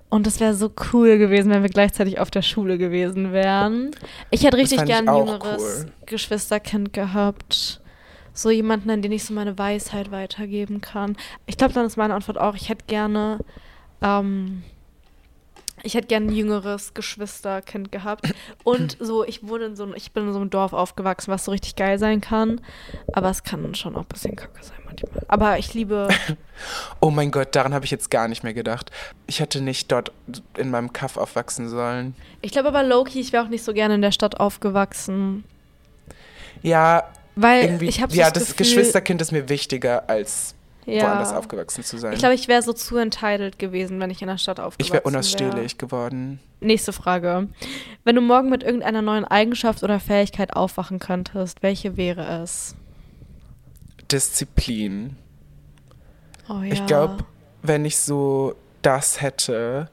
Und 0.10 0.28
es 0.28 0.40
wäre 0.40 0.54
so 0.54 0.72
cool 0.94 1.18
gewesen, 1.18 1.50
wenn 1.50 1.64
wir 1.64 1.70
gleichzeitig 1.70 2.20
auf 2.20 2.32
der 2.32 2.42
Schule 2.42 2.78
gewesen 2.78 3.34
wären. 3.34 3.92
Ich 4.30 4.44
hätte 4.44 4.58
richtig 4.58 4.86
gern 4.86 5.10
ein 5.10 5.18
jüngeres 5.18 5.86
cool. 5.86 5.92
Geschwisterkind 6.06 6.94
gehabt. 6.94 7.82
So 8.34 8.50
jemanden, 8.50 8.90
an 8.90 9.02
den 9.02 9.12
ich 9.12 9.24
so 9.24 9.34
meine 9.34 9.58
Weisheit 9.58 10.12
weitergeben 10.12 10.82
kann. 10.82 11.16
Ich 11.48 11.58
glaube, 11.58 11.74
dann 11.74 11.86
ist 11.86 11.98
meine 11.98 12.14
Antwort 12.14 12.38
auch, 12.38 12.56
ich 12.56 12.70
hätte 12.70 12.86
gerne, 12.86 13.40
ähm, 14.02 14.64
ich 15.84 15.94
hätte 15.94 16.08
gerne 16.08 16.28
ein 16.28 16.36
jüngeres 16.36 16.94
Geschwisterkind 16.94 17.92
gehabt. 17.92 18.34
Und 18.64 18.98
so, 19.00 19.24
ich 19.24 19.48
wohne 19.48 19.66
in 19.66 19.76
so 19.76 19.84
einem, 19.84 19.94
ich 19.96 20.12
bin 20.12 20.28
in 20.28 20.34
so 20.34 20.40
einem 20.40 20.50
Dorf 20.50 20.74
aufgewachsen, 20.74 21.32
was 21.32 21.46
so 21.46 21.52
richtig 21.52 21.76
geil 21.76 22.00
sein 22.00 22.22
kann. 22.22 22.62
Aber 23.14 23.30
es 23.30 23.44
kann 23.44 23.76
schon 23.76 23.96
auch 23.96 24.02
ein 24.02 24.08
bisschen 24.08 24.36
kacke 24.36 24.64
sein 24.64 24.78
manchmal. 24.86 25.24
Aber 25.28 25.58
ich 25.60 25.74
liebe, 25.74 26.08
Oh 27.00 27.12
mein 27.12 27.32
Gott, 27.32 27.56
daran 27.56 27.74
habe 27.74 27.86
ich 27.86 27.92
jetzt 27.92 28.10
gar 28.10 28.28
nicht 28.28 28.44
mehr 28.44 28.54
gedacht. 28.54 28.92
Ich 29.28 29.40
hätte 29.40 29.62
nicht 29.62 29.92
dort 29.92 30.12
in 30.58 30.72
meinem 30.72 30.94
Kaff 30.94 31.18
aufwachsen 31.18 31.70
sollen. 31.70 32.16
ich 32.42 32.52
glaube 32.52 32.70
aber 32.70 32.84
Loki, 32.84 33.20
ich 33.20 33.34
wäre 33.34 33.44
auch 33.44 33.50
nicht 33.50 33.64
so 33.64 33.74
gerne 33.74 33.96
in 33.96 34.02
der 34.02 34.12
Stadt 34.12 34.40
aufgewachsen. 34.40 35.44
Ja, 36.62 37.04
Weil 37.36 37.66
irgendwie. 37.66 37.88
ich 37.88 38.02
habe 38.02 38.12
so 38.12 38.20
ja, 38.20 38.32
das, 38.32 38.48
das 38.48 38.56
Gefühl, 38.56 38.76
Geschwisterkind 38.76 39.22
ist 39.22 39.32
mir 39.32 39.50
wichtiger, 39.50 40.10
als 40.10 40.56
ja. 40.86 41.04
woanders 41.04 41.34
aufgewachsen 41.34 41.84
zu 41.84 41.98
sein. 41.98 42.14
Ich 42.14 42.20
glaube, 42.20 42.36
ich 42.36 42.48
wäre 42.48 42.62
so 42.62 42.74
zu 42.74 42.98
entitled 42.98 43.60
gewesen, 43.60 44.00
wenn 44.00 44.10
ich 44.10 44.22
in 44.22 44.28
der 44.28 44.38
Stadt 44.38 44.60
aufgewachsen 44.60 44.82
ich 44.82 44.92
wäre 44.92 45.04
wäre. 45.04 45.08
unausstehlich 45.10 45.78
geworden. 45.78 46.40
Nächste 46.62 46.94
Frage. 46.94 47.50
Wenn 48.04 48.16
du 48.16 48.22
morgen 48.22 48.50
mit 48.50 48.64
irgendeiner 48.64 49.02
neuen 49.02 49.26
Eigenschaft 49.26 49.84
oder 49.84 50.00
Fähigkeit 50.00 50.56
aufwachen 50.56 51.00
könntest, 51.00 51.62
welche 51.64 51.98
wäre 51.98 52.42
es? 52.42 52.76
Disziplin. 54.12 55.16
Oh 56.48 56.60
ja. 56.62 56.74
Ich 56.74 56.86
glaube, 56.86 57.26
wenn 57.64 57.86
ich 57.86 57.98
so 57.98 58.56
das 58.82 59.22
hätte, 59.22 59.90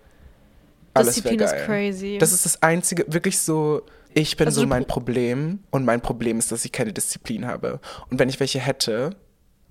alles 0.94 1.24
wäre 1.24 1.34
Disziplin 1.36 1.40
ist 1.40 1.52
geil. 1.52 1.66
crazy. 1.66 2.18
Das 2.18 2.32
ist 2.32 2.44
das 2.44 2.62
einzige, 2.62 3.06
wirklich 3.08 3.38
so, 3.38 3.82
ich 4.12 4.36
bin 4.36 4.46
Also 4.46 4.60
so 4.60 4.66
mein 4.66 4.84
pro- 4.84 4.94
Problem 4.94 5.60
und 5.70 5.84
mein 5.86 6.02
Problem 6.02 6.38
ist, 6.38 6.52
dass 6.52 6.64
ich 6.64 6.72
keine 6.72 6.92
Disziplin 6.92 7.46
habe. 7.46 7.80
Und 8.10 8.18
wenn 8.18 8.28
ich 8.28 8.38
welche 8.40 8.60
hätte, 8.60 9.16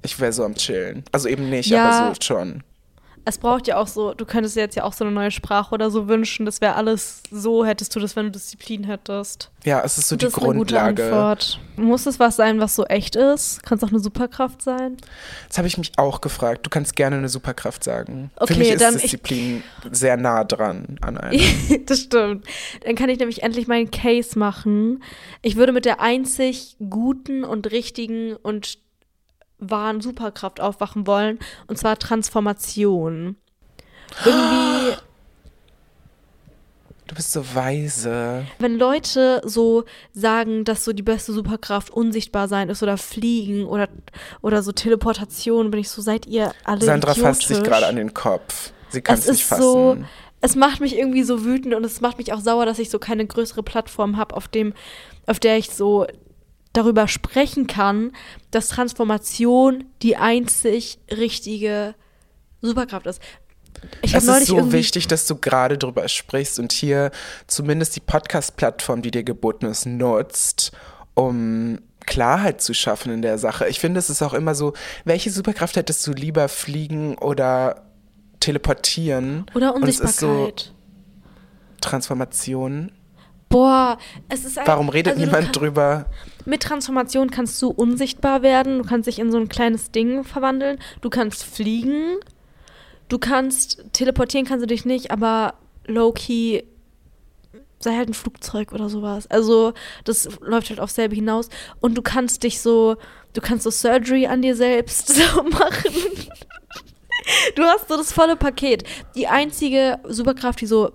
ich 0.04 0.20
wäre 0.20 0.34
so 0.34 0.43
am 0.43 0.56
Chillen. 0.56 1.04
Also 1.12 1.28
eben 1.30 1.49
nicht, 1.49 1.70
Ja. 1.70 1.89
aber 1.89 2.16
so 2.16 2.22
schon. 2.22 2.64
es 3.24 3.38
braucht 3.38 3.68
ja 3.68 3.78
auch 3.78 3.86
so, 3.86 4.16
du 4.16 4.26
könntest 4.26 4.56
dir 4.56 4.62
jetzt 4.62 4.76
ja 4.76 4.84
auch 4.84 4.93
so 4.93 5.04
eine 5.06 5.14
neue 5.14 5.30
Sprache 5.30 5.76
oder 5.76 5.91
so 5.91 6.08
wünschen. 6.08 6.43
Das 6.47 6.60
wäre 6.60 6.74
alles 6.76 7.22
so, 7.30 7.64
hättest 7.64 7.95
du 7.95 7.99
das, 7.99 8.16
wenn 8.16 8.26
du 8.26 8.32
Disziplin 8.32 8.84
hättest. 8.84 9.52
Ja, 9.64 9.82
es 9.86 9.99
ist 9.99 10.08
so 10.08 10.16
die 10.16 10.26
das 10.26 10.34
ist 10.34 10.39
eine 10.39 10.47
gute 10.47 10.74
Grundlage. 10.74 11.04
Antwort. 11.06 11.60
Muss 11.76 12.08
es 12.08 12.20
was 12.20 12.36
sein, 12.36 12.60
was 12.60 12.76
so 12.76 12.84
echt 12.86 13.16
ist? 13.16 13.62
Kann 13.62 13.78
es 13.78 13.84
auch 13.84 13.89
eine 13.89 13.99
Superkraft 13.99 14.64
sein? 14.64 14.97
Das 15.47 15.60
habe 15.60 15.68
ich 15.68 15.78
mich 15.78 15.91
auch 15.97 16.20
gefragt. 16.22 16.66
Du 16.66 16.72
kannst 16.72 16.95
gerne 16.95 17.18
eine 17.18 17.30
Superkraft 17.30 17.84
sagen. 17.84 18.32
Okay, 18.38 18.54
Für 18.54 18.60
mich 18.60 18.70
ist 18.72 18.82
dann 18.82 18.95
ich- 18.95 19.04
Disziplin 19.04 19.62
sehr 19.91 20.18
nah 20.18 20.43
dran 20.43 20.97
an 21.02 21.20
einem. 21.20 21.39
das 21.86 21.99
stimmt. 21.99 22.45
Dann 22.86 22.95
kann 22.95 23.10
ich 23.10 23.20
nämlich 23.20 23.43
endlich 23.43 23.68
meinen 23.68 23.91
Case 23.91 24.38
machen. 24.38 25.04
Ich 25.43 25.58
würde 25.58 25.74
mit 25.74 25.86
der 25.86 26.02
einzig 26.02 26.76
guten 26.89 27.43
und 27.43 27.70
richtigen 27.72 28.36
und 28.36 28.80
wahren 29.62 30.01
Superkraft 30.01 30.59
aufwachen 30.59 31.07
wollen. 31.07 31.39
Und 31.68 31.78
zwar 31.78 31.97
Transformation. 31.97 33.38
Irgendwie, 34.26 34.97
Du 37.07 37.16
bist 37.16 37.34
so 37.34 37.43
weise. 37.53 38.45
wenn 38.59 38.78
Leute 38.78 39.41
so 39.43 39.84
sagen, 40.14 40.64
dass 40.64 40.86
so 40.86 40.93
die 40.93 41.03
beste 41.03 41.34
Superkraft 41.34 41.89
unsichtbar 41.89 42.47
sein 42.47 42.70
ist 42.70 42.84
oder 42.84 42.97
fliegen 42.97 43.66
oder, 43.66 43.89
oder 44.41 44.64
so 44.64 44.72
Teleportation, 44.72 45.72
bin 45.72 45.82
ich 45.82 45.89
so, 45.89 46.01
seid 46.01 46.26
ihr 46.26 46.53
alle 46.64 46.80
Sandra 46.86 47.14
fasst 47.14 47.49
sich 47.49 47.62
gerade 47.64 47.86
an 47.88 47.97
den 47.97 48.14
Kopf. 48.14 48.72
Sie 48.91 49.01
kann 49.01 49.16
Es 49.16 49.26
es 49.26 49.32
nicht 49.32 49.41
ist 49.41 49.49
fassen. 49.49 49.62
so, 49.62 49.97
es 50.39 50.55
macht 50.55 50.80
mich 50.80 50.97
irgendwie 50.97 51.24
so 51.24 51.43
wütend 51.43 51.74
und 51.74 51.84
es 51.84 51.99
macht 51.99 52.18
mich 52.18 52.32
auch 52.32 52.39
sauer, 52.39 52.66
dass 52.66 52.80
ich 52.80 52.89
so 52.89 52.97
keine 52.97 53.26
größere 53.28 53.62
Plattform 53.62 54.16
habe, 54.16 54.34
auf 54.34 54.47
dem, 54.47 54.74
auf 55.28 55.41
der 55.41 55.57
ich 55.57 55.70
so 55.72 56.07
darüber 56.74 57.08
sprechen 57.08 57.68
kann, 57.68 58.12
dass 58.52 58.70
Transformation 58.70 59.86
die 60.02 60.16
einzig 60.18 61.00
richtige 61.10 61.96
Superkraft 62.62 63.08
ist. 63.08 63.22
Ich 64.02 64.14
es 64.14 64.28
ist 64.28 64.48
so 64.48 64.72
wichtig, 64.72 65.08
dass 65.08 65.26
du 65.26 65.36
gerade 65.36 65.78
drüber 65.78 66.08
sprichst 66.08 66.60
und 66.60 66.72
hier 66.72 67.12
zumindest 67.48 67.96
die 67.96 68.00
Podcast-Plattform, 68.02 69.02
die 69.02 69.12
dir 69.12 69.24
geboten 69.24 69.66
ist, 69.66 69.86
nutzt, 69.86 70.72
um 71.16 71.80
Klarheit 72.06 72.62
zu 72.62 72.74
schaffen 72.74 73.12
in 73.14 73.22
der 73.22 73.38
Sache. 73.38 73.68
Ich 73.68 73.80
finde, 73.80 74.00
es 74.00 74.10
ist 74.10 74.22
auch 74.22 74.34
immer 74.34 74.56
so, 74.56 74.74
welche 75.06 75.32
Superkraft 75.32 75.76
hättest 75.78 76.06
du 76.06 76.12
lieber 76.12 76.48
fliegen 76.50 77.18
oder 77.18 77.84
teleportieren? 78.40 79.46
oder 79.56 79.74
Und 79.76 79.84
es 79.88 80.00
ist 80.00 80.20
so 80.20 80.28
Unsichtbarkeit. 80.28 80.74
Transformation. 81.82 82.92
Boah, 83.50 83.98
es 84.30 84.46
ist 84.46 84.58
ein- 84.58 84.68
Warum 84.68 84.90
redet 84.90 85.14
also 85.14 85.26
niemand 85.26 85.56
drüber? 85.56 86.06
Mit 86.52 86.64
Transformation 86.64 87.32
kannst 87.32 87.62
du 87.62 87.70
unsichtbar 87.70 88.41
werden, 88.41 88.80
du 88.80 88.84
kannst 88.84 89.08
dich 89.08 89.20
in 89.20 89.32
so 89.32 89.38
ein 89.38 89.47
kleines 89.47 89.91
Ding 89.91 90.26
verwandeln, 90.26 90.80
du 90.99 91.10
kannst 91.10 91.45
fliegen, 91.45 92.18
du 93.08 93.20
kannst 93.20 93.86
teleportieren 93.93 94.45
kannst 94.45 94.62
du 94.62 94.68
dich 94.68 94.84
nicht, 94.84 95.12
aber 95.12 95.54
low-key 95.88 96.64
sei 97.80 97.95
halt 97.95 98.10
ein 98.10 98.14
Flugzeug 98.14 98.74
oder 98.74 98.89
sowas. 98.89 99.28
Also 99.28 99.72
das 100.04 100.28
läuft 100.41 100.72
halt 100.72 100.82
auf 100.82 100.91
selbe 100.91 101.16
hinaus 101.16 101.47
und 101.80 101.95
du 101.97 102.02
kannst 102.02 102.43
dich 102.43 102.60
so, 102.60 102.97
du 103.32 103.39
kannst 103.39 103.64
so 103.64 103.72
Surgery 103.72 104.28
an 104.28 104.41
dir 104.41 104.58
selbst 104.58 105.08
so 105.16 105.43
machen. 105.43 105.93
Du 107.56 107.64
hast 107.64 107.88
so 107.88 107.98
das 107.98 108.12
volle 108.12 108.36
Paket. 108.36 108.84
Die 109.16 109.28
einzige 109.28 110.00
Superkraft, 110.08 110.62
die 110.62 110.66
so, 110.66 110.92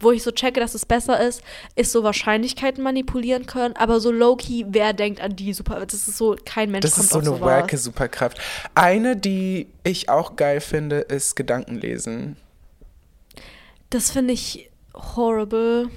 wo 0.00 0.12
ich 0.12 0.22
so 0.22 0.30
checke, 0.30 0.60
dass 0.60 0.74
es 0.74 0.86
besser 0.86 1.20
ist, 1.20 1.42
ist 1.74 1.92
so 1.92 2.02
Wahrscheinlichkeiten 2.02 2.82
manipulieren 2.82 3.46
können. 3.46 3.74
Aber 3.76 4.00
so 4.00 4.10
low-key, 4.10 4.66
wer 4.68 4.92
denkt 4.92 5.20
an 5.20 5.36
die 5.36 5.52
Super? 5.52 5.84
Das 5.86 6.06
ist 6.06 6.16
so, 6.16 6.36
kein 6.44 6.70
Mensch 6.70 6.82
Das 6.82 6.94
kommt 6.94 7.04
ist 7.06 7.12
so 7.12 7.18
eine 7.18 7.40
wacke 7.40 7.78
Superkraft. 7.78 8.38
Eine, 8.74 9.16
die 9.16 9.68
ich 9.82 10.08
auch 10.08 10.36
geil 10.36 10.60
finde, 10.60 11.00
ist 11.00 11.34
Gedankenlesen. 11.34 12.36
Das 13.90 14.10
finde 14.10 14.34
ich 14.34 14.70
horrible. 14.94 15.90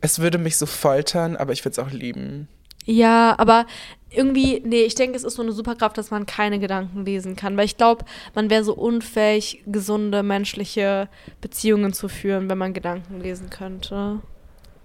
Es 0.00 0.20
würde 0.20 0.38
mich 0.38 0.56
so 0.56 0.66
foltern, 0.66 1.36
aber 1.36 1.52
ich 1.52 1.64
würde 1.64 1.72
es 1.72 1.78
auch 1.78 1.90
lieben. 1.90 2.48
Ja, 2.88 3.34
aber 3.36 3.66
irgendwie, 4.10 4.62
nee, 4.64 4.82
ich 4.82 4.94
denke, 4.94 5.14
es 5.14 5.22
ist 5.22 5.34
so 5.34 5.42
eine 5.42 5.52
Superkraft, 5.52 5.98
dass 5.98 6.10
man 6.10 6.24
keine 6.24 6.58
Gedanken 6.58 7.04
lesen 7.04 7.36
kann. 7.36 7.54
Weil 7.58 7.66
ich 7.66 7.76
glaube, 7.76 8.06
man 8.34 8.48
wäre 8.48 8.64
so 8.64 8.74
unfähig, 8.74 9.62
gesunde 9.66 10.22
menschliche 10.22 11.10
Beziehungen 11.42 11.92
zu 11.92 12.08
führen, 12.08 12.48
wenn 12.48 12.56
man 12.56 12.72
Gedanken 12.72 13.20
lesen 13.20 13.50
könnte. 13.50 14.20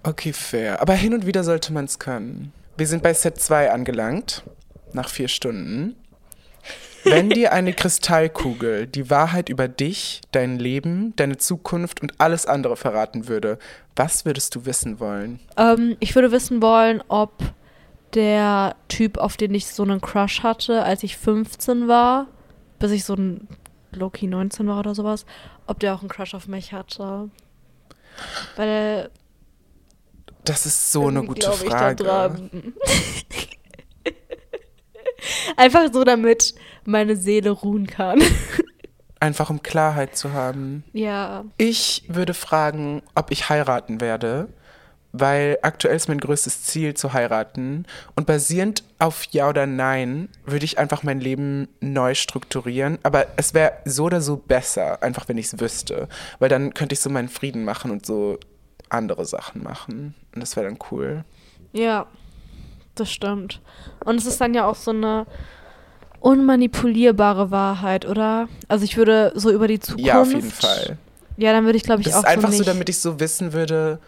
Okay, 0.02 0.34
fair. 0.34 0.82
Aber 0.82 0.92
hin 0.92 1.14
und 1.14 1.24
wieder 1.24 1.44
sollte 1.44 1.72
man 1.72 1.86
es 1.86 1.98
können. 1.98 2.52
Wir 2.76 2.86
sind 2.86 3.02
bei 3.02 3.14
Set 3.14 3.40
2 3.40 3.70
angelangt, 3.72 4.42
nach 4.92 5.08
vier 5.08 5.28
Stunden. 5.28 5.96
Wenn 7.04 7.30
dir 7.30 7.54
eine 7.54 7.72
Kristallkugel 7.74 8.86
die 8.86 9.08
Wahrheit 9.08 9.48
über 9.48 9.66
dich, 9.66 10.20
dein 10.32 10.58
Leben, 10.58 11.14
deine 11.16 11.38
Zukunft 11.38 12.02
und 12.02 12.20
alles 12.20 12.44
andere 12.44 12.76
verraten 12.76 13.28
würde, 13.28 13.58
was 13.96 14.26
würdest 14.26 14.54
du 14.54 14.66
wissen 14.66 15.00
wollen? 15.00 15.40
Ähm, 15.56 15.96
ich 16.00 16.14
würde 16.14 16.32
wissen 16.32 16.60
wollen, 16.60 17.02
ob 17.08 17.32
der 18.14 18.76
Typ, 18.88 19.18
auf 19.18 19.36
den 19.36 19.54
ich 19.54 19.66
so 19.66 19.82
einen 19.82 20.00
Crush 20.00 20.42
hatte, 20.42 20.82
als 20.84 21.02
ich 21.02 21.16
15 21.16 21.88
war, 21.88 22.26
bis 22.78 22.90
ich 22.92 23.04
so 23.04 23.14
ein 23.14 23.48
Loki 23.92 24.26
19 24.26 24.66
war 24.66 24.78
oder 24.78 24.94
sowas, 24.94 25.26
ob 25.66 25.80
der 25.80 25.94
auch 25.94 26.00
einen 26.00 26.08
Crush 26.08 26.34
auf 26.34 26.46
mich 26.48 26.72
hatte. 26.72 27.30
Weil 28.56 29.10
Das 30.44 30.66
ist 30.66 30.92
so 30.92 31.08
eine 31.08 31.24
gute 31.24 31.40
ich 31.40 31.46
da 31.46 31.52
Frage. 31.70 32.04
dran. 32.04 32.50
Einfach 35.56 35.92
so, 35.92 36.04
damit 36.04 36.54
meine 36.84 37.16
Seele 37.16 37.50
ruhen 37.50 37.86
kann. 37.86 38.20
Einfach 39.20 39.48
um 39.48 39.62
Klarheit 39.62 40.16
zu 40.16 40.32
haben. 40.32 40.84
ja. 40.92 41.44
Ich 41.56 42.04
würde 42.08 42.34
fragen, 42.34 43.02
ob 43.14 43.30
ich 43.30 43.48
heiraten 43.48 44.00
werde, 44.00 44.48
weil 45.16 45.58
aktuell 45.62 45.94
ist 45.94 46.08
mein 46.08 46.18
größtes 46.18 46.64
Ziel 46.64 46.94
zu 46.94 47.12
heiraten. 47.12 47.86
Und 48.16 48.26
basierend 48.26 48.82
auf 48.98 49.24
Ja 49.30 49.48
oder 49.48 49.64
Nein 49.64 50.28
würde 50.44 50.64
ich 50.64 50.78
einfach 50.78 51.04
mein 51.04 51.20
Leben 51.20 51.68
neu 51.80 52.14
strukturieren. 52.14 52.98
Aber 53.04 53.26
es 53.36 53.54
wäre 53.54 53.74
so 53.84 54.04
oder 54.04 54.20
so 54.20 54.36
besser, 54.36 55.02
einfach 55.04 55.28
wenn 55.28 55.38
ich 55.38 55.46
es 55.46 55.60
wüsste. 55.60 56.08
Weil 56.40 56.48
dann 56.48 56.74
könnte 56.74 56.94
ich 56.94 57.00
so 57.00 57.10
meinen 57.10 57.28
Frieden 57.28 57.64
machen 57.64 57.92
und 57.92 58.04
so 58.04 58.40
andere 58.88 59.24
Sachen 59.24 59.62
machen. 59.62 60.16
Und 60.34 60.40
das 60.40 60.56
wäre 60.56 60.66
dann 60.66 60.78
cool. 60.90 61.24
Ja, 61.72 62.06
das 62.96 63.12
stimmt. 63.12 63.60
Und 64.04 64.16
es 64.16 64.26
ist 64.26 64.40
dann 64.40 64.52
ja 64.52 64.66
auch 64.66 64.76
so 64.76 64.90
eine 64.90 65.26
unmanipulierbare 66.18 67.52
Wahrheit, 67.52 68.04
oder? 68.04 68.48
Also 68.66 68.84
ich 68.84 68.96
würde 68.96 69.30
so 69.36 69.52
über 69.52 69.68
die 69.68 69.78
Zukunft. 69.78 70.06
Ja, 70.08 70.20
auf 70.20 70.32
jeden 70.32 70.50
Fall. 70.50 70.98
Ja, 71.36 71.52
dann 71.52 71.66
würde 71.66 71.76
ich, 71.76 71.84
glaube 71.84 72.00
ich, 72.00 72.08
Das 72.08 72.16
auch 72.16 72.20
ist 72.20 72.28
einfach 72.28 72.50
so, 72.50 72.58
so, 72.58 72.64
damit 72.64 72.88
ich 72.88 72.98
so 72.98 73.20
wissen 73.20 73.52
würde, 73.52 74.00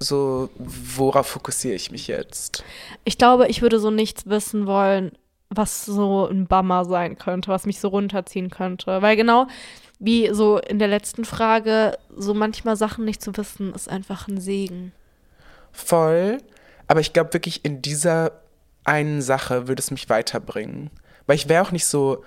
so 0.00 0.48
worauf 0.56 1.26
fokussiere 1.28 1.74
ich 1.74 1.90
mich 1.90 2.08
jetzt. 2.08 2.64
Ich 3.04 3.18
glaube, 3.18 3.46
ich 3.48 3.62
würde 3.62 3.78
so 3.78 3.90
nichts 3.90 4.26
wissen 4.26 4.66
wollen, 4.66 5.12
was 5.50 5.84
so 5.84 6.26
ein 6.26 6.46
Bummer 6.46 6.84
sein 6.84 7.18
könnte, 7.18 7.50
was 7.50 7.66
mich 7.66 7.80
so 7.80 7.88
runterziehen 7.88 8.50
könnte. 8.50 9.02
Weil 9.02 9.16
genau, 9.16 9.46
wie 9.98 10.32
so 10.32 10.58
in 10.58 10.78
der 10.78 10.88
letzten 10.88 11.24
Frage, 11.24 11.98
so 12.16 12.32
manchmal 12.32 12.76
Sachen 12.76 13.04
nicht 13.04 13.20
zu 13.20 13.36
wissen, 13.36 13.74
ist 13.74 13.88
einfach 13.88 14.26
ein 14.26 14.40
Segen. 14.40 14.92
Voll. 15.72 16.38
Aber 16.88 17.00
ich 17.00 17.12
glaube 17.12 17.34
wirklich, 17.34 17.64
in 17.64 17.82
dieser 17.82 18.32
einen 18.84 19.20
Sache 19.20 19.68
würde 19.68 19.80
es 19.80 19.90
mich 19.90 20.08
weiterbringen. 20.08 20.90
Weil 21.26 21.36
ich 21.36 21.48
wäre 21.48 21.62
auch 21.62 21.72
nicht 21.72 21.86
so 21.86 22.24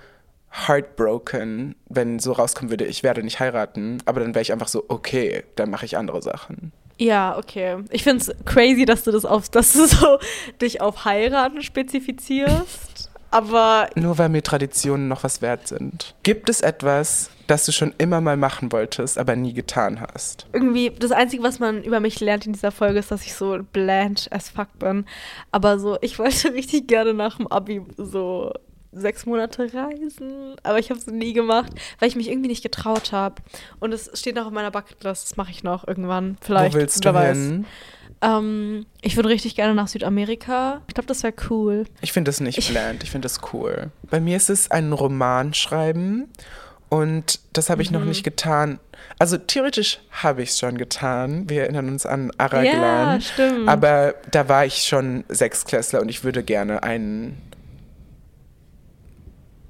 heartbroken, 0.50 1.74
wenn 1.88 2.20
so 2.20 2.32
rauskommen 2.32 2.70
würde, 2.70 2.84
ich 2.84 3.02
werde 3.02 3.24
nicht 3.24 3.40
heiraten. 3.40 3.98
Aber 4.06 4.20
dann 4.20 4.34
wäre 4.34 4.42
ich 4.42 4.52
einfach 4.52 4.68
so, 4.68 4.84
okay, 4.88 5.42
dann 5.56 5.70
mache 5.70 5.84
ich 5.84 5.96
andere 5.96 6.22
Sachen. 6.22 6.72
Ja, 6.98 7.36
okay. 7.36 7.78
Ich 7.90 8.04
finde 8.04 8.22
es 8.22 8.44
crazy, 8.44 8.84
dass 8.84 9.04
du 9.04 9.10
das 9.10 9.24
auf, 9.24 9.48
dass 9.48 9.72
du 9.72 9.86
so 9.86 10.18
dich 10.60 10.80
auf 10.80 11.04
heiraten 11.04 11.62
spezifizierst. 11.62 13.10
Aber 13.30 13.90
Nur 13.96 14.16
weil 14.18 14.28
mir 14.28 14.44
Traditionen 14.44 15.08
noch 15.08 15.24
was 15.24 15.42
wert 15.42 15.66
sind. 15.66 16.14
Gibt 16.22 16.48
es 16.48 16.60
etwas, 16.60 17.30
das 17.48 17.66
du 17.66 17.72
schon 17.72 17.92
immer 17.98 18.20
mal 18.20 18.36
machen 18.36 18.70
wolltest, 18.70 19.18
aber 19.18 19.34
nie 19.34 19.52
getan 19.52 20.00
hast? 20.00 20.46
irgendwie 20.52 20.90
das 20.96 21.10
Einzige, 21.10 21.42
was 21.42 21.58
man 21.58 21.82
über 21.82 21.98
mich 21.98 22.20
lernt 22.20 22.46
in 22.46 22.52
dieser 22.52 22.70
Folge, 22.70 23.00
ist, 23.00 23.10
dass 23.10 23.26
ich 23.26 23.34
so 23.34 23.58
bland 23.72 24.28
as 24.30 24.50
fuck 24.50 24.78
bin. 24.78 25.04
Aber 25.50 25.80
so, 25.80 25.98
ich 26.00 26.16
wollte 26.20 26.54
richtig 26.54 26.86
gerne 26.86 27.12
nach 27.12 27.38
dem 27.38 27.48
Abi 27.48 27.82
so 27.96 28.52
sechs 28.94 29.26
Monate 29.26 29.70
reisen, 29.74 30.56
aber 30.62 30.78
ich 30.78 30.90
habe 30.90 30.98
es 31.00 31.06
nie 31.06 31.32
gemacht, 31.32 31.72
weil 31.98 32.08
ich 32.08 32.16
mich 32.16 32.28
irgendwie 32.30 32.48
nicht 32.48 32.62
getraut 32.62 33.12
habe. 33.12 33.36
Und 33.80 33.92
es 33.92 34.10
steht 34.18 34.36
noch 34.36 34.46
auf 34.46 34.52
meiner 34.52 34.70
Bucketlist, 34.70 35.24
das 35.30 35.36
mache 35.36 35.50
ich 35.50 35.62
noch 35.62 35.86
irgendwann. 35.86 36.36
Vielleicht. 36.40 36.74
Wo 36.74 36.78
willst 36.78 37.04
du 37.04 37.18
hin? 37.20 37.66
Ähm, 38.22 38.86
ich 39.02 39.16
würde 39.16 39.28
richtig 39.28 39.54
gerne 39.56 39.74
nach 39.74 39.88
Südamerika. 39.88 40.80
Ich 40.88 40.94
glaube, 40.94 41.06
das 41.08 41.22
wäre 41.22 41.34
cool. 41.50 41.84
Ich 42.00 42.12
finde 42.12 42.28
das 42.30 42.40
nicht 42.40 42.56
Ich- 42.58 42.70
bland, 42.70 43.02
ich 43.02 43.10
finde 43.10 43.26
das 43.26 43.40
cool. 43.52 43.90
Bei 44.10 44.20
mir 44.20 44.36
ist 44.36 44.48
es 44.50 44.70
ein 44.70 44.92
Roman 44.92 45.52
schreiben 45.52 46.28
und 46.88 47.40
das 47.52 47.68
habe 47.70 47.82
ich 47.82 47.90
Mhm. 47.90 47.98
noch 47.98 48.04
nicht 48.06 48.24
getan. 48.24 48.78
Also 49.18 49.36
theoretisch 49.36 50.00
habe 50.10 50.42
ich 50.42 50.50
es 50.50 50.58
schon 50.58 50.78
getan. 50.78 51.48
Wir 51.50 51.62
erinnern 51.64 51.88
uns 51.88 52.06
an 52.06 52.30
Araglan. 52.38 52.72
Ja, 52.74 53.20
stimmt. 53.20 53.68
Aber 53.68 54.14
da 54.30 54.48
war 54.48 54.64
ich 54.64 54.84
schon 54.84 55.24
Sechsklässler 55.28 56.00
und 56.00 56.08
ich 56.08 56.24
würde 56.24 56.42
gerne 56.42 56.82
einen 56.82 57.40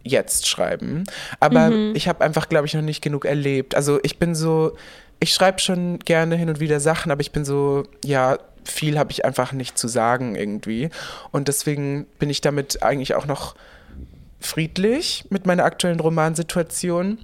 jetzt 0.05 0.47
schreiben. 0.47 1.05
Aber 1.41 1.71
Mhm. 1.71 1.93
ich 1.97 2.07
habe 2.09 2.23
einfach, 2.25 2.49
glaube 2.49 2.67
ich, 2.67 2.75
noch 2.75 2.83
nicht 2.83 3.03
genug 3.03 3.25
erlebt. 3.25 3.75
Also 3.75 3.99
ich 4.03 4.19
bin 4.19 4.35
so, 4.35 4.77
ich 5.19 5.33
schreibe 5.35 5.59
schon 5.61 5.99
gerne 5.99 6.37
hin 6.37 6.49
und 6.49 6.61
wieder 6.61 6.79
Sachen, 6.79 7.11
aber 7.11 7.21
ich 7.23 7.33
bin 7.33 7.45
so, 7.45 7.85
ja, 8.05 8.39
viel 8.65 8.99
habe 8.99 9.11
ich 9.11 9.25
einfach 9.25 9.53
nicht 9.53 9.77
zu 9.79 9.89
sagen 9.89 10.37
irgendwie. 10.37 10.91
Und 11.33 11.49
deswegen 11.49 12.07
bin 12.19 12.31
ich 12.31 12.41
damit 12.41 12.83
eigentlich 12.83 13.15
auch 13.15 13.27
noch 13.27 13.55
friedlich 14.41 15.25
mit 15.31 15.47
meiner 15.47 15.65
aktuellen 15.65 16.01
Romansituation. 16.01 17.19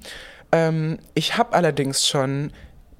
Ähm, 0.53 0.99
ich 1.14 1.37
habe 1.37 1.53
allerdings 1.55 2.07
schon 2.09 2.53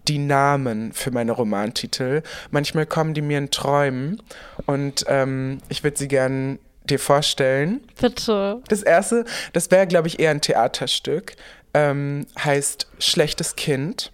die 0.09 0.19
Namen 0.19 0.93
für 0.93 1.11
meine 1.11 1.33
Romantitel. 1.33 2.23
Manchmal 2.51 2.87
kommen 2.87 3.15
die 3.15 3.23
mir 3.23 3.39
in 3.39 3.51
Träumen 3.51 4.23
und 4.67 5.05
ähm, 5.09 5.59
ich 5.69 5.85
würde 5.85 5.97
sie 5.99 6.09
gern 6.09 6.59
dir 6.85 6.99
vorstellen. 6.99 7.81
Bitte. 8.01 8.63
Das 8.69 8.83
erste, 8.83 9.25
das 9.53 9.71
wäre, 9.71 9.87
glaube 9.87 10.09
ich, 10.09 10.19
eher 10.19 10.31
ein 10.31 10.41
Theaterstück, 10.41 11.37
ähm, 11.75 12.27
heißt 12.43 12.89
Schlechtes 12.99 13.57
Kind. 13.57 14.13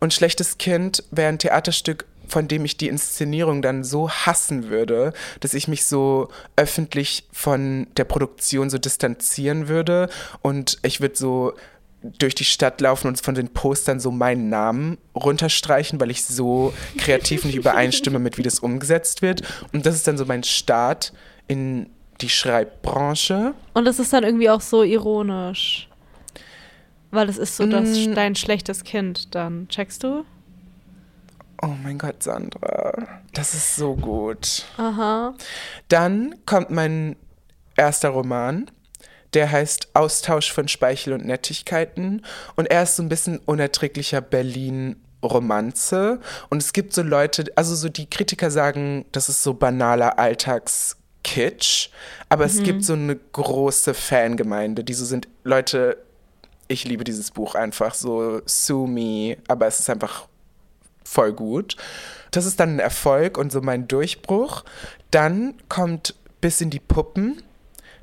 Und 0.00 0.14
Schlechtes 0.14 0.58
Kind 0.58 1.04
wäre 1.10 1.28
ein 1.28 1.38
Theaterstück, 1.38 2.06
von 2.26 2.46
dem 2.48 2.64
ich 2.64 2.76
die 2.76 2.88
Inszenierung 2.88 3.62
dann 3.62 3.84
so 3.84 4.10
hassen 4.10 4.68
würde, 4.68 5.12
dass 5.40 5.54
ich 5.54 5.66
mich 5.66 5.86
so 5.86 6.28
öffentlich 6.56 7.26
von 7.32 7.86
der 7.96 8.04
Produktion 8.04 8.70
so 8.70 8.78
distanzieren 8.78 9.68
würde 9.68 10.08
und 10.42 10.78
ich 10.82 11.00
würde 11.00 11.16
so 11.16 11.54
durch 12.02 12.34
die 12.34 12.44
Stadt 12.44 12.80
laufen 12.80 13.08
und 13.08 13.20
von 13.20 13.34
den 13.34 13.48
Postern 13.48 13.98
so 13.98 14.10
meinen 14.10 14.48
Namen 14.48 14.98
runterstreichen, 15.16 16.00
weil 16.00 16.10
ich 16.10 16.24
so 16.24 16.72
kreativ 16.96 17.44
nicht 17.44 17.56
übereinstimme 17.56 18.18
mit, 18.18 18.38
wie 18.38 18.42
das 18.42 18.60
umgesetzt 18.60 19.20
wird. 19.20 19.42
Und 19.72 19.84
das 19.84 19.96
ist 19.96 20.06
dann 20.06 20.16
so 20.16 20.24
mein 20.24 20.44
Start 20.44 21.12
in 21.48 21.90
die 22.20 22.28
Schreibbranche. 22.28 23.54
Und 23.74 23.86
es 23.86 23.98
ist 23.98 24.12
dann 24.12 24.24
irgendwie 24.24 24.50
auch 24.50 24.60
so 24.60 24.82
ironisch. 24.82 25.88
Weil 27.10 27.28
es 27.28 27.38
ist 27.38 27.56
so 27.56 27.66
das, 27.66 27.88
Mm. 28.06 28.14
dein 28.14 28.34
schlechtes 28.36 28.84
Kind 28.84 29.34
dann. 29.34 29.66
Checkst 29.68 30.04
du? 30.04 30.24
Oh 31.62 31.74
mein 31.82 31.98
Gott, 31.98 32.22
Sandra, 32.22 32.92
das 33.32 33.54
ist 33.54 33.74
so 33.76 33.96
gut. 33.96 34.64
Aha. 34.76 35.34
Dann 35.88 36.34
kommt 36.46 36.70
mein 36.70 37.16
erster 37.76 38.10
Roman. 38.10 38.70
Der 39.34 39.50
heißt 39.50 39.88
Austausch 39.94 40.52
von 40.52 40.68
Speichel 40.68 41.12
und 41.12 41.26
Nettigkeiten. 41.26 42.22
Und 42.56 42.66
er 42.70 42.84
ist 42.84 42.96
so 42.96 43.02
ein 43.02 43.08
bisschen 43.08 43.38
unerträglicher 43.38 44.20
Berlin-Romanze. 45.22 46.20
Und 46.48 46.62
es 46.62 46.72
gibt 46.72 46.92
so 46.94 47.02
Leute, 47.02 47.44
also 47.56 47.74
so 47.74 47.88
die 47.88 48.08
Kritiker 48.08 48.50
sagen, 48.50 49.04
das 49.12 49.28
ist 49.28 49.42
so 49.42 49.54
banaler 49.54 50.18
Alltagskitsch. 51.28 51.90
Aber 52.28 52.44
es 52.44 52.62
gibt 52.62 52.84
so 52.84 52.92
eine 52.92 53.16
große 53.16 53.94
Fangemeinde, 53.94 54.84
die 54.84 54.94
so 54.94 55.04
sind, 55.04 55.28
Leute, 55.44 55.98
ich 56.68 56.84
liebe 56.84 57.04
dieses 57.04 57.30
Buch 57.30 57.54
einfach, 57.54 57.94
so 57.94 58.42
sue 58.44 58.86
me, 58.86 59.38
aber 59.48 59.66
es 59.66 59.80
ist 59.80 59.88
einfach 59.88 60.28
voll 61.04 61.32
gut. 61.32 61.76
Das 62.30 62.44
ist 62.44 62.60
dann 62.60 62.76
ein 62.76 62.78
Erfolg 62.80 63.38
und 63.38 63.50
so 63.50 63.62
mein 63.62 63.88
Durchbruch. 63.88 64.64
Dann 65.10 65.54
kommt 65.70 66.14
bis 66.42 66.60
in 66.60 66.68
die 66.68 66.80
Puppen. 66.80 67.42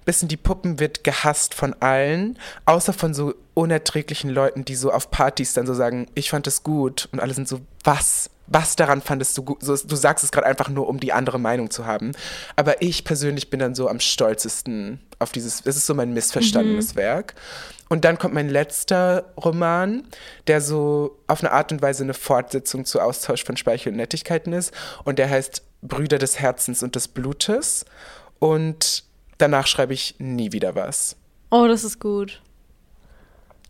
Bis 0.05 0.21
in 0.21 0.27
die 0.27 0.37
Puppen 0.37 0.79
wird 0.79 1.03
gehasst 1.03 1.53
von 1.55 1.73
allen, 1.81 2.37
außer 2.65 2.93
von 2.93 3.15
so 3.15 3.33
unerträglichen 3.55 4.29
Leuten, 4.29 4.63
die 4.63 4.75
so 4.75 4.91
auf 4.91 5.09
Partys 5.09 5.53
dann 5.53 5.65
so 5.65 5.73
sagen, 5.73 6.07
ich 6.13 6.29
fand 6.29 6.45
es 6.47 6.63
gut. 6.63 7.09
Und 7.11 7.19
alle 7.19 7.33
sind 7.33 7.47
so, 7.47 7.61
was? 7.83 8.29
Was 8.47 8.75
daran 8.75 9.01
fandest 9.01 9.37
du 9.37 9.43
gut? 9.43 9.59
Du 9.61 9.95
sagst 9.95 10.23
es 10.23 10.31
gerade 10.31 10.47
einfach 10.47 10.69
nur, 10.69 10.87
um 10.87 10.99
die 10.99 11.13
andere 11.13 11.39
Meinung 11.39 11.69
zu 11.71 11.85
haben. 11.85 12.11
Aber 12.55 12.81
ich 12.81 13.03
persönlich 13.03 13.49
bin 13.49 13.59
dann 13.59 13.75
so 13.75 13.89
am 13.89 13.99
stolzesten 13.99 14.99
auf 15.19 15.31
dieses, 15.31 15.61
es 15.65 15.77
ist 15.77 15.85
so 15.85 15.93
mein 15.93 16.13
missverstandenes 16.13 16.95
Werk. 16.95 17.35
Und 17.87 18.03
dann 18.03 18.17
kommt 18.17 18.33
mein 18.33 18.49
letzter 18.49 19.31
Roman, 19.37 20.03
der 20.47 20.61
so 20.61 21.19
auf 21.27 21.41
eine 21.41 21.51
Art 21.51 21.71
und 21.71 21.81
Weise 21.81 22.03
eine 22.03 22.13
Fortsetzung 22.13 22.85
zu 22.85 22.99
Austausch 22.99 23.43
von 23.43 23.57
Speichel 23.57 23.91
und 23.91 23.97
Nettigkeiten 23.97 24.53
ist. 24.53 24.73
Und 25.03 25.19
der 25.19 25.29
heißt 25.29 25.63
Brüder 25.81 26.17
des 26.17 26.39
Herzens 26.39 26.83
und 26.83 26.95
des 26.95 27.07
Blutes. 27.07 27.85
Und 28.39 29.03
danach 29.37 29.67
schreibe 29.67 29.93
ich 29.93 30.15
nie 30.17 30.51
wieder 30.51 30.75
was. 30.75 31.15
Oh, 31.51 31.67
das 31.67 31.83
ist 31.83 31.99
gut. 31.99 32.41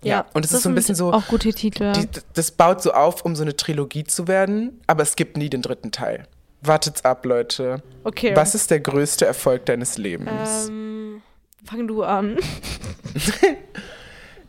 Ja, 0.07 0.25
und 0.33 0.45
es 0.45 0.51
ist 0.51 0.63
so 0.63 0.69
ein 0.69 0.75
bisschen 0.75 0.95
so- 0.95 1.11
Auch 1.13 1.27
gute 1.27 1.51
Titel. 1.53 1.91
Die, 1.93 2.07
das 2.33 2.51
baut 2.51 2.81
so 2.81 2.91
auf, 2.93 3.23
um 3.25 3.35
so 3.35 3.41
eine 3.43 3.55
Trilogie 3.55 4.03
zu 4.03 4.27
werden, 4.27 4.79
aber 4.87 5.03
es 5.03 5.15
gibt 5.15 5.37
nie 5.37 5.49
den 5.49 5.61
dritten 5.61 5.91
Teil. 5.91 6.27
Wartet's 6.61 7.03
ab, 7.05 7.25
Leute. 7.25 7.81
okay. 8.03 8.35
Was 8.35 8.55
ist 8.55 8.71
der 8.71 8.79
größte 8.79 9.25
Erfolg 9.25 9.65
deines 9.67 9.97
Lebens? 9.97 10.67
Ähm, 10.69 11.21
fang 11.63 11.87
du 11.87 12.03
an. 12.03 12.37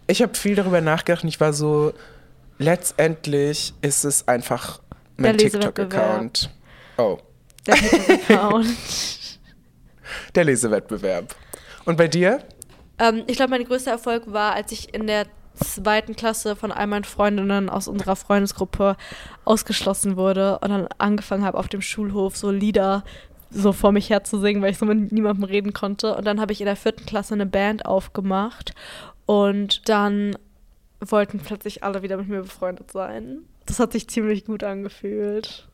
Ich 0.08 0.22
habe 0.22 0.34
viel 0.36 0.54
darüber 0.54 0.80
nachgedacht 0.80 1.24
und 1.24 1.28
ich 1.28 1.40
war 1.40 1.52
so, 1.52 1.92
letztendlich 2.58 3.74
ist 3.82 4.04
es 4.04 4.28
einfach 4.28 4.80
mein 5.16 5.36
Lesewettbewerb. 5.36 5.90
TikTok-Account. 5.90 6.50
Oh, 6.98 7.18
Der 7.66 7.74
Account. 7.74 8.68
der 10.34 10.44
Lesewettbewerb. 10.44 11.34
Und 11.86 11.96
bei 11.96 12.06
dir? 12.08 12.38
ähm, 12.98 13.24
ich 13.26 13.36
glaube, 13.36 13.50
mein 13.50 13.64
größter 13.64 13.90
Erfolg 13.90 14.32
war, 14.32 14.52
als 14.54 14.70
ich 14.72 14.94
in 14.94 15.06
der 15.08 15.26
zweiten 15.56 16.16
Klasse 16.16 16.56
von 16.56 16.72
all 16.72 16.86
meinen 16.86 17.04
Freundinnen 17.04 17.68
aus 17.68 17.88
unserer 17.88 18.16
Freundesgruppe 18.16 18.96
ausgeschlossen 19.44 20.16
wurde 20.16 20.58
und 20.58 20.70
dann 20.70 20.88
angefangen 20.98 21.44
habe, 21.44 21.58
auf 21.58 21.68
dem 21.68 21.82
Schulhof 21.82 22.36
so 22.36 22.50
Lieder 22.50 23.04
so 23.50 23.72
vor 23.72 23.92
mich 23.92 24.10
her 24.10 24.24
zu 24.24 24.38
singen, 24.38 24.62
weil 24.62 24.72
ich 24.72 24.78
so 24.78 24.86
mit 24.86 25.12
niemandem 25.12 25.44
reden 25.44 25.72
konnte. 25.72 26.14
Und 26.16 26.24
dann 26.26 26.40
habe 26.40 26.52
ich 26.52 26.60
in 26.60 26.66
der 26.66 26.76
vierten 26.76 27.06
Klasse 27.06 27.34
eine 27.34 27.46
Band 27.46 27.86
aufgemacht 27.86 28.74
und 29.24 29.88
dann 29.88 30.36
wollten 31.00 31.38
plötzlich 31.38 31.84
alle 31.84 32.02
wieder 32.02 32.16
mit 32.16 32.28
mir 32.28 32.42
befreundet 32.42 32.90
sein. 32.90 33.40
Das 33.66 33.78
hat 33.78 33.92
sich 33.92 34.08
ziemlich 34.08 34.44
gut 34.44 34.64
angefühlt. 34.64 35.68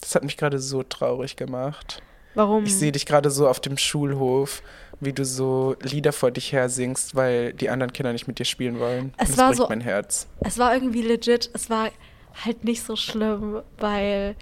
Das 0.00 0.14
hat 0.14 0.22
mich 0.22 0.36
gerade 0.36 0.58
so 0.58 0.82
traurig 0.82 1.36
gemacht. 1.36 2.02
Warum? 2.38 2.62
Ich 2.64 2.76
sehe 2.76 2.92
dich 2.92 3.04
gerade 3.04 3.30
so 3.32 3.48
auf 3.48 3.58
dem 3.58 3.76
Schulhof, 3.76 4.62
wie 5.00 5.12
du 5.12 5.24
so 5.24 5.74
Lieder 5.82 6.12
vor 6.12 6.30
dich 6.30 6.52
her 6.52 6.68
singst, 6.68 7.16
weil 7.16 7.52
die 7.52 7.68
anderen 7.68 7.92
Kinder 7.92 8.12
nicht 8.12 8.28
mit 8.28 8.38
dir 8.38 8.44
spielen 8.44 8.78
wollen. 8.78 9.12
Es 9.18 9.30
das 9.30 9.38
war 9.38 9.48
bricht 9.48 9.58
so- 9.58 9.68
mein 9.68 9.80
Herz. 9.80 10.28
es 10.40 10.56
war 10.56 10.72
irgendwie 10.72 11.02
legit, 11.02 11.50
es 11.52 11.68
war 11.68 11.90
halt 12.44 12.62
nicht 12.62 12.84
so 12.84 12.94
schlimm, 12.94 13.60
weil, 13.78 14.36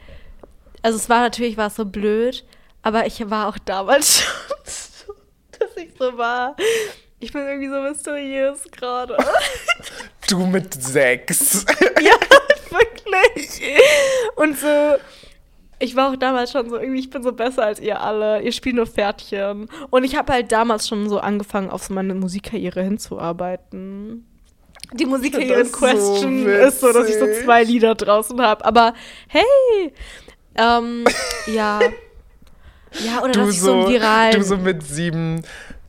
also 0.83 0.99
es 0.99 1.09
war 1.09 1.21
natürlich, 1.21 1.57
war 1.57 1.69
es 1.69 1.77
so 1.77 1.87
blöd, 1.87 2.45
aber 2.83 3.07
ich 3.07 3.31
war 3.31 3.49
auch 3.49 3.57
damals 3.65 4.21
schon 4.21 4.35
so, 4.67 5.15
dass 5.59 5.75
ich 5.79 5.89
so 5.99 6.19
war. 6.19 6.55
Ich 7.19 7.33
bin 7.33 7.47
irgendwie 7.47 7.71
so 7.71 7.81
mysteriös 7.81 8.59
gerade. 8.73 9.17
Du 10.29 10.45
mit 10.47 10.75
sechs. 10.75 11.65
ja, 12.03 12.13
wirklich. 12.69 13.81
Und 14.37 14.59
so, 14.59 14.97
ich 15.79 15.95
war 15.97 16.11
auch 16.11 16.17
damals 16.17 16.53
schon 16.53 16.69
so, 16.71 16.77
irgendwie, 16.79 17.01
ich 17.01 17.11
bin 17.11 17.23
so 17.23 17.33
besser 17.33 17.65
als 17.65 17.81
ihr 17.81 18.01
alle. 18.01 18.41
Ihr 18.43 18.53
spielt 18.53 18.77
nur 18.77 18.87
Pferdchen. 18.87 19.69
Und 19.91 20.05
ich 20.05 20.17
habe 20.17 20.33
halt 20.33 20.53
damals 20.53 20.89
schon 20.89 21.09
so 21.09 21.19
angefangen, 21.19 21.71
auf 21.71 21.85
so 21.85 21.93
meine 21.95 22.15
Musikkarriere 22.15 22.83
hinzuarbeiten. 22.83 24.27
Die 24.93 25.05
Musik 25.05 25.37
Ich 25.37 25.51
in 25.51 25.73
Question 25.73 26.45
so 26.45 26.49
ist 26.49 26.81
so, 26.81 26.93
dass 26.93 27.09
ich 27.09 27.17
so 27.19 27.27
zwei 27.45 27.65
Lieder 27.65 27.95
draußen 27.95 28.41
habe. 28.41 28.65
Aber 28.65 28.95
hey! 29.29 29.93
Ähm, 30.55 31.05
ja. 31.47 31.81
Ja, 33.05 33.23
oder 33.23 33.33
Du 33.33 33.41
dass 33.41 33.51
ich 33.51 33.61
so 33.61 33.83
so, 33.83 33.89
viralen. 33.91 34.37
du 34.37 34.43
so 34.45 34.57
mit 34.57 34.83
sieben, 34.83 35.43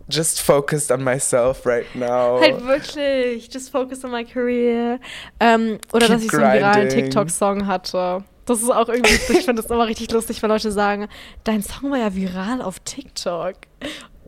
just 0.10 0.42
focused 0.42 0.92
on 0.92 1.04
myself 1.04 1.66
right 1.66 1.86
now. 1.96 2.40
Halt 2.42 2.66
wirklich, 2.66 3.48
just 3.54 3.72
focus 3.72 4.04
on 4.04 4.12
my 4.12 4.26
career. 4.26 5.00
Ähm, 5.40 5.78
oder 5.94 6.08
Keep 6.08 6.16
dass 6.16 6.24
ich 6.24 6.32
so 6.32 6.38
einen 6.38 6.54
viralen 6.60 6.88
grinding. 6.90 7.04
TikTok-Song 7.06 7.68
hatte. 7.68 8.24
Das 8.48 8.62
ist 8.62 8.70
auch 8.70 8.88
irgendwie, 8.88 9.14
ich 9.14 9.46
finde 9.46 9.62
das 9.62 9.70
immer 9.70 9.86
richtig 9.86 10.10
lustig, 10.12 10.42
wenn 10.42 10.50
Leute 10.50 10.72
sagen, 10.72 11.08
dein 11.44 11.62
Song 11.62 11.92
war 11.92 12.00
ja 12.00 12.16
viral 12.16 12.62
auf 12.62 12.80
TikTok. 12.80 13.56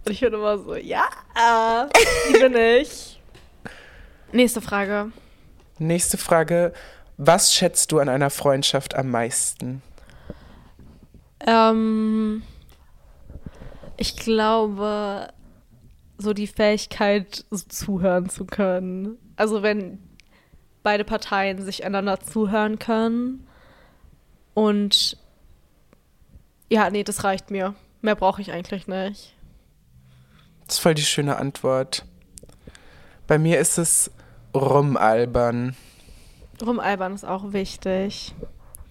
Und 0.05 0.11
ich 0.11 0.19
bin 0.19 0.33
immer 0.33 0.57
so, 0.59 0.75
ja, 0.75 1.07
wie 2.27 2.39
bin 2.39 2.55
ich? 2.55 3.19
Nächste 4.31 4.61
Frage. 4.61 5.11
Nächste 5.79 6.17
Frage. 6.17 6.73
Was 7.17 7.53
schätzt 7.53 7.91
du 7.91 7.99
an 7.99 8.09
einer 8.09 8.29
Freundschaft 8.29 8.93
am 8.93 9.09
meisten? 9.09 9.81
Ähm, 11.47 12.43
ich 13.97 14.17
glaube, 14.17 15.29
so 16.17 16.33
die 16.33 16.47
Fähigkeit, 16.47 17.45
zuhören 17.69 18.29
zu 18.29 18.45
können. 18.45 19.17
Also 19.37 19.63
wenn 19.63 19.99
beide 20.83 21.03
Parteien 21.03 21.61
sich 21.61 21.85
einander 21.85 22.19
zuhören 22.19 22.79
können. 22.79 23.45
Und 24.53 25.17
ja, 26.69 26.89
nee, 26.89 27.03
das 27.03 27.23
reicht 27.23 27.51
mir. 27.51 27.73
Mehr 28.01 28.15
brauche 28.15 28.41
ich 28.41 28.51
eigentlich 28.51 28.87
nicht. 28.87 29.33
Das 30.65 30.75
ist 30.75 30.79
voll 30.79 30.93
die 30.93 31.01
schöne 31.01 31.37
Antwort. 31.37 32.05
Bei 33.27 33.37
mir 33.37 33.59
ist 33.59 33.77
es 33.77 34.11
rumalbern. 34.55 35.75
Rumalbern 36.61 37.13
ist 37.15 37.25
auch 37.25 37.53
wichtig. 37.53 38.33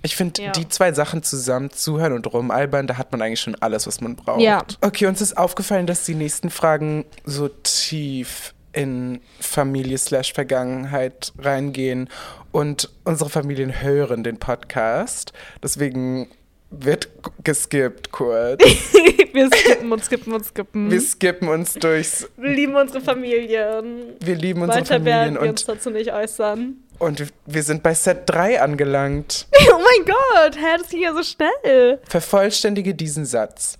Ich 0.02 0.14
finde, 0.16 0.42
Ja. 0.42 0.52
die 0.52 0.68
zwei 0.68 0.92
Sachen 0.92 1.22
zusammen, 1.22 1.70
zuhören 1.70 2.12
und 2.12 2.32
rumalbern, 2.32 2.86
da 2.86 2.96
hat 2.98 3.10
man 3.12 3.20
eigentlich 3.20 3.40
schon 3.40 3.56
alles, 3.56 3.86
was 3.86 4.00
man 4.00 4.14
braucht. 4.16 4.40
Ja. 4.40 4.64
Okay, 4.80 5.06
uns 5.06 5.20
ist 5.20 5.36
aufgefallen, 5.36 5.86
dass 5.86 6.04
die 6.04 6.14
nächsten 6.14 6.50
Fragen 6.50 7.04
so 7.24 7.48
tief 7.48 8.54
in 8.78 9.20
Familie 9.40 9.98
slash 9.98 10.32
Vergangenheit 10.32 11.32
reingehen 11.36 12.08
und 12.52 12.88
unsere 13.04 13.28
Familien 13.28 13.82
hören 13.82 14.22
den 14.22 14.38
Podcast. 14.38 15.32
Deswegen 15.60 16.28
wird 16.70 17.08
geskippt 17.42 18.12
kurz. 18.12 18.62
wir 19.32 19.50
skippen 19.50 19.90
und 19.90 20.04
skippen 20.04 20.32
und 20.32 20.44
skippen. 20.44 20.90
Wir 20.92 21.00
skippen 21.00 21.48
uns 21.48 21.74
durchs. 21.74 22.28
Wir 22.36 22.50
lieben 22.50 22.76
unsere 22.76 23.00
Familien. 23.00 24.14
Wir 24.20 24.36
lieben 24.36 24.62
unsere 24.62 24.82
Weiter 24.82 25.04
werden 25.04 25.34
Familien 25.34 25.42
wir 25.42 25.50
uns 25.50 25.64
dazu 25.64 25.90
nicht 25.90 26.12
äußern. 26.12 26.76
und 27.00 27.32
wir 27.46 27.62
sind 27.64 27.82
bei 27.82 27.94
Set 27.94 28.22
3 28.26 28.62
angelangt. 28.62 29.48
Oh 29.70 29.80
mein 29.80 30.06
Gott, 30.06 30.56
hä, 30.56 30.78
das 30.78 30.88
ging 30.88 31.02
ja 31.02 31.12
so 31.12 31.22
schnell. 31.22 32.00
Vervollständige 32.08 32.94
diesen 32.94 33.26
Satz. 33.26 33.78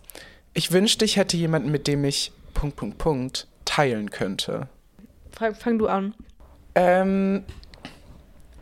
Ich 0.54 0.70
wünschte, 0.70 1.04
ich 1.04 1.16
hätte 1.16 1.36
jemanden, 1.36 1.70
mit 1.70 1.86
dem 1.86 2.04
ich 2.04 2.30
Punkt, 2.52 2.76
Punkt, 2.76 2.98
Punkt 2.98 3.46
teilen 3.64 4.10
könnte. 4.10 4.68
Fang, 5.38 5.54
fang 5.54 5.78
du 5.78 5.86
an. 5.86 6.14
Ähm, 6.74 7.44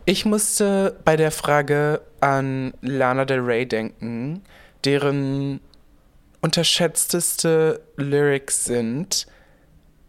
ich 0.04 0.24
musste 0.24 1.00
bei 1.04 1.16
der 1.16 1.30
Frage 1.30 2.02
an 2.20 2.74
Lana 2.82 3.24
Del 3.24 3.40
Rey 3.40 3.66
denken, 3.66 4.42
deren 4.84 5.60
unterschätzteste 6.42 7.80
Lyrics 7.96 8.64
sind 8.64 9.26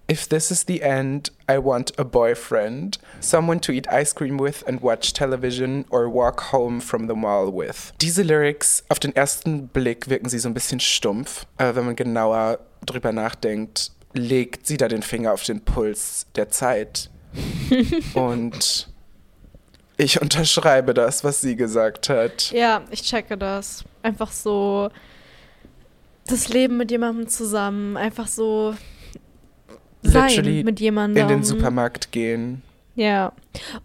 If 0.09 0.25
this 0.27 0.51
is 0.51 0.63
the 0.67 0.81
end, 0.81 1.31
I 1.49 1.57
want 1.57 1.91
a 1.99 2.03
boyfriend, 2.05 2.97
someone 3.19 3.59
to 3.59 3.73
eat 3.73 3.89
ice 3.91 4.13
cream 4.13 4.39
with 4.39 4.63
and 4.65 4.81
watch 4.81 5.11
television 5.11 5.83
or 5.89 6.07
walk 6.09 6.53
home 6.53 6.79
from 6.79 7.07
the 7.07 7.13
mall 7.13 7.51
with. 7.51 7.91
Diese 7.99 8.23
Lyrics, 8.23 8.85
auf 8.87 8.99
den 8.99 9.13
ersten 9.17 9.67
Blick 9.67 10.07
wirken 10.07 10.29
sie 10.29 10.39
so 10.39 10.47
ein 10.47 10.53
bisschen 10.53 10.79
stumpf, 10.79 11.45
aber 11.57 11.75
wenn 11.75 11.85
man 11.87 11.97
genauer 11.97 12.59
drüber 12.85 13.11
nachdenkt, 13.11 13.91
legt 14.17 14.67
sie 14.67 14.77
da 14.77 14.87
den 14.87 15.01
Finger 15.01 15.33
auf 15.33 15.43
den 15.43 15.61
Puls 15.61 16.27
der 16.35 16.49
Zeit. 16.49 17.09
Und 18.13 18.89
ich 19.97 20.21
unterschreibe 20.21 20.93
das, 20.93 21.23
was 21.23 21.41
sie 21.41 21.55
gesagt 21.55 22.09
hat. 22.09 22.51
Ja, 22.51 22.83
ich 22.91 23.01
checke 23.03 23.37
das. 23.37 23.83
Einfach 24.03 24.31
so 24.31 24.89
das 26.27 26.49
Leben 26.49 26.77
mit 26.77 26.91
jemandem 26.91 27.27
zusammen. 27.27 27.97
Einfach 27.97 28.27
so 28.27 28.75
sein 30.03 30.29
Literally 30.29 30.63
mit 30.63 30.79
jemandem. 30.79 31.23
In 31.23 31.27
den 31.27 31.43
Supermarkt 31.43 32.11
gehen. 32.11 32.61
Ja. 32.95 33.33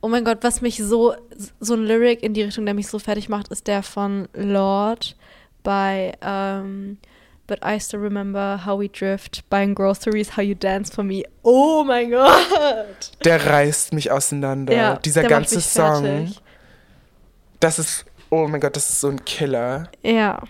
Oh 0.01 0.09
mein 0.09 0.25
Gott, 0.25 0.39
was 0.43 0.61
mich 0.63 0.79
so, 0.79 1.15
so 1.61 1.75
ein 1.75 1.85
Lyric 1.85 2.23
in 2.23 2.35
die 2.35 2.43
Richtung, 2.43 2.65
der 2.65 2.75
mich 2.75 2.89
so 2.89 2.99
fertig 2.99 3.29
macht, 3.29 3.49
ist 3.49 3.67
der 3.67 3.83
von 3.83 4.29
Lord 4.35 5.17
bei 5.63 6.15
um, 6.23 6.99
But 7.47 7.59
I 7.65 7.79
still 7.81 8.01
remember 8.01 8.61
how 8.65 8.79
we 8.81 8.89
drift, 8.89 9.43
buying 9.51 9.75
groceries, 9.75 10.37
how 10.37 10.43
you 10.43 10.55
dance 10.55 10.95
for 10.95 11.03
me. 11.05 11.25
Oh 11.43 11.83
mein 11.85 12.11
Gott. 12.11 13.11
Der 13.25 13.45
reißt 13.45 13.93
mich 13.93 14.11
auseinander. 14.11 14.73
Ja, 14.75 14.97
Dieser 14.97 15.25
ganze 15.25 15.61
Song. 15.61 16.05
fertig. 16.05 16.41
Das 17.61 17.79
ist, 17.79 18.05
oh 18.31 18.47
mein 18.49 18.61
Gott, 18.61 18.77
das 18.77 18.89
ist 18.89 19.01
so 19.01 19.09
ein 19.09 19.25
Killer. 19.25 19.89
Ja. 20.03 20.41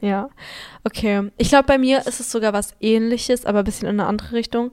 Ja. 0.00 0.28
Okay. 0.84 1.30
Ich 1.38 1.48
glaube, 1.50 1.66
bei 1.68 1.78
mir 1.78 2.04
ist 2.06 2.18
es 2.20 2.30
sogar 2.30 2.52
was 2.52 2.74
ähnliches, 2.80 3.46
aber 3.46 3.60
ein 3.60 3.64
bisschen 3.64 3.88
in 3.88 4.00
eine 4.00 4.08
andere 4.08 4.32
Richtung. 4.32 4.72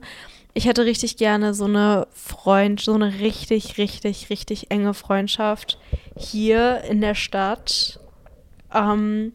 Ich 0.52 0.66
hätte 0.66 0.84
richtig 0.84 1.16
gerne 1.16 1.54
so 1.54 1.66
eine 1.66 2.08
Freund, 2.12 2.80
so 2.80 2.92
eine 2.94 3.20
richtig, 3.20 3.78
richtig, 3.78 4.30
richtig 4.30 4.72
enge 4.72 4.94
Freundschaft 4.94 5.78
hier 6.16 6.82
in 6.88 7.00
der 7.00 7.14
Stadt, 7.14 8.00
ähm, 8.74 9.32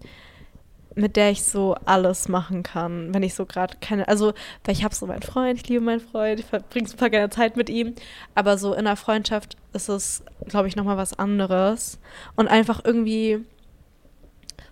mit 0.95 1.17
der 1.17 1.29
ich 1.29 1.43
so 1.43 1.75
alles 1.85 2.29
machen 2.29 2.63
kann, 2.63 3.13
wenn 3.13 3.21
ich 3.21 3.33
so 3.35 3.45
gerade 3.45 3.75
keine, 3.81 4.07
also, 4.07 4.33
weil 4.63 4.73
ich 4.73 4.83
habe 4.83 4.95
so 4.95 5.05
meinen 5.05 5.21
Freund, 5.21 5.59
ich 5.61 5.67
liebe 5.67 5.83
meinen 5.83 5.99
Freund, 5.99 6.39
ich 6.39 6.45
verbringe 6.45 6.87
super 6.87 7.09
gerne 7.09 7.29
Zeit 7.29 7.57
mit 7.57 7.69
ihm, 7.69 7.95
aber 8.33 8.57
so 8.57 8.73
in 8.73 8.87
einer 8.87 8.95
Freundschaft 8.95 9.57
ist 9.73 9.89
es, 9.89 10.23
glaube 10.47 10.69
ich, 10.69 10.77
nochmal 10.77 10.97
was 10.97 11.19
anderes 11.19 11.99
und 12.35 12.47
einfach 12.47 12.81
irgendwie 12.83 13.43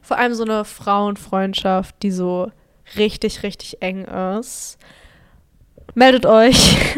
vor 0.01 0.17
allem 0.17 0.33
so 0.33 0.43
eine 0.43 0.65
Frauenfreundschaft, 0.65 1.95
die 2.03 2.11
so 2.11 2.51
richtig, 2.97 3.43
richtig 3.43 3.81
eng 3.81 4.05
ist. 4.05 4.77
Meldet 5.95 6.25
euch. 6.25 6.77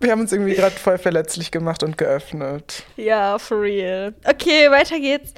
Wir 0.00 0.12
haben 0.12 0.20
uns 0.20 0.32
irgendwie 0.32 0.54
gerade 0.54 0.76
voll 0.76 0.96
verletzlich 0.96 1.50
gemacht 1.50 1.82
und 1.82 1.98
geöffnet. 1.98 2.84
ja, 2.96 3.36
for 3.38 3.60
real. 3.60 4.14
Okay, 4.24 4.70
weiter 4.70 5.00
geht's. 5.00 5.34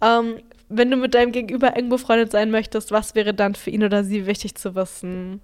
Ähm, 0.00 0.40
wenn 0.68 0.90
du 0.90 0.96
mit 0.96 1.14
deinem 1.14 1.32
Gegenüber 1.32 1.76
eng 1.76 1.88
befreundet 1.88 2.30
sein 2.30 2.50
möchtest, 2.50 2.90
was 2.92 3.14
wäre 3.14 3.32
dann 3.34 3.54
für 3.54 3.70
ihn 3.70 3.82
oder 3.84 4.04
sie 4.04 4.26
wichtig 4.26 4.54
zu 4.56 4.74
wissen? 4.74 5.40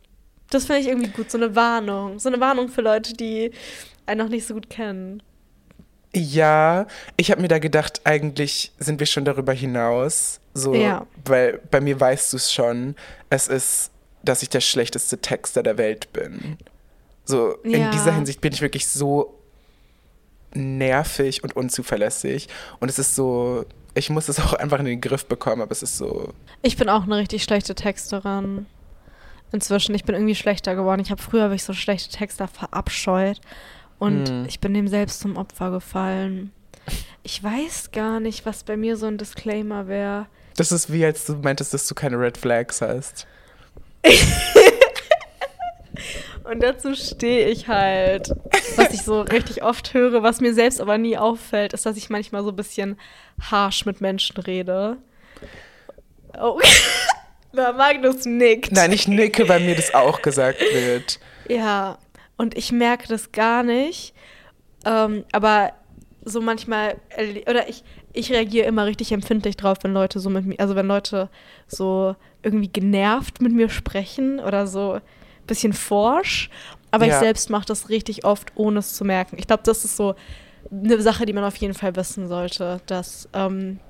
Das 0.50 0.66
finde 0.66 0.82
ich 0.82 0.88
irgendwie 0.88 1.10
gut, 1.10 1.30
so 1.30 1.38
eine 1.38 1.56
Warnung. 1.56 2.18
So 2.18 2.28
eine 2.28 2.40
Warnung 2.40 2.68
für 2.68 2.82
Leute, 2.82 3.14
die 3.14 3.50
einen 4.06 4.20
noch 4.20 4.28
nicht 4.28 4.46
so 4.46 4.54
gut 4.54 4.68
kennen. 4.68 5.22
Ja, 6.14 6.86
ich 7.16 7.30
habe 7.30 7.40
mir 7.42 7.48
da 7.48 7.58
gedacht, 7.58 8.02
eigentlich 8.04 8.70
sind 8.78 9.00
wir 9.00 9.06
schon 9.06 9.24
darüber 9.24 9.52
hinaus. 9.52 10.40
So, 10.52 10.74
Ja. 10.74 11.06
weil 11.24 11.60
bei 11.70 11.80
mir 11.80 11.98
weißt 11.98 12.32
du 12.32 12.36
es 12.36 12.52
schon. 12.52 12.94
Es 13.30 13.48
ist, 13.48 13.90
dass 14.22 14.42
ich 14.42 14.48
der 14.50 14.60
schlechteste 14.60 15.18
Texter 15.18 15.62
der 15.64 15.76
Welt 15.78 16.12
bin. 16.12 16.56
So, 17.24 17.54
in 17.64 17.80
Ja. 17.80 17.90
dieser 17.90 18.12
Hinsicht 18.12 18.40
bin 18.42 18.52
ich 18.52 18.60
wirklich 18.60 18.86
so 18.86 19.34
nervig 20.54 21.42
und 21.42 21.56
unzuverlässig. 21.56 22.48
Und 22.78 22.88
es 22.90 22.98
ist 22.98 23.16
so, 23.16 23.64
ich 23.94 24.10
muss 24.10 24.28
es 24.28 24.38
auch 24.44 24.52
einfach 24.54 24.78
in 24.80 24.84
den 24.86 25.00
Griff 25.00 25.26
bekommen, 25.26 25.62
aber 25.62 25.72
es 25.72 25.82
ist 25.82 25.96
so, 25.98 26.32
Ich 26.62 26.76
bin 26.76 26.88
auch 26.88 27.04
eine 27.04 27.16
richtig 27.16 27.42
schlechte 27.44 27.74
Texterin. 27.74 28.66
Inzwischen, 29.52 29.94
ich 29.94 30.04
bin 30.04 30.14
irgendwie 30.16 30.34
schlechter 30.34 30.74
geworden. 30.74 31.00
Ich 31.00 31.10
habe 31.12 31.22
früher 31.22 31.42
wirklich 31.44 31.62
so 31.64 31.72
schlechte 31.74 32.10
Texter 32.16 32.48
verabscheut. 32.48 33.40
Und 34.00 34.28
Hm. 34.28 34.44
ich 34.48 34.58
bin 34.60 34.74
dem 34.74 34.88
selbst 34.88 35.20
zum 35.20 35.36
Opfer 35.36 35.70
gefallen. 35.70 36.52
Ich 37.22 37.42
weiß 37.42 37.92
gar 37.92 38.18
nicht, 38.20 38.44
was 38.44 38.64
bei 38.64 38.76
mir 38.76 38.96
so 38.96 39.06
ein 39.06 39.16
Disclaimer 39.16 39.86
wäre. 39.86 40.26
das 40.56 40.72
ist 40.72 40.92
wie 40.92 41.04
als 41.04 41.24
du 41.24 41.34
meintest, 41.36 41.72
dass 41.74 41.86
du 41.86 41.94
keine 41.94 42.18
Red 42.18 42.36
Flags 42.36 42.80
hast. 42.82 43.26
Und 46.44 46.62
dazu 46.62 46.94
stehe 46.94 47.48
ich 47.48 47.68
halt. 47.68 48.30
Was 48.76 48.92
ich 48.92 49.02
so 49.02 49.22
richtig 49.22 49.62
oft 49.62 49.94
höre, 49.94 50.22
was 50.22 50.40
mir 50.40 50.52
selbst 50.52 50.80
aber 50.80 50.98
nie 50.98 51.16
auffällt, 51.16 51.72
ist, 51.72 51.86
dass 51.86 51.96
ich 51.96 52.10
manchmal 52.10 52.42
so 52.42 52.50
ein 52.50 52.56
bisschen 52.56 52.98
harsh 53.40 53.86
mit 53.86 54.00
Menschen 54.00 54.36
rede. 54.38 54.98
Oh. 56.38 56.60
Na, 57.52 57.72
Magnus 57.72 58.26
nickt. 58.26 58.72
Nein, 58.72 58.92
ich 58.92 59.08
nicke, 59.08 59.48
weil 59.48 59.60
mir 59.60 59.76
das 59.76 59.94
auch 59.94 60.22
gesagt 60.22 60.60
wird. 60.60 61.20
Ja, 61.48 61.98
und 62.36 62.56
ich 62.56 62.72
merke 62.72 63.06
das 63.08 63.32
gar 63.32 63.62
nicht. 63.62 64.12
Ähm, 64.84 65.24
aber 65.32 65.72
so 66.24 66.40
manchmal, 66.40 66.96
oder 67.48 67.68
ich, 67.68 67.84
ich 68.12 68.32
reagiere 68.32 68.66
immer 68.66 68.86
richtig 68.86 69.12
empfindlich 69.12 69.56
drauf, 69.56 69.78
wenn 69.82 69.94
Leute 69.94 70.18
so 70.20 70.30
mit 70.30 70.44
mir, 70.46 70.58
also 70.58 70.74
wenn 70.74 70.86
Leute 70.86 71.28
so 71.66 72.16
irgendwie 72.42 72.68
genervt 72.68 73.40
mit 73.40 73.52
mir 73.52 73.68
sprechen 73.68 74.40
oder 74.40 74.66
so 74.66 75.00
bisschen 75.46 75.72
forsch. 75.72 76.50
Aber 76.90 77.06
Ja. 77.06 77.14
ich 77.14 77.18
selbst 77.20 77.50
mache 77.50 77.66
das 77.66 77.88
richtig 77.88 78.24
oft, 78.24 78.52
ohne 78.54 78.78
es 78.78 78.94
zu 78.94 79.04
merken. 79.04 79.36
Ich 79.38 79.46
glaube, 79.46 79.62
das 79.64 79.84
ist 79.84 79.96
so 79.96 80.14
eine 80.70 81.00
Sache, 81.02 81.26
die 81.26 81.32
man 81.32 81.44
auf 81.44 81.56
jeden 81.56 81.74
Fall 81.74 81.94
wissen 81.96 82.28
sollte, 82.28 82.80
dass 82.86 83.28
ähm, 83.32 83.80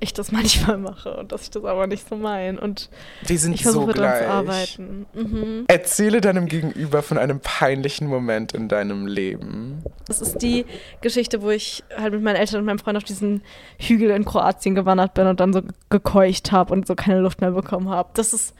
ich 0.00 0.12
das 0.14 0.30
manchmal 0.32 0.78
mache 0.78 1.16
und 1.16 1.32
dass 1.32 1.42
ich 1.42 1.50
das 1.50 1.64
aber 1.64 1.86
nicht 1.86 2.08
so 2.08 2.16
meine. 2.16 2.60
Und 2.60 2.88
Wir 3.26 3.38
sind 3.38 3.54
ich 3.54 3.64
so 3.64 3.72
versuche 3.72 3.94
daran 3.94 4.12
zu 4.12 4.18
gleich. 4.24 4.30
arbeiten. 4.30 5.06
Mhm. 5.14 5.64
Erzähle 5.66 6.20
deinem 6.20 6.46
Gegenüber 6.46 7.02
von 7.02 7.18
einem 7.18 7.40
peinlichen 7.40 8.06
Moment 8.08 8.52
in 8.52 8.68
deinem 8.68 9.06
Leben. 9.06 9.82
Das 10.06 10.20
ist 10.20 10.38
die 10.38 10.66
Geschichte, 11.00 11.42
wo 11.42 11.50
ich 11.50 11.82
halt 11.96 12.12
mit 12.12 12.22
meinen 12.22 12.36
Eltern 12.36 12.60
und 12.60 12.66
meinem 12.66 12.78
Freund 12.78 12.96
auf 12.96 13.04
diesen 13.04 13.42
Hügel 13.78 14.10
in 14.10 14.24
Kroatien 14.24 14.74
gewandert 14.74 15.14
bin 15.14 15.26
und 15.26 15.40
dann 15.40 15.52
so 15.52 15.62
gekeucht 15.90 16.52
habe 16.52 16.72
und 16.72 16.86
so 16.86 16.94
keine 16.94 17.20
Luft 17.20 17.40
mehr 17.40 17.50
bekommen 17.52 17.88
habe. 17.88 18.10
Das 18.14 18.32
ist 18.32 18.54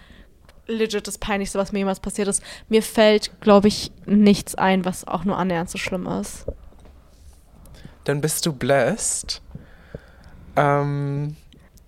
legit 0.67 1.07
das 1.07 1.19
Peinlichste, 1.19 1.59
was 1.59 1.73
mir 1.73 1.81
jemals 1.81 2.01
passiert 2.01 2.29
ist. 2.29 2.43
Mir 2.69 2.83
fällt, 2.83 3.41
glaube 3.41 3.69
ich, 3.69 3.91
nichts 4.07 4.55
ein, 4.55 4.85
was 4.85 5.07
auch 5.07 5.25
nur 5.25 5.37
annähernd 5.39 5.71
so 5.71 5.79
schlimm 5.79 6.07
ist. 6.07 6.47
Dann 8.05 8.21
bist 8.21 8.45
du 8.47 8.53
blessed. 8.53 9.41
Ähm, 10.57 11.37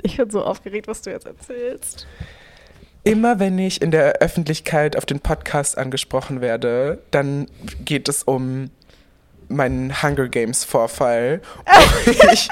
Ich 0.02 0.16
bin 0.16 0.30
so 0.30 0.44
aufgeregt, 0.44 0.88
was 0.88 1.02
du 1.02 1.10
jetzt 1.10 1.26
erzählst. 1.26 2.06
immer 3.04 3.38
wenn 3.38 3.58
ich 3.58 3.80
in 3.82 3.90
der 3.90 4.14
Öffentlichkeit 4.20 4.96
auf 4.96 5.06
den 5.06 5.20
Podcast 5.20 5.78
angesprochen 5.78 6.40
werde, 6.40 7.02
dann 7.10 7.46
geht 7.84 8.08
es 8.08 8.22
um 8.22 8.70
meinen 9.48 10.02
Hunger 10.02 10.28
Games 10.28 10.64
Vorfall, 10.64 11.40
wo 12.04 12.10
ich 12.32 12.48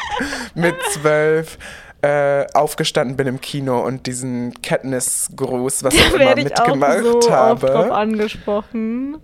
mit 0.55 0.77
zwölf 0.93 1.59
äh, 2.05 2.47
aufgestanden 2.53 3.17
bin 3.17 3.27
im 3.27 3.41
Kino 3.41 3.81
und 3.81 4.07
diesen 4.07 4.61
Katniss-Gruß, 4.61 5.85
was 5.85 5.95
ich 5.95 6.03
Da 6.03 6.09
immer 6.09 6.19
werde 6.19 6.41
ich 6.43 6.59
auch 6.59 6.67
mitgemacht 6.67 7.03
so 7.03 7.17
oft 7.17 7.31
habe. 7.31 7.67
drauf 7.67 7.91
angesprochen. 7.91 9.17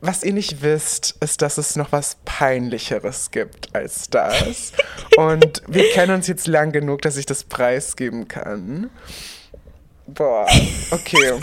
Was 0.00 0.24
ihr 0.24 0.32
nicht 0.32 0.62
wisst, 0.62 1.16
ist, 1.20 1.42
dass 1.42 1.58
es 1.58 1.76
noch 1.76 1.92
was 1.92 2.16
Peinlicheres 2.24 3.30
gibt 3.30 3.72
als 3.72 4.10
das. 4.10 4.72
Und 5.16 5.62
wir 5.68 5.90
kennen 5.92 6.12
uns 6.12 6.26
jetzt 6.26 6.48
lang 6.48 6.72
genug, 6.72 7.02
dass 7.02 7.16
ich 7.16 7.26
das 7.26 7.44
preisgeben 7.44 8.26
kann. 8.26 8.90
Boah, 10.08 10.48
okay. 10.90 11.38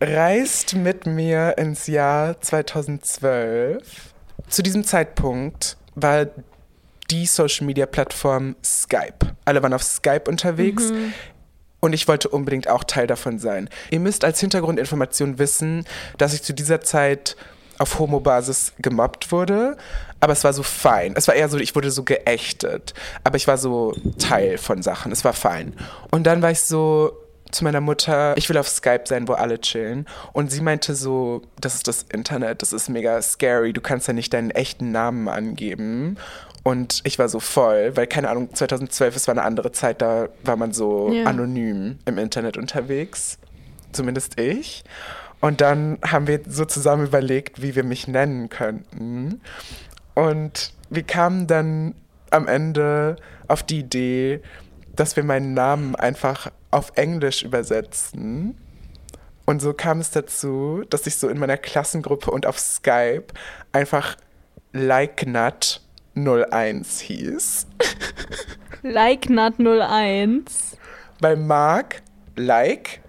Reist 0.00 0.76
mit 0.76 1.06
mir 1.06 1.58
ins 1.58 1.88
Jahr 1.88 2.40
2012. 2.40 4.14
Zu 4.48 4.62
diesem 4.62 4.84
Zeitpunkt 4.84 5.76
war 5.96 6.28
die 7.10 7.26
Social 7.26 7.66
Media 7.66 7.86
Plattform 7.86 8.56
Skype. 8.64 9.34
Alle 9.44 9.62
waren 9.62 9.72
auf 9.72 9.82
Skype 9.82 10.24
unterwegs. 10.28 10.92
Und 11.80 11.92
ich 11.92 12.08
wollte 12.08 12.28
unbedingt 12.28 12.68
auch 12.68 12.82
Teil 12.82 13.06
davon 13.06 13.38
sein. 13.38 13.68
Ihr 13.90 14.00
müsst 14.00 14.24
als 14.24 14.40
Hintergrundinformation 14.40 15.38
wissen, 15.38 15.84
dass 16.16 16.34
ich 16.34 16.42
zu 16.42 16.52
dieser 16.52 16.80
Zeit 16.80 17.36
auf 17.78 18.00
Homo-Basis 18.00 18.72
gemobbt 18.80 19.30
wurde, 19.30 19.76
aber 20.20 20.32
es 20.32 20.42
war 20.42 20.52
so 20.52 20.64
fein. 20.64 21.14
Es 21.16 21.28
war 21.28 21.36
eher 21.36 21.48
so, 21.48 21.58
ich 21.58 21.76
wurde 21.76 21.92
so 21.92 22.02
geächtet, 22.02 22.94
aber 23.22 23.36
ich 23.36 23.46
war 23.46 23.56
so 23.56 23.94
Teil 24.18 24.58
von 24.58 24.82
Sachen. 24.82 25.12
Es 25.12 25.24
war 25.24 25.32
fein. 25.32 25.74
Und 26.10 26.26
dann 26.26 26.42
war 26.42 26.50
ich 26.50 26.60
so 26.60 27.12
zu 27.50 27.64
meiner 27.64 27.80
Mutter, 27.80 28.36
ich 28.36 28.48
will 28.48 28.58
auf 28.58 28.68
Skype 28.68 29.04
sein, 29.04 29.28
wo 29.28 29.32
alle 29.32 29.60
chillen. 29.60 30.06
Und 30.32 30.50
sie 30.50 30.60
meinte 30.60 30.94
so, 30.94 31.42
das 31.60 31.76
ist 31.76 31.88
das 31.88 32.02
Internet, 32.12 32.62
das 32.62 32.72
ist 32.72 32.88
mega 32.88 33.20
scary, 33.22 33.72
du 33.72 33.80
kannst 33.80 34.06
ja 34.08 34.12
nicht 34.12 34.34
deinen 34.34 34.50
echten 34.50 34.90
Namen 34.92 35.28
angeben. 35.28 36.18
Und 36.68 37.00
ich 37.04 37.18
war 37.18 37.30
so 37.30 37.40
voll, 37.40 37.96
weil 37.96 38.06
keine 38.06 38.28
Ahnung, 38.28 38.54
2012, 38.54 39.16
es 39.16 39.26
war 39.26 39.32
eine 39.32 39.42
andere 39.42 39.72
Zeit, 39.72 40.02
da 40.02 40.28
war 40.44 40.56
man 40.56 40.72
so 40.72 41.10
Ja. 41.10 41.24
anonym 41.24 41.98
im 42.04 42.18
Internet 42.18 42.58
unterwegs. 42.58 43.38
Zumindest 43.92 44.38
ich. 44.38 44.84
Und 45.40 45.62
dann 45.62 45.96
haben 46.06 46.26
wir 46.26 46.40
so 46.46 46.66
zusammen 46.66 47.06
überlegt, 47.06 47.62
wie 47.62 47.74
wir 47.74 47.84
mich 47.84 48.06
nennen 48.06 48.50
könnten. 48.50 49.40
Und 50.14 50.74
wir 50.90 51.04
kamen 51.04 51.46
dann 51.46 51.94
am 52.30 52.46
Ende 52.46 53.16
auf 53.46 53.62
die 53.62 53.78
Idee, 53.78 54.42
dass 54.94 55.16
wir 55.16 55.24
meinen 55.24 55.54
Namen 55.54 55.96
einfach 55.96 56.52
auf 56.70 56.92
Englisch 56.96 57.44
übersetzen. 57.44 58.58
Und 59.46 59.62
so 59.62 59.72
kam 59.72 60.00
es 60.00 60.10
dazu, 60.10 60.84
dass 60.90 61.06
ich 61.06 61.16
so 61.16 61.28
in 61.30 61.38
meiner 61.38 61.56
Klassengruppe 61.56 62.30
und 62.30 62.44
auf 62.44 62.58
Skype 62.58 63.28
einfach 63.72 64.16
LikeNut 64.74 65.80
01 66.26 67.00
hieß. 67.00 67.66
Like 68.82 69.28
Nut 69.28 69.54
01. 69.58 70.76
Bei 71.20 71.34
Mark 71.36 72.02
Like 72.36 73.00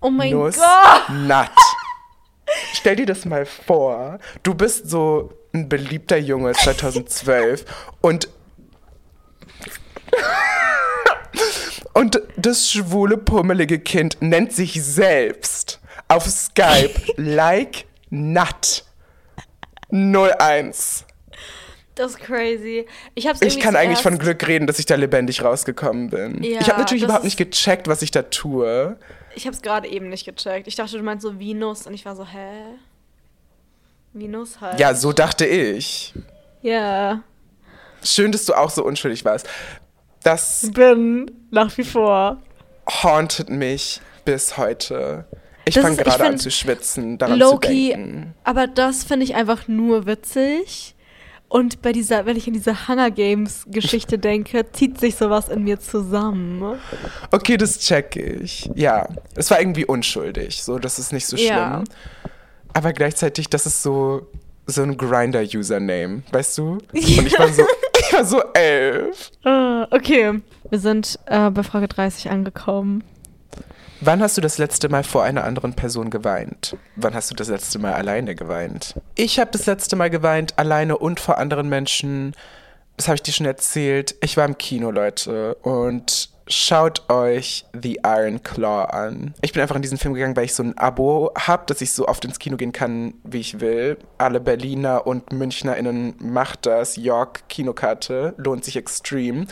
Oh 0.00 0.10
mein 0.10 0.32
Nuss 0.32 0.56
Gott. 0.56 1.08
Nut. 1.10 1.50
Stell 2.72 2.96
dir 2.96 3.06
das 3.06 3.24
mal 3.24 3.44
vor. 3.44 4.18
Du 4.42 4.54
bist 4.54 4.88
so 4.88 5.32
ein 5.52 5.68
beliebter 5.68 6.16
Junge 6.16 6.52
2012 6.64 7.64
und 8.00 8.28
und 11.92 12.22
das 12.36 12.70
schwule 12.70 13.16
pummelige 13.18 13.78
Kind 13.80 14.16
nennt 14.20 14.52
sich 14.52 14.82
selbst 14.82 15.80
auf 16.06 16.26
Skype 16.26 16.94
like 17.16 17.86
Nut 18.10 18.84
01. 19.90 21.04
Das 21.98 22.12
ist 22.12 22.20
crazy. 22.20 22.86
Ich, 23.16 23.26
hab's 23.26 23.42
Ich 23.42 23.58
kann 23.58 23.74
eigentlich 23.74 23.98
von 23.98 24.18
Glück 24.18 24.46
reden, 24.46 24.68
dass 24.68 24.78
ich 24.78 24.86
da 24.86 24.94
lebendig 24.94 25.42
rausgekommen 25.42 26.10
bin. 26.10 26.44
Ja, 26.44 26.60
ich 26.60 26.68
habe 26.68 26.78
natürlich 26.78 27.02
überhaupt 27.02 27.24
nicht 27.24 27.36
gecheckt, 27.36 27.88
was 27.88 28.02
ich 28.02 28.12
da 28.12 28.22
tue. 28.22 28.96
Ich 29.34 29.48
hab's 29.48 29.62
gerade 29.62 29.88
eben 29.88 30.08
nicht 30.08 30.24
gecheckt. 30.24 30.68
Ich 30.68 30.76
dachte, 30.76 30.96
du 30.96 31.02
meinst 31.02 31.24
so 31.24 31.40
Venus 31.40 31.88
und 31.88 31.94
ich 31.94 32.04
war 32.04 32.14
so, 32.14 32.24
hä? 32.24 32.66
Venus 34.12 34.60
halt. 34.60 34.78
Ja, 34.78 34.94
so 34.94 35.12
dachte 35.12 35.44
ich. 35.44 36.14
Ja. 36.62 37.24
Schön, 38.04 38.30
dass 38.30 38.44
du 38.44 38.54
auch 38.54 38.70
so 38.70 38.84
unschuldig 38.84 39.24
warst. 39.24 39.48
Das 40.22 40.70
Bin 40.72 41.28
nach 41.50 41.76
wie 41.78 41.84
vor. 41.84 42.40
hauntet 43.02 43.50
mich 43.50 44.00
bis 44.24 44.56
heute. 44.56 45.24
Ich 45.64 45.78
fange 45.78 45.96
gerade 45.96 46.24
an 46.24 46.38
zu 46.38 46.52
schwitzen, 46.52 47.18
daran 47.18 47.40
Loki, 47.40 47.90
zu 47.90 47.96
denken. 47.96 48.34
aber 48.44 48.68
das 48.68 49.02
finde 49.02 49.24
ich 49.24 49.34
einfach 49.34 49.66
nur 49.66 50.06
witzig. 50.06 50.94
Und 51.48 51.80
bei 51.80 51.92
dieser, 51.92 52.26
wenn 52.26 52.36
ich 52.36 52.46
an 52.46 52.52
diese 52.52 52.88
Hunger 52.88 53.10
Games 53.10 53.64
Geschichte 53.68 54.18
denke, 54.18 54.70
zieht 54.72 55.00
sich 55.00 55.16
sowas 55.16 55.48
in 55.48 55.64
mir 55.64 55.80
zusammen. 55.80 56.78
Okay, 57.30 57.56
das 57.56 57.78
check 57.78 58.16
ich. 58.16 58.70
Ja, 58.74 59.08
es 59.34 59.50
war 59.50 59.60
irgendwie 59.60 59.86
unschuldig, 59.86 60.62
so 60.62 60.78
das 60.78 60.98
ist 60.98 61.12
nicht 61.12 61.26
so 61.26 61.36
schlimm. 61.36 61.48
Ja. 61.48 61.84
Aber 62.74 62.92
gleichzeitig, 62.92 63.48
das 63.48 63.66
ist 63.66 63.82
so 63.82 64.28
so 64.70 64.82
ein 64.82 64.96
Grinder-Username, 64.96 66.22
weißt 66.30 66.58
du? 66.58 66.72
Und 66.72 66.82
ich 66.92 67.38
war 67.38 67.48
so, 67.48 67.62
ich 67.98 68.12
war 68.12 68.24
so 68.24 68.42
elf. 68.52 69.30
Ah, 69.42 69.88
okay. 69.90 70.40
Wir 70.68 70.78
sind 70.78 71.18
äh, 71.26 71.50
bei 71.50 71.62
Frage 71.62 71.88
30 71.88 72.30
angekommen. 72.30 73.02
Wann 74.00 74.22
hast 74.22 74.36
du 74.36 74.40
das 74.40 74.58
letzte 74.58 74.88
Mal 74.88 75.02
vor 75.02 75.24
einer 75.24 75.42
anderen 75.42 75.74
Person 75.74 76.10
geweint? 76.10 76.76
Wann 76.94 77.14
hast 77.14 77.32
du 77.32 77.34
das 77.34 77.48
letzte 77.48 77.80
Mal 77.80 77.94
alleine 77.94 78.36
geweint? 78.36 78.94
Ich 79.16 79.40
habe 79.40 79.50
das 79.50 79.66
letzte 79.66 79.96
Mal 79.96 80.08
geweint, 80.08 80.56
alleine 80.56 80.98
und 80.98 81.18
vor 81.18 81.38
anderen 81.38 81.68
Menschen. 81.68 82.34
Das 82.96 83.08
habe 83.08 83.16
ich 83.16 83.22
dir 83.22 83.32
schon 83.32 83.46
erzählt. 83.46 84.14
Ich 84.20 84.36
war 84.36 84.44
im 84.44 84.56
Kino, 84.56 84.92
Leute. 84.92 85.56
Und 85.56 86.30
schaut 86.46 87.10
euch 87.10 87.66
The 87.80 88.00
Iron 88.04 88.40
Claw 88.44 88.84
an. 88.84 89.34
Ich 89.40 89.52
bin 89.52 89.62
einfach 89.62 89.76
in 89.76 89.82
diesen 89.82 89.98
Film 89.98 90.14
gegangen, 90.14 90.36
weil 90.36 90.44
ich 90.44 90.54
so 90.54 90.62
ein 90.62 90.78
Abo 90.78 91.32
habe, 91.36 91.64
dass 91.66 91.80
ich 91.80 91.92
so 91.92 92.06
oft 92.06 92.24
ins 92.24 92.38
Kino 92.38 92.56
gehen 92.56 92.72
kann, 92.72 93.14
wie 93.24 93.40
ich 93.40 93.58
will. 93.58 93.98
Alle 94.16 94.38
Berliner 94.38 95.08
und 95.08 95.32
MünchnerInnen 95.32 96.14
macht 96.20 96.66
das. 96.66 96.94
York 96.94 97.48
Kinokarte. 97.48 98.34
Lohnt 98.36 98.64
sich 98.64 98.76
extrem. 98.76 99.48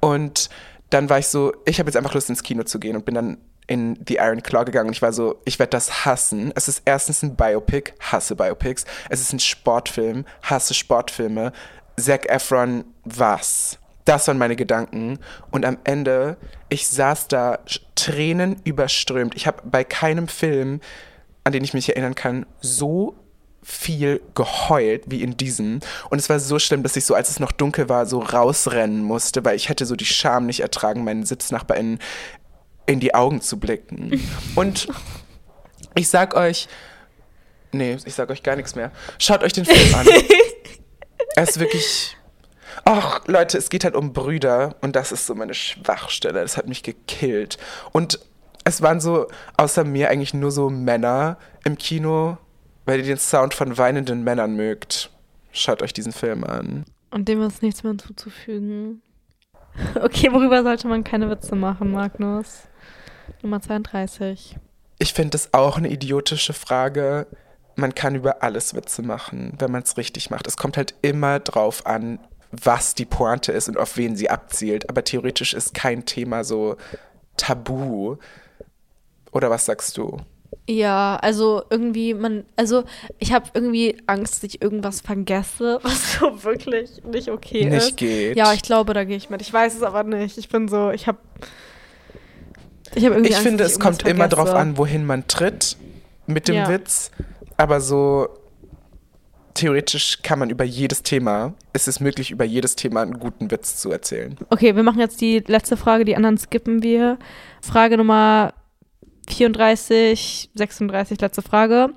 Und 0.00 0.50
dann 0.90 1.08
war 1.08 1.18
ich 1.18 1.28
so, 1.28 1.54
ich 1.64 1.78
habe 1.78 1.88
jetzt 1.88 1.96
einfach 1.96 2.12
Lust 2.12 2.28
ins 2.28 2.42
Kino 2.42 2.62
zu 2.62 2.78
gehen 2.78 2.94
und 2.94 3.06
bin 3.06 3.14
dann 3.14 3.38
in 3.66 3.98
The 4.06 4.16
Iron 4.16 4.42
Claw 4.42 4.64
gegangen 4.64 4.88
und 4.88 4.94
ich 4.94 5.02
war 5.02 5.12
so, 5.12 5.40
ich 5.44 5.58
werde 5.58 5.70
das 5.70 6.04
hassen. 6.04 6.52
Es 6.54 6.68
ist 6.68 6.82
erstens 6.84 7.22
ein 7.22 7.36
Biopic, 7.36 7.92
hasse 8.00 8.36
Biopics. 8.36 8.84
Es 9.08 9.20
ist 9.20 9.32
ein 9.32 9.40
Sportfilm, 9.40 10.24
hasse 10.42 10.74
Sportfilme. 10.74 11.52
Zac 11.96 12.28
Efron, 12.28 12.84
was? 13.04 13.78
Das 14.04 14.28
waren 14.28 14.38
meine 14.38 14.56
Gedanken. 14.56 15.18
Und 15.50 15.64
am 15.64 15.78
Ende, 15.84 16.36
ich 16.68 16.86
saß 16.86 17.28
da, 17.28 17.58
Tränen 17.96 18.60
überströmt. 18.64 19.34
Ich 19.34 19.46
habe 19.46 19.62
bei 19.64 19.82
keinem 19.82 20.28
Film, 20.28 20.80
an 21.42 21.52
den 21.52 21.64
ich 21.64 21.74
mich 21.74 21.88
erinnern 21.88 22.14
kann, 22.14 22.46
so 22.60 23.16
viel 23.62 24.20
geheult 24.36 25.02
wie 25.08 25.22
in 25.22 25.36
diesem. 25.36 25.80
Und 26.08 26.20
es 26.20 26.28
war 26.28 26.38
so 26.38 26.60
schlimm, 26.60 26.84
dass 26.84 26.94
ich 26.94 27.04
so, 27.04 27.14
als 27.14 27.30
es 27.30 27.40
noch 27.40 27.50
dunkel 27.50 27.88
war, 27.88 28.06
so 28.06 28.20
rausrennen 28.20 29.02
musste, 29.02 29.44
weil 29.44 29.56
ich 29.56 29.68
hätte 29.68 29.86
so 29.86 29.96
die 29.96 30.04
Scham 30.04 30.46
nicht 30.46 30.60
ertragen, 30.60 31.02
meinen 31.02 31.26
SitznachbarInnen 31.26 31.98
in 32.86 33.00
die 33.00 33.14
Augen 33.14 33.40
zu 33.40 33.58
blicken. 33.58 34.20
Und 34.54 34.88
ich 35.94 36.08
sag 36.08 36.34
euch, 36.34 36.68
nee, 37.72 37.96
ich 38.04 38.14
sag 38.14 38.30
euch 38.30 38.42
gar 38.42 38.56
nichts 38.56 38.74
mehr. 38.74 38.92
Schaut 39.18 39.42
euch 39.42 39.52
den 39.52 39.64
Film 39.64 39.94
an. 39.94 40.06
er 41.36 41.42
ist 41.42 41.58
wirklich, 41.58 42.16
ach 42.84 43.26
Leute, 43.26 43.58
es 43.58 43.68
geht 43.68 43.84
halt 43.84 43.94
um 43.94 44.12
Brüder 44.12 44.76
und 44.80 44.96
das 44.96 45.12
ist 45.12 45.26
so 45.26 45.34
meine 45.34 45.54
Schwachstelle. 45.54 46.40
Das 46.40 46.56
hat 46.56 46.68
mich 46.68 46.82
gekillt. 46.82 47.58
Und 47.92 48.20
es 48.64 48.82
waren 48.82 49.00
so 49.00 49.28
außer 49.56 49.84
mir 49.84 50.10
eigentlich 50.10 50.34
nur 50.34 50.50
so 50.50 50.70
Männer 50.70 51.38
im 51.64 51.78
Kino, 51.78 52.38
weil 52.84 52.98
ihr 53.00 53.06
den 53.06 53.18
Sound 53.18 53.54
von 53.54 53.78
weinenden 53.78 54.24
Männern 54.24 54.56
mögt. 54.56 55.10
Schaut 55.52 55.82
euch 55.82 55.92
diesen 55.92 56.12
Film 56.12 56.44
an. 56.44 56.84
Und 57.10 57.28
dem 57.28 57.40
ist 57.42 57.62
nichts 57.62 57.82
mehr 57.82 57.92
hinzuzufügen. 57.92 59.02
Okay, 60.02 60.32
worüber 60.32 60.62
sollte 60.62 60.88
man 60.88 61.04
keine 61.04 61.28
Witze 61.28 61.54
machen, 61.54 61.92
Magnus? 61.92 62.62
Nummer 63.42 63.60
32. 63.60 64.56
Ich 64.98 65.12
finde 65.12 65.36
es 65.36 65.52
auch 65.52 65.76
eine 65.76 65.88
idiotische 65.88 66.52
Frage. 66.52 67.26
Man 67.74 67.94
kann 67.94 68.14
über 68.14 68.42
alles 68.42 68.74
Witze 68.74 69.02
machen, 69.02 69.52
wenn 69.58 69.70
man 69.70 69.82
es 69.82 69.96
richtig 69.96 70.30
macht. 70.30 70.46
Es 70.46 70.56
kommt 70.56 70.76
halt 70.76 70.94
immer 71.02 71.40
drauf 71.40 71.84
an, 71.86 72.18
was 72.50 72.94
die 72.94 73.04
Pointe 73.04 73.52
ist 73.52 73.68
und 73.68 73.76
auf 73.76 73.96
wen 73.96 74.16
sie 74.16 74.30
abzielt. 74.30 74.88
Aber 74.88 75.04
theoretisch 75.04 75.52
ist 75.52 75.74
kein 75.74 76.06
Thema 76.06 76.44
so 76.44 76.76
tabu. 77.36 78.16
Oder 79.32 79.50
was 79.50 79.66
sagst 79.66 79.98
du? 79.98 80.16
Ja, 80.68 81.16
also 81.16 81.62
irgendwie, 81.70 82.14
man, 82.14 82.44
also 82.56 82.84
ich 83.18 83.32
habe 83.32 83.50
irgendwie 83.54 83.98
Angst, 84.06 84.36
dass 84.36 84.44
ich 84.44 84.62
irgendwas 84.62 85.00
vergesse, 85.00 85.78
was 85.82 86.14
so 86.14 86.42
wirklich 86.44 87.02
nicht 87.04 87.28
okay 87.30 87.66
Nicht 87.66 87.88
ist. 87.88 87.96
geht. 87.96 88.36
Ja, 88.36 88.52
ich 88.52 88.62
glaube, 88.62 88.94
da 88.94 89.04
gehe 89.04 89.16
ich 89.16 89.28
mit. 89.30 89.42
Ich 89.42 89.52
weiß 89.52 89.74
es 89.74 89.82
aber 89.82 90.02
nicht. 90.02 90.38
Ich 90.38 90.48
bin 90.48 90.68
so, 90.68 90.90
ich 90.90 91.06
habe. 91.06 91.18
Ich, 92.96 93.04
Ich 93.04 93.12
Angst, 93.12 93.38
finde, 93.38 93.64
es 93.64 93.78
kommt 93.78 94.02
immer 94.06 94.26
drauf 94.28 94.48
vergesse. 94.48 94.56
an, 94.56 94.78
wohin 94.78 95.04
man 95.06 95.26
tritt 95.28 95.76
mit 96.26 96.48
dem 96.48 96.56
Ja. 96.56 96.68
Witz. 96.68 97.10
Aber 97.56 97.80
so 97.80 98.28
theoretisch 99.54 100.22
kann 100.22 100.38
man 100.38 100.50
über 100.50 100.64
jedes 100.64 101.02
Thema, 101.02 101.54
ist 101.72 101.88
es 101.88 102.00
möglich, 102.00 102.30
über 102.30 102.44
jedes 102.44 102.76
Thema 102.76 103.02
einen 103.02 103.18
guten 103.18 103.50
Witz 103.50 103.76
zu 103.76 103.90
erzählen. 103.90 104.36
Okay, 104.50 104.76
wir 104.76 104.82
machen 104.82 104.98
jetzt 105.00 105.20
die 105.20 105.38
letzte 105.46 105.76
Frage, 105.76 106.04
die 106.04 106.16
anderen 106.16 106.36
skippen 106.36 106.82
wir. 106.82 107.18
Frage 107.62 107.96
Nummer 107.96 108.52
34, 109.28 110.50
36, 110.54 111.20
letzte 111.20 111.42
Frage. 111.42 111.90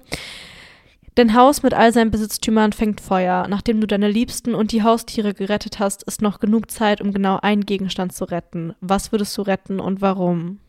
Dein 1.15 1.35
Haus 1.35 1.63
mit 1.63 1.73
all 1.73 1.91
seinen 1.91 2.11
Besitztümern 2.11 2.71
fängt 2.71 3.01
Feuer. 3.01 3.47
Nachdem 3.49 3.81
du 3.81 3.87
deine 3.87 4.07
Liebsten 4.07 4.55
und 4.55 4.71
die 4.71 4.83
Haustiere 4.83 5.33
gerettet 5.33 5.79
hast, 5.79 6.03
ist 6.03 6.21
noch 6.21 6.39
genug 6.39 6.71
Zeit, 6.71 7.01
um 7.01 7.11
genau 7.13 7.39
einen 7.41 7.65
Gegenstand 7.65 8.13
zu 8.13 8.23
retten. 8.25 8.73
Was 8.79 9.11
würdest 9.11 9.37
du 9.37 9.41
retten 9.41 9.79
und 9.79 10.01
warum? 10.01 10.59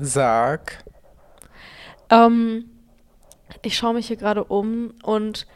Sag. 0.00 0.84
Ähm, 2.10 2.66
ich 3.62 3.76
schaue 3.76 3.94
mich 3.94 4.06
hier 4.06 4.16
gerade 4.16 4.44
um 4.44 4.94
und 5.02 5.46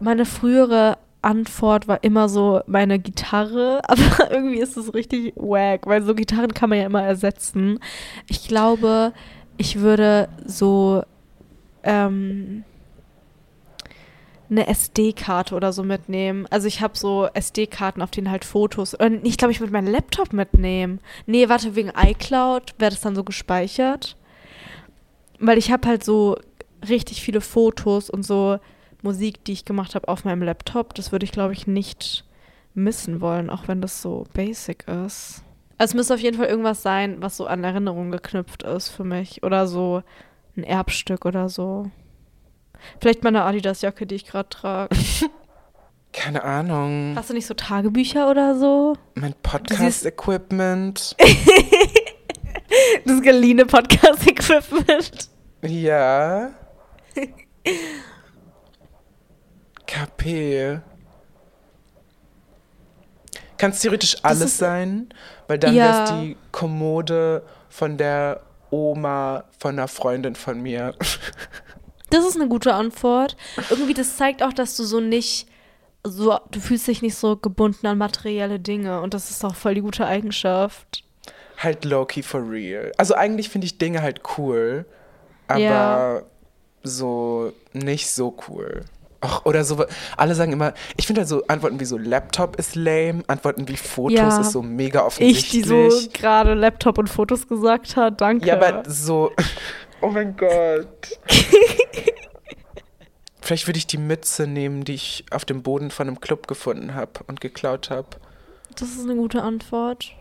meine 0.00 0.26
frühere 0.26 0.98
Antwort 1.22 1.88
war 1.88 2.04
immer 2.04 2.28
so 2.28 2.60
meine 2.66 2.98
Gitarre, 2.98 3.80
aber 3.88 4.30
irgendwie 4.30 4.60
ist 4.60 4.76
es 4.76 4.94
richtig 4.94 5.32
wack, 5.36 5.86
weil 5.86 6.02
so 6.02 6.14
Gitarren 6.14 6.54
kann 6.54 6.70
man 6.70 6.78
ja 6.78 6.86
immer 6.86 7.02
ersetzen. 7.02 7.78
Ich 8.28 8.46
glaube, 8.46 9.12
ich 9.56 9.80
würde 9.80 10.28
so 10.44 11.02
ähm, 11.82 12.64
eine 14.54 14.68
SD-Karte 14.68 15.54
oder 15.54 15.72
so 15.72 15.82
mitnehmen. 15.82 16.46
Also 16.50 16.68
ich 16.68 16.80
habe 16.80 16.96
so 16.96 17.28
SD-Karten, 17.34 18.02
auf 18.02 18.10
denen 18.10 18.30
halt 18.30 18.44
Fotos. 18.44 18.94
Und 18.94 19.26
ich 19.26 19.36
glaube, 19.36 19.52
ich 19.52 19.60
würde 19.60 19.72
meinen 19.72 19.90
Laptop 19.90 20.32
mitnehmen. 20.32 21.00
Nee, 21.26 21.48
warte, 21.48 21.74
wegen 21.74 21.92
iCloud 21.96 22.74
wäre 22.78 22.90
das 22.90 23.00
dann 23.00 23.16
so 23.16 23.24
gespeichert. 23.24 24.16
Weil 25.40 25.58
ich 25.58 25.72
habe 25.72 25.88
halt 25.88 26.04
so 26.04 26.36
richtig 26.88 27.22
viele 27.22 27.40
Fotos 27.40 28.10
und 28.10 28.24
so 28.24 28.58
Musik, 29.02 29.44
die 29.44 29.52
ich 29.52 29.64
gemacht 29.64 29.94
habe 29.94 30.08
auf 30.08 30.24
meinem 30.24 30.42
Laptop. 30.42 30.94
Das 30.94 31.12
würde 31.12 31.24
ich, 31.24 31.32
glaube 31.32 31.52
ich, 31.52 31.66
nicht 31.66 32.24
missen 32.74 33.20
wollen, 33.20 33.50
auch 33.50 33.68
wenn 33.68 33.80
das 33.80 34.02
so 34.02 34.24
basic 34.32 34.86
ist. 34.88 35.42
Also 35.76 35.92
es 35.92 35.94
müsste 35.94 36.14
auf 36.14 36.20
jeden 36.20 36.36
Fall 36.36 36.46
irgendwas 36.46 36.82
sein, 36.82 37.16
was 37.20 37.36
so 37.36 37.46
an 37.46 37.64
Erinnerungen 37.64 38.12
geknüpft 38.12 38.62
ist 38.62 38.88
für 38.88 39.04
mich. 39.04 39.42
Oder 39.42 39.66
so 39.66 40.02
ein 40.56 40.62
Erbstück 40.62 41.24
oder 41.24 41.48
so. 41.48 41.90
Vielleicht 43.00 43.24
meine 43.24 43.42
Adidas-Jacke, 43.44 44.06
die 44.06 44.14
ich 44.16 44.26
gerade 44.26 44.48
trage. 44.48 44.96
Keine 46.12 46.44
Ahnung. 46.44 47.14
Hast 47.16 47.30
du 47.30 47.34
nicht 47.34 47.46
so 47.46 47.54
Tagebücher 47.54 48.30
oder 48.30 48.56
so? 48.56 48.96
Mein 49.14 49.34
Podcast-Equipment. 49.42 51.16
Das 53.04 53.22
geliehene 53.22 53.66
Podcast-Equipment. 53.66 55.28
Ja. 55.62 56.50
KP. 59.86 60.80
Kann 63.56 63.70
es 63.70 63.80
theoretisch 63.80 64.16
alles 64.22 64.58
sein, 64.58 65.08
weil 65.46 65.58
dann 65.58 65.74
Ja. 65.74 65.84
wäre 65.84 66.02
es 66.04 66.10
die 66.20 66.36
Kommode 66.50 67.44
von 67.68 67.96
der 67.96 68.40
Oma 68.70 69.44
von 69.58 69.78
einer 69.78 69.86
Freundin 69.88 70.34
von 70.34 70.60
mir. 70.60 70.94
Das 72.14 72.24
ist 72.26 72.36
eine 72.36 72.48
gute 72.48 72.74
Antwort. 72.74 73.36
Irgendwie, 73.70 73.94
das 73.94 74.16
zeigt 74.16 74.42
auch, 74.42 74.52
dass 74.52 74.76
du 74.76 74.84
so 74.84 75.00
nicht, 75.00 75.46
so, 76.04 76.38
du 76.50 76.60
fühlst 76.60 76.86
dich 76.86 77.02
nicht 77.02 77.16
so 77.16 77.36
gebunden 77.36 77.86
an 77.86 77.98
materielle 77.98 78.60
Dinge 78.60 79.00
und 79.00 79.14
das 79.14 79.30
ist 79.30 79.44
auch 79.44 79.54
voll 79.54 79.74
die 79.74 79.80
gute 79.80 80.06
Eigenschaft. 80.06 81.02
halt 81.58 81.84
low-key 81.84 82.22
for 82.22 82.40
real. 82.50 82.92
Also 82.98 83.14
eigentlich 83.14 83.48
finde 83.48 83.66
ich 83.66 83.78
Dinge 83.78 84.02
halt 84.02 84.20
cool, 84.38 84.84
aber 85.48 85.58
Ja. 85.60 86.20
so 86.82 87.52
nicht 87.72 88.10
so 88.10 88.36
cool. 88.48 88.84
Ach, 89.26 89.46
oder 89.46 89.64
so, 89.64 89.82
alle 90.18 90.34
sagen 90.34 90.52
immer, 90.52 90.74
ich 90.98 91.06
finde 91.06 91.22
halt 91.22 91.28
so 91.28 91.42
Antworten 91.46 91.80
wie 91.80 91.86
so 91.86 91.96
Laptop 91.96 92.56
ist 92.56 92.74
lame, 92.76 93.22
Antworten 93.26 93.66
wie 93.68 93.76
Fotos 93.78 94.18
Ja. 94.18 94.40
ist 94.40 94.52
so 94.52 94.60
mega 94.60 94.98
Ich, 95.00 95.06
offensichtlich. 95.06 95.62
die 95.62 95.68
so 95.68 95.88
gerade 96.12 96.52
Laptop 96.52 96.98
und 96.98 97.08
Fotos 97.08 97.48
gesagt 97.48 97.96
hat, 97.96 98.20
danke. 98.20 98.46
Ja, 98.46 98.56
aber 98.60 98.82
so. 98.86 99.32
Oh 100.02 100.08
mein 100.10 100.36
Gott. 100.36 101.18
Vielleicht 103.44 103.66
würde 103.68 103.76
ich 103.76 103.86
die 103.86 103.98
Mütze 103.98 104.46
nehmen, 104.46 104.84
die 104.84 104.94
ich 104.94 105.26
auf 105.30 105.44
dem 105.44 105.62
Boden 105.62 105.90
von 105.90 106.08
einem 106.08 106.18
Club 106.18 106.46
gefunden 106.48 106.94
habe 106.94 107.20
und 107.26 107.42
geklaut 107.42 107.90
habe. 107.90 108.06
das 108.76 108.88
ist 108.92 109.02
eine 109.04 109.16
gute 109.16 109.42
Antwort. 109.42 110.12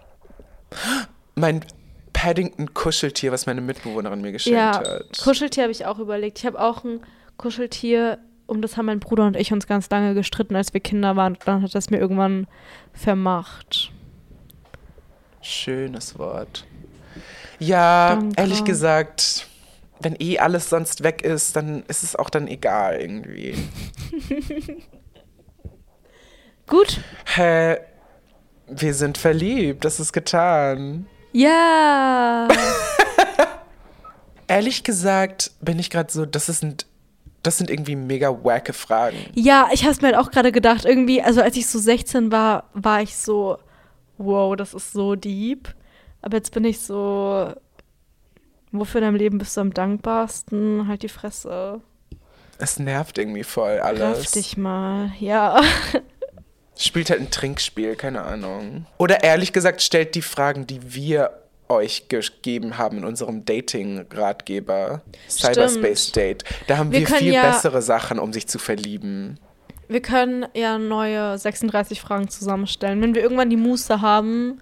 Mein 1.36 1.64
Paddington-Kuscheltier, 2.12 3.32
was 3.32 3.46
meine 3.46 3.62
Mitbewohnerin 3.62 4.20
mir 4.20 4.34
geschenkt 4.34 4.58
Ja, 4.58 4.78
hat. 4.78 5.20
Kuscheltier 5.24 5.64
habe 5.64 5.72
ich 5.72 5.86
auch 5.86 6.00
überlegt. 6.00 6.40
Ich 6.40 6.46
habe 6.46 6.60
auch 6.60 6.84
ein 6.84 7.00
Kuscheltier, 7.38 8.18
um 8.46 8.62
das 8.62 8.76
haben 8.76 8.88
mein 8.88 9.00
Bruder 9.00 9.26
und 9.26 9.38
ich 9.38 9.54
uns 9.54 9.68
ganz 9.68 9.90
lange 9.90 10.16
gestritten, 10.16 10.58
als 10.58 10.74
wir 10.74 10.82
Kinder 10.82 11.16
waren. 11.16 11.36
Und 11.36 11.48
dann 11.48 11.62
hat 11.62 11.74
das 11.74 11.90
mir 11.90 12.00
irgendwann 12.00 12.46
vermacht. 12.92 13.90
Schönes 15.42 16.20
Wort. 16.20 16.66
Ja, 17.60 18.16
Danke. 18.16 18.36
ehrlich 18.38 18.66
gesagt, 18.66 19.48
wenn 20.04 20.16
eh 20.20 20.40
alles 20.40 20.70
sonst 20.70 21.04
weg 21.04 21.22
ist, 21.22 21.56
dann 21.56 21.84
ist 21.88 22.04
es 22.04 22.16
auch 22.16 22.30
dann 22.30 22.48
egal 22.48 23.00
irgendwie. 23.00 23.56
Gut. 26.68 27.02
Hä? 27.26 27.78
Wir 28.68 28.94
sind 28.94 29.18
verliebt, 29.18 29.84
das 29.86 30.00
ist 30.00 30.14
getan. 30.14 31.08
Ja. 31.34 32.48
Ehrlich 34.48 34.84
gesagt 34.84 35.52
bin 35.62 35.80
ich 35.80 35.90
gerade 35.90 36.12
so, 36.12 36.26
das 36.26 36.46
sind, 36.46 36.86
das 37.42 37.58
sind 37.58 37.70
irgendwie 37.70 37.96
mega 37.96 38.30
wacke 38.44 38.74
Fragen. 38.74 39.18
Ja, 39.34 39.70
ich 39.74 39.84
habe 39.84 39.92
es 39.92 40.02
mir 40.02 40.10
halt 40.10 40.18
auch 40.18 40.32
gerade 40.32 40.52
gedacht, 40.52 40.86
irgendwie, 40.86 41.22
also 41.22 41.42
als 41.42 41.58
ich 41.58 41.68
so 41.68 41.80
16 41.80 42.32
war, 42.32 42.70
war 42.74 43.02
ich 43.02 43.16
so, 43.18 43.58
wow, 44.18 44.56
das 44.56 44.74
ist 44.74 44.94
so 44.94 45.16
deep. 45.16 45.74
Aber 46.22 46.38
jetzt 46.38 46.54
bin 46.54 46.64
ich 46.64 46.80
so, 46.80 47.54
wofür 48.74 49.00
in 49.00 49.06
deinem 49.06 49.16
Leben 49.16 49.38
bist 49.38 49.56
du 49.56 49.62
am 49.62 49.74
dankbarsten? 49.74 50.88
Halt 50.88 51.04
die 51.04 51.10
Fresse. 51.10 51.80
Es 52.58 52.80
nervt 52.80 53.18
irgendwie 53.18 53.44
voll 53.44 53.80
alles. 53.80 54.02
Raff 54.20 54.32
dich 54.32 54.58
mal. 54.58 55.12
Ja. 55.20 55.62
Spielt 56.78 57.10
halt 57.10 57.22
ein 57.22 57.30
Trinkspiel, 57.32 57.96
keine 57.96 58.24
Ahnung. 58.24 58.86
Oder 58.98 59.24
ehrlich 59.24 59.54
gesagt, 59.54 59.82
stellt 59.82 60.16
die 60.16 60.22
Fragen, 60.24 60.66
die 60.68 60.94
wir 60.96 61.32
euch 61.70 62.08
gegeben 62.10 62.78
haben 62.78 62.98
in 62.98 63.06
unserem 63.06 63.46
Dating-Ratgeber 63.46 65.02
Cyberspace 65.30 66.12
Date. 66.12 66.44
Da 66.68 66.78
haben 66.78 66.92
Wir 66.92 67.02
wir, 67.02 67.08
viel 67.08 67.34
ja- 67.34 67.50
bessere 67.50 67.82
Sachen, 67.82 68.20
um 68.20 68.34
sich 68.34 68.48
zu 68.48 68.60
verlieben. 68.60 69.40
Wir 69.88 70.02
können 70.02 70.46
ja 70.54 70.78
neue 70.80 71.38
36 71.38 72.02
Fragen 72.02 72.30
zusammenstellen. 72.30 73.02
Wenn 73.02 73.14
wir 73.16 73.22
irgendwann 73.22 73.50
die 73.50 73.58
Muße 73.58 74.02
haben, 74.02 74.60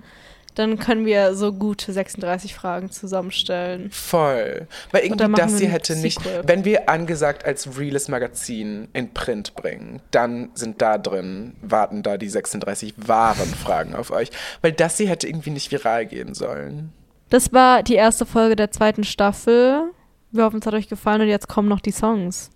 dann 0.55 0.77
können 0.77 1.05
wir 1.05 1.35
so 1.35 1.53
gute 1.53 1.93
36 1.93 2.53
Fragen 2.53 2.91
zusammenstellen. 2.91 3.89
Voll. 3.91 4.67
Weil 4.91 5.03
irgendwie 5.03 5.31
das 5.33 5.57
hier 5.57 5.69
hätte 5.69 5.95
nicht, 5.95 6.21
Sequel. 6.21 6.43
wenn 6.45 6.65
wir 6.65 6.89
angesagt 6.89 7.45
als 7.45 7.77
reales 7.77 8.07
Magazin 8.09 8.89
in 8.93 9.13
Print 9.13 9.55
bringen, 9.55 10.01
dann 10.11 10.49
sind 10.53 10.81
da 10.81 10.97
drin, 10.97 11.55
warten 11.61 12.03
da 12.03 12.17
die 12.17 12.29
36 12.29 12.95
wahren 12.97 13.47
Fragen 13.47 13.95
auf 13.95 14.11
euch. 14.11 14.31
Weil 14.61 14.73
das 14.73 14.97
hier 14.97 15.07
hätte 15.07 15.27
irgendwie 15.27 15.51
nicht 15.51 15.71
viral 15.71 16.05
gehen 16.05 16.33
sollen. 16.33 16.91
Das 17.29 17.53
war 17.53 17.81
die 17.81 17.95
erste 17.95 18.25
Folge 18.25 18.57
der 18.57 18.71
zweiten 18.71 19.05
Staffel. 19.05 19.91
Wir 20.31 20.43
hoffen, 20.43 20.59
es 20.59 20.65
hat 20.65 20.73
euch 20.73 20.89
gefallen 20.89 21.21
und 21.21 21.27
jetzt 21.27 21.47
kommen 21.47 21.69
noch 21.69 21.79
die 21.79 21.91
Songs. 21.91 22.49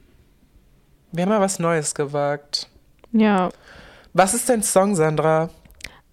Wir 1.11 1.23
haben 1.23 1.29
mal 1.29 1.39
was 1.39 1.59
Neues 1.59 1.95
gewagt. 1.95 2.69
Ja. 3.13 3.49
Was 4.13 4.33
ist 4.33 4.49
dein 4.49 4.63
Song, 4.63 4.95
Sandra? 4.95 5.49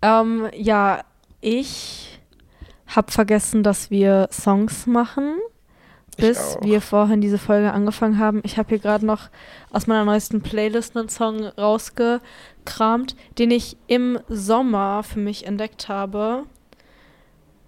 Ähm, 0.01 0.49
ja, 0.55 1.03
ich 1.43 2.19
habe 2.87 3.13
vergessen, 3.13 3.63
dass 3.63 3.91
wir 3.91 4.29
Songs 4.33 4.87
machen. 4.87 5.37
bis 6.17 6.59
wir 6.61 6.81
vorhin 6.81 7.21
diese 7.21 7.39
Folge 7.39 7.73
angefangen 7.73 8.19
haben. 8.19 8.41
Ich 8.45 8.59
habe 8.59 8.69
hier 8.69 8.79
gerade 8.79 9.07
noch 9.07 9.31
aus 9.71 9.87
meiner 9.87 10.05
neuesten 10.05 10.43
Playlist 10.43 10.97
einen 10.97 11.09
Song 11.09 11.45
rausgekramt, 11.47 13.17
den 13.39 13.51
ich 13.51 13.77
im 13.87 14.19
Sommer 14.29 15.03
für 15.03 15.19
mich 15.21 15.47
entdeckt 15.47 15.89
habe. 15.89 16.45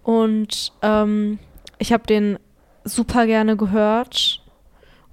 Und 0.02 0.72
ähm, 0.82 1.38
ich 1.78 1.92
habe 1.92 2.06
den 2.06 2.38
super 2.84 3.26
gerne 3.26 3.56
gehört. 3.56 4.42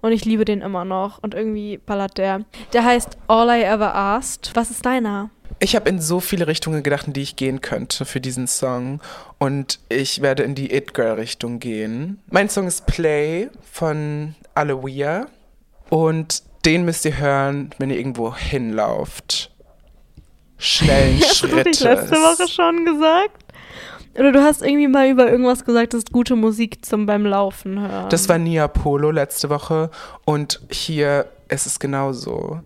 Und 0.02 0.12
ich 0.12 0.26
liebe 0.26 0.46
den 0.46 0.62
immer 0.62 0.84
noch. 0.84 1.20
Und 1.24 1.34
irgendwie 1.34 1.78
ballert 1.78 2.18
der. 2.18 2.42
Der 2.74 2.84
heißt 2.84 3.18
All 3.28 3.48
I 3.50 3.64
Ever 3.64 3.96
Asked. 3.96 4.52
Was 4.56 4.72
ist 4.72 4.86
deiner? 4.86 5.30
Ich 5.64 5.76
habe 5.76 5.88
in 5.90 6.02
so 6.02 6.20
viele 6.20 6.48
Richtungen 6.48 6.82
gedacht, 6.82 7.06
in 7.06 7.14
die 7.14 7.22
ich 7.22 7.36
gehen 7.36 7.62
könnte 7.62 8.04
für 8.06 8.20
diesen 8.20 8.48
Song. 8.48 9.00
Und 9.38 9.80
ich 9.90 10.24
werde 10.24 10.42
in 10.42 10.56
die 10.56 10.74
It-Girl-Richtung 10.74 11.60
gehen. 11.60 12.20
Mein 12.32 12.50
Song 12.50 12.66
ist 12.66 12.88
Play 12.88 13.48
von 13.72 14.34
Alewia. 14.56 15.28
Und 15.90 16.42
den 16.66 16.84
müsst 16.84 17.06
ihr 17.06 17.20
hören, 17.20 17.70
wenn 17.78 17.92
ihr 17.92 17.98
irgendwo 17.98 18.36
hinlauft. 18.36 19.52
Schnellen 20.58 21.22
Hast 21.22 21.44
du 21.44 21.48
das 21.48 21.66
nicht 21.66 21.82
letzte 21.82 22.16
Woche 22.16 22.48
schon 22.48 22.84
gesagt? 22.84 23.46
Oder 24.16 24.32
du 24.32 24.42
hast 24.42 24.64
irgendwie 24.64 24.88
mal 24.88 25.10
über 25.10 25.30
irgendwas 25.30 25.64
gesagt, 25.64 25.94
das 25.94 26.00
ist 26.00 26.12
gute 26.12 26.36
Musik 26.36 26.84
zum 26.84 27.06
beim 27.06 27.26
Laufen 27.26 27.80
hören. 27.80 28.10
Das 28.10 28.28
war 28.28 28.40
Nia 28.40 28.68
Polo 28.68 29.12
letzte 29.12 29.50
Woche 29.50 29.92
und 30.26 30.60
hier 30.70 31.28
ist 31.50 31.68
es 31.68 31.80
genauso. 31.80 32.62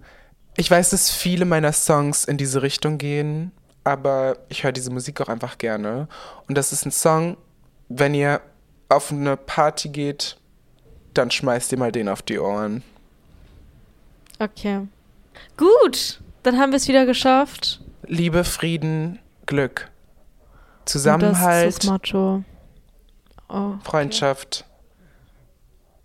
Ich 0.57 0.71
weiß, 0.71 0.91
dass 0.91 1.11
viele 1.11 1.45
meiner 1.45 1.73
Songs 1.73 2.25
in 2.25 2.37
diese 2.37 2.61
Richtung 2.61 2.97
gehen, 2.97 3.51
aber 3.83 4.37
ich 4.49 4.63
höre 4.63 4.71
diese 4.71 4.91
Musik 4.91 5.19
auch 5.21 5.27
einfach 5.27 5.57
gerne. 5.57 6.07
Und 6.47 6.57
das 6.57 6.71
ist 6.71 6.85
ein 6.85 6.91
Song, 6.91 7.37
wenn 7.89 8.13
ihr 8.13 8.41
auf 8.89 9.11
eine 9.11 9.35
Party 9.35 9.89
geht, 9.89 10.37
dann 11.13 11.31
schmeißt 11.31 11.71
ihr 11.71 11.77
mal 11.77 11.91
den 11.91 12.07
auf 12.07 12.21
die 12.21 12.39
Ohren. 12.39 12.83
Okay. 14.39 14.81
Gut, 15.57 16.21
dann 16.43 16.57
haben 16.57 16.71
wir 16.71 16.77
es 16.77 16.87
wieder 16.87 17.05
geschafft. 17.05 17.81
Liebe, 18.07 18.43
Frieden, 18.43 19.19
Glück, 19.45 19.89
Zusammenhalt, 20.85 21.67
Das 21.67 21.73
ist 21.75 21.83
das 21.83 21.91
Motto. 21.91 22.43
Oh. 23.49 23.73
Freundschaft. 23.83 24.65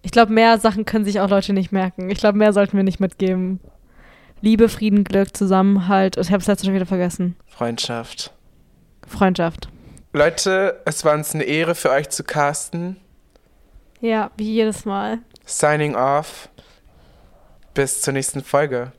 Ich 0.02 0.12
glaube, 0.12 0.32
mehr 0.32 0.58
Sachen 0.58 0.84
können 0.84 1.04
sich 1.04 1.20
auch 1.20 1.28
Leute 1.28 1.52
nicht 1.52 1.72
merken. 1.72 2.10
Ich 2.10 2.18
glaube, 2.18 2.38
mehr 2.38 2.52
sollten 2.52 2.76
wir 2.76 2.84
nicht 2.84 3.00
mitgeben. 3.00 3.60
Liebe, 4.42 4.70
Frieden, 4.70 5.04
Glück, 5.04 5.36
Zusammenhalt. 5.36 6.16
Ich 6.16 6.30
habe 6.30 6.40
es 6.40 6.46
letzte 6.46 6.64
schon 6.66 6.74
wieder 6.74 6.86
vergessen. 6.86 7.36
Freundschaft. 7.46 8.32
Freundschaft. 9.06 9.68
Leute, 10.14 10.80
es 10.86 11.04
war 11.04 11.14
uns 11.14 11.34
eine 11.34 11.44
Ehre 11.44 11.74
für 11.74 11.90
euch 11.90 12.08
zu 12.08 12.24
casten. 12.24 12.96
Ja, 14.00 14.30
wie 14.38 14.50
jedes 14.54 14.86
Mal. 14.86 15.18
Signing 15.44 15.94
off. 15.94 16.48
Bis 17.74 18.00
zur 18.00 18.14
nächsten 18.14 18.42
Folge. 18.42 18.92